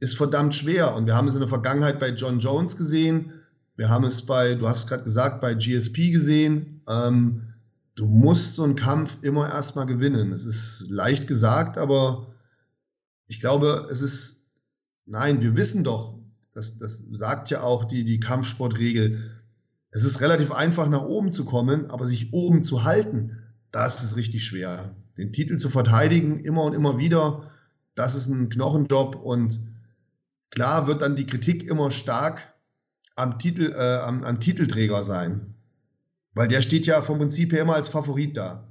ist 0.00 0.16
verdammt 0.16 0.54
schwer. 0.54 0.94
Und 0.94 1.06
wir 1.06 1.16
haben 1.16 1.28
es 1.28 1.34
in 1.34 1.40
der 1.40 1.48
Vergangenheit 1.48 1.98
bei 1.98 2.10
John 2.10 2.38
Jones 2.38 2.76
gesehen. 2.76 3.32
Wir 3.76 3.88
haben 3.88 4.04
es 4.04 4.22
bei, 4.26 4.54
du 4.54 4.68
hast 4.68 4.88
gerade 4.88 5.04
gesagt, 5.04 5.40
bei 5.40 5.54
GSP 5.54 6.12
gesehen. 6.12 6.82
Ähm, 6.86 7.53
du 7.94 8.06
musst 8.06 8.54
so 8.54 8.64
einen 8.64 8.76
Kampf 8.76 9.18
immer 9.22 9.48
erstmal 9.48 9.86
gewinnen. 9.86 10.32
Es 10.32 10.44
ist 10.44 10.86
leicht 10.88 11.26
gesagt, 11.26 11.78
aber 11.78 12.34
ich 13.26 13.40
glaube, 13.40 13.86
es 13.90 14.02
ist, 14.02 14.50
nein, 15.06 15.40
wir 15.40 15.56
wissen 15.56 15.84
doch, 15.84 16.18
das, 16.52 16.78
das 16.78 17.04
sagt 17.12 17.50
ja 17.50 17.62
auch 17.62 17.84
die, 17.84 18.04
die 18.04 18.20
Kampfsportregel, 18.20 19.30
es 19.90 20.04
ist 20.04 20.20
relativ 20.20 20.50
einfach 20.50 20.88
nach 20.88 21.02
oben 21.02 21.30
zu 21.30 21.44
kommen, 21.44 21.90
aber 21.90 22.06
sich 22.06 22.32
oben 22.32 22.64
zu 22.64 22.84
halten, 22.84 23.38
das 23.70 24.02
ist 24.02 24.16
richtig 24.16 24.44
schwer. 24.44 24.94
Den 25.16 25.32
Titel 25.32 25.56
zu 25.56 25.68
verteidigen, 25.68 26.40
immer 26.40 26.64
und 26.64 26.74
immer 26.74 26.98
wieder, 26.98 27.50
das 27.94 28.16
ist 28.16 28.26
ein 28.26 28.48
Knochenjob 28.48 29.14
und 29.16 29.60
klar 30.50 30.88
wird 30.88 31.02
dann 31.02 31.14
die 31.14 31.26
Kritik 31.26 31.62
immer 31.64 31.92
stark 31.92 32.54
am, 33.14 33.38
Titel, 33.38 33.72
äh, 33.72 33.98
am, 33.98 34.24
am 34.24 34.40
Titelträger 34.40 35.04
sein. 35.04 35.53
Weil 36.34 36.48
der 36.48 36.62
steht 36.62 36.86
ja 36.86 37.00
vom 37.02 37.18
Prinzip 37.18 37.52
her 37.52 37.62
immer 37.62 37.74
als 37.74 37.88
Favorit 37.88 38.36
da. 38.36 38.66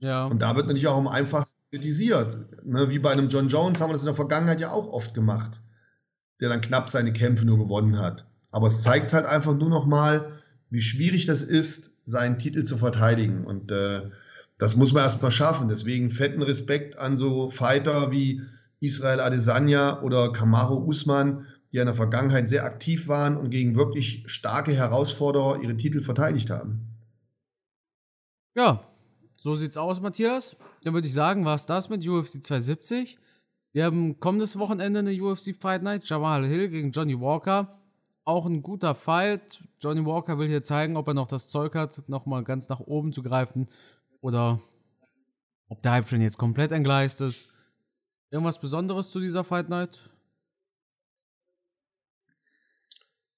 Ja. 0.00 0.26
Und 0.26 0.40
da 0.40 0.56
wird 0.56 0.66
natürlich 0.66 0.88
auch 0.88 0.96
am 0.96 1.08
einfachsten 1.08 1.68
kritisiert. 1.70 2.38
Ne, 2.64 2.88
wie 2.88 2.98
bei 2.98 3.10
einem 3.12 3.28
John 3.28 3.48
Jones 3.48 3.80
haben 3.80 3.90
wir 3.90 3.94
das 3.94 4.02
in 4.02 4.06
der 4.06 4.14
Vergangenheit 4.14 4.60
ja 4.60 4.70
auch 4.70 4.88
oft 4.88 5.14
gemacht, 5.14 5.60
der 6.40 6.48
dann 6.48 6.60
knapp 6.62 6.88
seine 6.88 7.12
Kämpfe 7.12 7.44
nur 7.44 7.58
gewonnen 7.58 7.98
hat. 7.98 8.26
Aber 8.50 8.66
es 8.66 8.82
zeigt 8.82 9.12
halt 9.12 9.26
einfach 9.26 9.54
nur 9.54 9.68
noch 9.68 9.86
mal, 9.86 10.32
wie 10.70 10.80
schwierig 10.80 11.26
das 11.26 11.42
ist, 11.42 11.98
seinen 12.04 12.38
Titel 12.38 12.62
zu 12.62 12.78
verteidigen. 12.78 13.44
Und 13.44 13.70
äh, 13.70 14.10
das 14.58 14.76
muss 14.76 14.92
man 14.92 15.02
erst 15.02 15.22
mal 15.22 15.30
schaffen. 15.30 15.68
Deswegen 15.68 16.10
fetten 16.10 16.42
Respekt 16.42 16.98
an 16.98 17.16
so 17.16 17.50
Fighter 17.50 18.10
wie 18.10 18.42
Israel 18.80 19.20
Adesanya 19.20 20.00
oder 20.00 20.32
Kamaro 20.32 20.78
Usman, 20.78 21.46
die 21.72 21.78
in 21.78 21.86
der 21.86 21.94
Vergangenheit 21.94 22.48
sehr 22.48 22.64
aktiv 22.64 23.08
waren 23.08 23.36
und 23.36 23.50
gegen 23.50 23.76
wirklich 23.76 24.24
starke 24.26 24.72
Herausforderer 24.72 25.60
ihre 25.62 25.76
Titel 25.76 26.00
verteidigt 26.00 26.50
haben. 26.50 26.90
Ja, 28.54 28.80
so 29.36 29.54
sieht's 29.54 29.76
aus, 29.76 30.00
Matthias. 30.00 30.56
Dann 30.82 30.94
würde 30.94 31.06
ich 31.06 31.14
sagen, 31.14 31.44
war 31.44 31.54
es 31.54 31.66
das 31.66 31.88
mit 31.88 32.06
UFC 32.06 32.44
270. 32.44 33.18
Wir 33.72 33.84
haben 33.84 34.18
kommendes 34.18 34.58
Wochenende 34.58 34.98
eine 34.98 35.22
UFC 35.22 35.54
Fight 35.54 35.82
Night. 35.82 36.08
Jamal 36.08 36.44
Hill 36.46 36.68
gegen 36.68 36.90
Johnny 36.90 37.18
Walker. 37.18 37.78
Auch 38.24 38.46
ein 38.46 38.62
guter 38.62 38.94
Fight. 38.94 39.62
Johnny 39.80 40.04
Walker 40.04 40.38
will 40.38 40.48
hier 40.48 40.62
zeigen, 40.62 40.96
ob 40.96 41.06
er 41.06 41.14
noch 41.14 41.28
das 41.28 41.48
Zeug 41.48 41.74
hat, 41.74 42.08
nochmal 42.08 42.42
ganz 42.42 42.68
nach 42.68 42.80
oben 42.80 43.12
zu 43.12 43.22
greifen. 43.22 43.68
Oder 44.20 44.60
ob 45.68 45.82
der 45.82 45.92
Hype 45.92 46.08
schon 46.08 46.20
jetzt 46.20 46.36
komplett 46.36 46.72
entgleist 46.72 47.20
ist. 47.20 47.48
Irgendwas 48.30 48.60
Besonderes 48.60 49.10
zu 49.10 49.20
dieser 49.20 49.44
Fight 49.44 49.68
Night? 49.68 50.09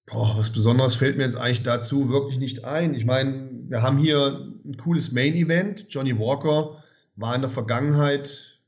Boah, 0.07 0.37
was 0.37 0.51
Besonderes 0.51 0.97
fällt 0.97 1.17
mir 1.17 1.23
jetzt 1.23 1.37
eigentlich 1.37 1.63
dazu 1.63 2.09
wirklich 2.09 2.39
nicht 2.39 2.65
ein. 2.65 2.95
Ich 2.95 3.05
meine, 3.05 3.51
wir 3.69 3.83
haben 3.83 3.99
hier 3.99 4.53
ein 4.65 4.77
cooles 4.77 5.13
Main-Event. 5.13 5.87
Johnny 5.89 6.19
Walker 6.19 6.83
war 7.17 7.35
in 7.35 7.41
der 7.41 7.51
Vergangenheit 7.51 8.61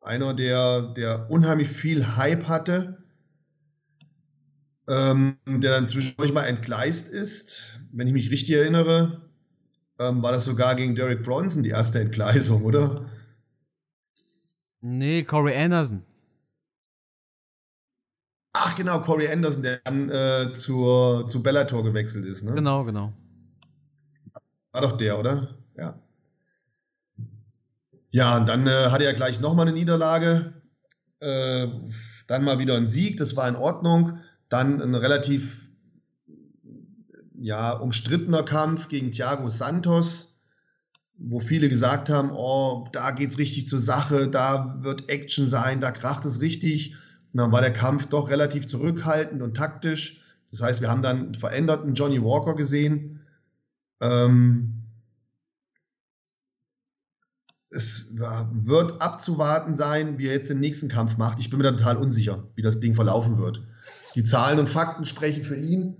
einer, 0.00 0.34
der, 0.34 0.82
der 0.82 1.30
unheimlich 1.30 1.68
viel 1.68 2.16
Hype 2.16 2.48
hatte, 2.48 3.04
ähm, 4.88 5.36
der 5.46 5.70
dann 5.72 5.88
zwischendurch 5.88 6.32
mal 6.32 6.44
entgleist 6.44 7.12
ist. 7.12 7.78
Wenn 7.92 8.06
ich 8.06 8.12
mich 8.12 8.30
richtig 8.30 8.56
erinnere, 8.56 9.30
ähm, 10.00 10.22
war 10.22 10.32
das 10.32 10.44
sogar 10.44 10.74
gegen 10.74 10.94
Derek 10.94 11.22
Bronson 11.22 11.62
die 11.62 11.70
erste 11.70 12.00
Entgleisung, 12.00 12.64
oder? 12.64 13.06
Nee, 14.80 15.22
Corey 15.22 15.56
Anderson. 15.56 16.02
Ach 18.52 18.74
genau, 18.74 19.00
Corey 19.00 19.28
Anderson, 19.28 19.62
der 19.62 19.78
dann 19.84 20.10
äh, 20.10 20.52
zur, 20.52 21.26
zu 21.28 21.42
Bellator 21.42 21.82
gewechselt 21.82 22.26
ist, 22.26 22.42
ne? 22.42 22.54
Genau, 22.54 22.84
genau. 22.84 23.12
War 24.72 24.82
doch 24.82 24.96
der, 24.96 25.18
oder? 25.18 25.56
Ja. 25.76 25.98
Ja, 28.10 28.36
und 28.36 28.48
dann 28.48 28.66
äh, 28.66 28.90
hatte 28.90 29.04
er 29.04 29.14
gleich 29.14 29.40
nochmal 29.40 29.66
eine 29.66 29.76
Niederlage. 29.76 30.52
Äh, 31.20 31.68
dann 32.26 32.44
mal 32.44 32.58
wieder 32.58 32.76
ein 32.76 32.86
Sieg, 32.86 33.16
das 33.16 33.36
war 33.36 33.48
in 33.48 33.56
Ordnung. 33.56 34.18
Dann 34.50 34.82
ein 34.82 34.94
relativ 34.94 35.70
ja, 37.34 37.72
umstrittener 37.72 38.42
Kampf 38.42 38.88
gegen 38.88 39.12
Thiago 39.12 39.48
Santos, 39.48 40.42
wo 41.16 41.40
viele 41.40 41.68
gesagt 41.68 42.10
haben, 42.10 42.30
oh, 42.32 42.86
da 42.92 43.10
geht's 43.10 43.38
richtig 43.38 43.66
zur 43.66 43.80
Sache, 43.80 44.28
da 44.28 44.76
wird 44.80 45.08
Action 45.08 45.48
sein, 45.48 45.80
da 45.80 45.90
kracht 45.90 46.24
es 46.24 46.40
richtig. 46.40 46.94
Und 47.32 47.38
dann 47.38 47.52
war 47.52 47.62
der 47.62 47.72
Kampf 47.72 48.06
doch 48.06 48.28
relativ 48.28 48.66
zurückhaltend 48.66 49.42
und 49.42 49.56
taktisch. 49.56 50.22
Das 50.50 50.60
heißt, 50.60 50.82
wir 50.82 50.90
haben 50.90 51.02
dann 51.02 51.18
einen 51.18 51.34
veränderten 51.34 51.94
Johnny 51.94 52.22
Walker 52.22 52.54
gesehen. 52.54 53.20
Ähm 54.00 54.78
es 57.70 58.18
wird 58.52 59.00
abzuwarten 59.00 59.74
sein, 59.74 60.18
wie 60.18 60.26
er 60.26 60.34
jetzt 60.34 60.50
den 60.50 60.60
nächsten 60.60 60.88
Kampf 60.88 61.16
macht. 61.16 61.40
Ich 61.40 61.48
bin 61.48 61.58
mir 61.58 61.64
da 61.64 61.70
total 61.70 61.96
unsicher, 61.96 62.44
wie 62.54 62.60
das 62.60 62.80
Ding 62.80 62.94
verlaufen 62.94 63.38
wird. 63.38 63.66
Die 64.14 64.24
Zahlen 64.24 64.58
und 64.58 64.68
Fakten 64.68 65.06
sprechen 65.06 65.42
für 65.42 65.56
ihn, 65.56 65.96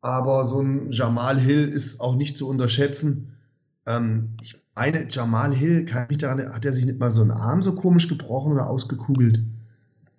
aber 0.00 0.46
so 0.46 0.60
ein 0.60 0.90
Jamal 0.90 1.38
Hill 1.38 1.68
ist 1.68 2.00
auch 2.00 2.14
nicht 2.14 2.38
zu 2.38 2.48
unterschätzen. 2.48 3.36
Ähm 3.84 4.36
ich 4.40 4.56
meine, 4.74 5.06
Jamal 5.10 5.52
Hill, 5.52 5.84
kann 5.84 6.06
mich 6.08 6.16
daran, 6.16 6.50
hat 6.50 6.64
er 6.64 6.72
sich 6.72 6.86
nicht 6.86 6.98
mal 6.98 7.10
so 7.10 7.20
einen 7.20 7.30
Arm 7.30 7.62
so 7.62 7.74
komisch 7.74 8.08
gebrochen 8.08 8.52
oder 8.52 8.70
ausgekugelt? 8.70 9.44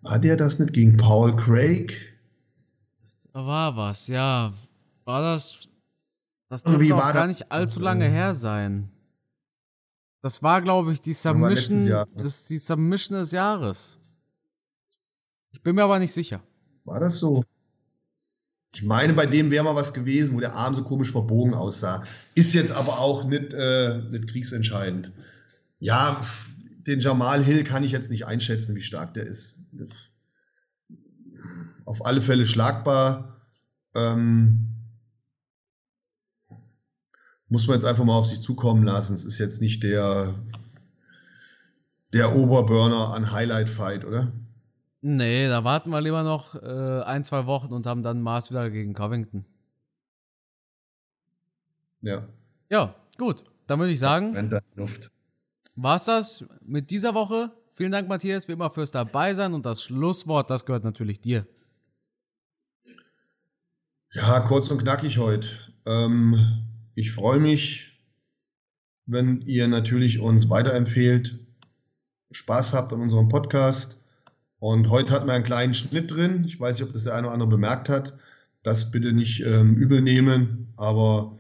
War 0.04 0.20
der 0.20 0.36
das 0.36 0.60
nicht 0.60 0.74
gegen 0.74 0.98
Paul 0.98 1.36
Craig? 1.36 1.94
Da 3.34 3.46
war 3.46 3.76
was, 3.76 4.08
ja. 4.08 4.54
War 5.06 5.22
das. 5.22 5.68
Das 6.50 6.64
dürfte 6.64 6.96
auch 6.96 7.14
gar 7.14 7.28
nicht 7.28 7.52
allzu 7.52 7.80
das, 7.80 7.84
lange 7.84 8.06
äh, 8.06 8.12
her 8.12 8.34
sein. 8.34 8.90
Das 10.22 10.44
war, 10.44 10.62
glaube 10.62 10.94
ich, 10.94 11.02
die 11.02 11.14
Submission, 11.14 12.06
das 12.14 12.26
ist 12.26 12.50
die 12.50 12.58
Submission 12.58 13.18
des 13.18 13.32
Jahres. 13.32 14.00
Ich 15.52 15.62
bin 15.62 15.76
mir 15.76 15.84
aber 15.84 16.00
nicht 16.00 16.14
sicher. 16.14 16.42
War 16.84 17.00
das 17.00 17.20
so? 17.20 17.44
Ich 18.74 18.84
meine, 18.84 19.14
bei 19.14 19.26
dem 19.26 19.52
wäre 19.52 19.64
mal 19.64 19.76
was 19.76 19.94
gewesen, 19.94 20.36
wo 20.36 20.40
der 20.40 20.54
Arm 20.54 20.74
so 20.76 20.84
komisch 20.84 21.12
verbogen 21.12 21.54
aussah. 21.54 22.04
Ist 22.36 22.54
jetzt 22.54 22.72
aber 22.72 23.00
auch 23.00 23.24
nicht, 23.24 23.54
äh, 23.54 24.00
nicht 24.10 24.28
kriegsentscheidend. 24.28 25.12
Ja, 25.80 26.22
den 26.88 27.00
Jamal 27.00 27.44
Hill 27.44 27.64
kann 27.64 27.84
ich 27.84 27.92
jetzt 27.92 28.12
nicht 28.12 28.26
einschätzen, 28.26 28.76
wie 28.76 28.82
stark 28.82 29.14
der 29.14 29.26
ist. 29.26 29.66
Auf 31.86 32.06
alle 32.06 32.22
Fälle 32.22 32.46
schlagbar. 32.46 33.42
Ähm, 33.96 34.70
muss 37.48 37.68
man 37.68 37.76
jetzt 37.76 37.86
einfach 37.86 38.04
mal 38.04 38.18
auf 38.18 38.26
sich 38.26 38.42
zukommen 38.42 38.84
lassen. 38.84 39.14
Es 39.14 39.26
ist 39.26 39.38
jetzt 39.38 39.62
nicht 39.62 39.84
der, 39.84 40.34
der 42.14 42.36
Oberburner 42.36 43.14
an 43.14 43.32
Highlight-Fight, 43.32 44.06
oder? 44.06 44.32
Nee, 45.02 45.48
da 45.48 45.64
warten 45.64 45.90
wir 45.90 46.02
lieber 46.02 46.24
noch 46.24 46.56
äh, 46.56 47.02
ein, 47.04 47.24
zwei 47.24 47.46
Wochen 47.46 47.74
und 47.74 47.86
haben 47.86 48.04
dann 48.04 48.22
Mars 48.22 48.50
wieder 48.50 48.70
gegen 48.70 48.94
Covington. 48.94 49.46
Ja. 52.02 52.28
Ja, 52.70 52.96
gut. 53.18 53.44
Dann 53.68 53.80
würde 53.80 53.92
ich 53.92 54.00
sagen. 54.00 54.34
Brennt 54.34 54.62
Luft 54.76 55.12
war's 55.76 56.06
das 56.06 56.46
mit 56.62 56.92
dieser 56.92 57.14
Woche. 57.14 57.52
Vielen 57.76 57.92
Dank, 57.92 58.08
Matthias, 58.08 58.48
wie 58.48 58.54
immer 58.54 58.70
fürs 58.70 58.92
Dabeisein 58.92 59.54
und 59.54 59.66
das 59.66 59.82
Schlusswort, 59.84 60.50
das 60.50 60.66
gehört 60.66 60.84
natürlich 60.84 61.22
dir. 61.22 61.46
Ja, 64.14 64.42
kurz 64.42 64.70
und 64.70 64.78
knackig 64.78 65.18
heute. 65.18 65.48
Ähm, 65.88 66.64
ich 66.94 67.12
freue 67.12 67.40
mich, 67.40 68.00
wenn 69.08 69.42
ihr 69.42 69.68
natürlich 69.68 70.20
uns 70.20 70.50
weiterempfehlt, 70.50 71.40
Spaß 72.32 72.74
habt 72.74 72.94
an 72.94 73.02
unserem 73.02 73.28
Podcast. 73.28 74.06
Und 74.60 74.90
heute 74.90 75.14
hatten 75.14 75.28
wir 75.28 75.34
einen 75.34 75.44
kleinen 75.44 75.74
Schnitt 75.74 76.12
drin. 76.12 76.46
Ich 76.46 76.60
weiß 76.60 76.80
nicht, 76.80 76.88
ob 76.88 76.94
das 76.94 77.04
der 77.04 77.16
eine 77.16 77.28
oder 77.28 77.34
andere 77.34 77.50
bemerkt 77.50 77.90
hat. 77.90 78.18
Das 78.62 78.92
bitte 78.92 79.12
nicht 79.12 79.42
ähm, 79.42 79.76
übel 79.76 80.02
nehmen, 80.02 80.72
aber 80.78 81.38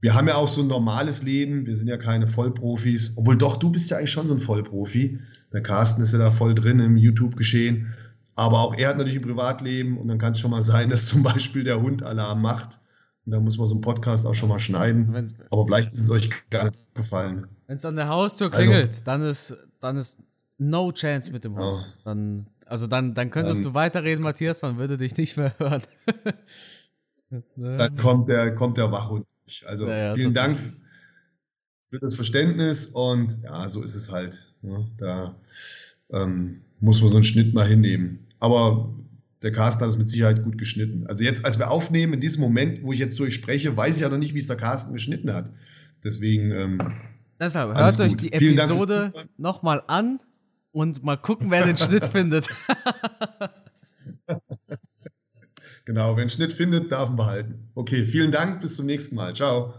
wir 0.00 0.14
haben 0.14 0.28
ja 0.28 0.34
auch 0.36 0.48
so 0.48 0.60
ein 0.60 0.66
normales 0.66 1.22
Leben, 1.22 1.66
wir 1.66 1.76
sind 1.76 1.88
ja 1.88 1.96
keine 1.96 2.28
Vollprofis. 2.28 3.16
Obwohl 3.16 3.36
doch, 3.36 3.56
du 3.56 3.70
bist 3.70 3.90
ja 3.90 3.96
eigentlich 3.96 4.10
schon 4.10 4.28
so 4.28 4.34
ein 4.34 4.40
Vollprofi. 4.40 5.20
Der 5.52 5.62
Carsten 5.62 6.02
ist 6.02 6.12
ja 6.12 6.18
da 6.18 6.30
voll 6.30 6.54
drin 6.54 6.80
im 6.80 6.96
YouTube-Geschehen. 6.96 7.94
Aber 8.34 8.60
auch 8.60 8.76
er 8.76 8.90
hat 8.90 8.98
natürlich 8.98 9.18
ein 9.18 9.24
Privatleben 9.24 9.96
und 9.96 10.08
dann 10.08 10.18
kann 10.18 10.32
es 10.32 10.40
schon 10.40 10.50
mal 10.50 10.62
sein, 10.62 10.90
dass 10.90 11.06
zum 11.06 11.22
Beispiel 11.22 11.64
der 11.64 11.80
Hund 11.80 12.02
Alarm 12.02 12.42
macht. 12.42 12.78
Und 13.24 13.32
da 13.32 13.40
muss 13.40 13.58
man 13.58 13.66
so 13.66 13.74
einen 13.74 13.80
Podcast 13.80 14.26
auch 14.26 14.34
schon 14.34 14.50
mal 14.50 14.58
schneiden. 14.58 15.12
Wenn's, 15.12 15.34
Aber 15.50 15.66
vielleicht 15.66 15.92
ist 15.92 16.00
es 16.00 16.10
euch 16.10 16.30
gar 16.50 16.66
nicht 16.66 16.94
gefallen. 16.94 17.46
Wenn 17.66 17.76
es 17.76 17.84
an 17.84 17.96
der 17.96 18.08
Haustür 18.08 18.50
klingelt, 18.50 18.88
also, 18.88 19.04
dann, 19.04 19.22
ist, 19.22 19.56
dann 19.80 19.96
ist 19.96 20.18
no 20.58 20.92
chance 20.92 21.32
mit 21.32 21.42
dem 21.44 21.56
Hund. 21.56 21.66
Oh. 21.66 21.80
Dann, 22.04 22.46
also 22.66 22.86
dann, 22.86 23.14
dann 23.14 23.30
könntest 23.30 23.64
dann, 23.64 23.72
du 23.72 23.74
weiterreden, 23.74 24.22
Matthias, 24.22 24.62
man 24.62 24.76
würde 24.76 24.96
dich 24.96 25.16
nicht 25.16 25.36
mehr 25.36 25.58
hören. 25.58 25.82
dann 27.56 27.96
kommt 27.96 28.28
der, 28.28 28.54
kommt 28.54 28.76
der 28.76 28.92
Wachhund. 28.92 29.26
Also 29.66 29.88
ja, 29.88 29.96
ja, 29.96 30.14
vielen 30.14 30.34
Dank 30.34 30.58
für 31.90 31.98
das 32.00 32.14
Verständnis 32.14 32.86
und 32.86 33.36
ja, 33.42 33.68
so 33.68 33.82
ist 33.82 33.94
es 33.94 34.10
halt. 34.10 34.44
Ne? 34.62 34.86
Da 34.96 35.36
ähm, 36.10 36.62
muss 36.80 37.00
man 37.00 37.10
so 37.10 37.16
einen 37.16 37.24
Schnitt 37.24 37.54
mal 37.54 37.66
hinnehmen. 37.66 38.26
Aber 38.38 38.94
der 39.42 39.52
Carsten 39.52 39.82
hat 39.82 39.90
es 39.90 39.98
mit 39.98 40.08
Sicherheit 40.08 40.42
gut 40.42 40.58
geschnitten. 40.58 41.06
Also 41.06 41.22
jetzt, 41.22 41.44
als 41.44 41.58
wir 41.58 41.70
aufnehmen, 41.70 42.14
in 42.14 42.20
diesem 42.20 42.42
Moment, 42.42 42.82
wo 42.82 42.92
ich 42.92 42.98
jetzt 42.98 43.18
durchspreche, 43.18 43.76
weiß 43.76 43.96
ich 43.96 44.02
ja 44.02 44.08
noch 44.08 44.18
nicht, 44.18 44.34
wie 44.34 44.38
es 44.38 44.46
der 44.46 44.56
Carsten 44.56 44.92
geschnitten 44.92 45.32
hat. 45.32 45.52
Deswegen. 46.02 46.50
Ähm, 46.52 46.78
Deshalb 47.38 47.76
hört 47.76 48.00
euch 48.00 48.16
die 48.16 48.32
Episode 48.32 49.12
nochmal 49.36 49.82
an 49.86 50.20
und 50.72 51.02
mal 51.04 51.16
gucken, 51.16 51.50
wer 51.50 51.64
den 51.64 51.76
Schnitt 51.76 52.06
findet. 52.12 52.48
Genau, 55.86 56.16
wenn 56.16 56.28
Schnitt 56.28 56.52
findet, 56.52 56.90
darf 56.92 57.08
man 57.08 57.16
behalten. 57.16 57.70
Okay, 57.74 58.04
vielen 58.06 58.32
Dank, 58.32 58.60
bis 58.60 58.76
zum 58.76 58.86
nächsten 58.86 59.14
Mal. 59.14 59.34
Ciao. 59.34 59.74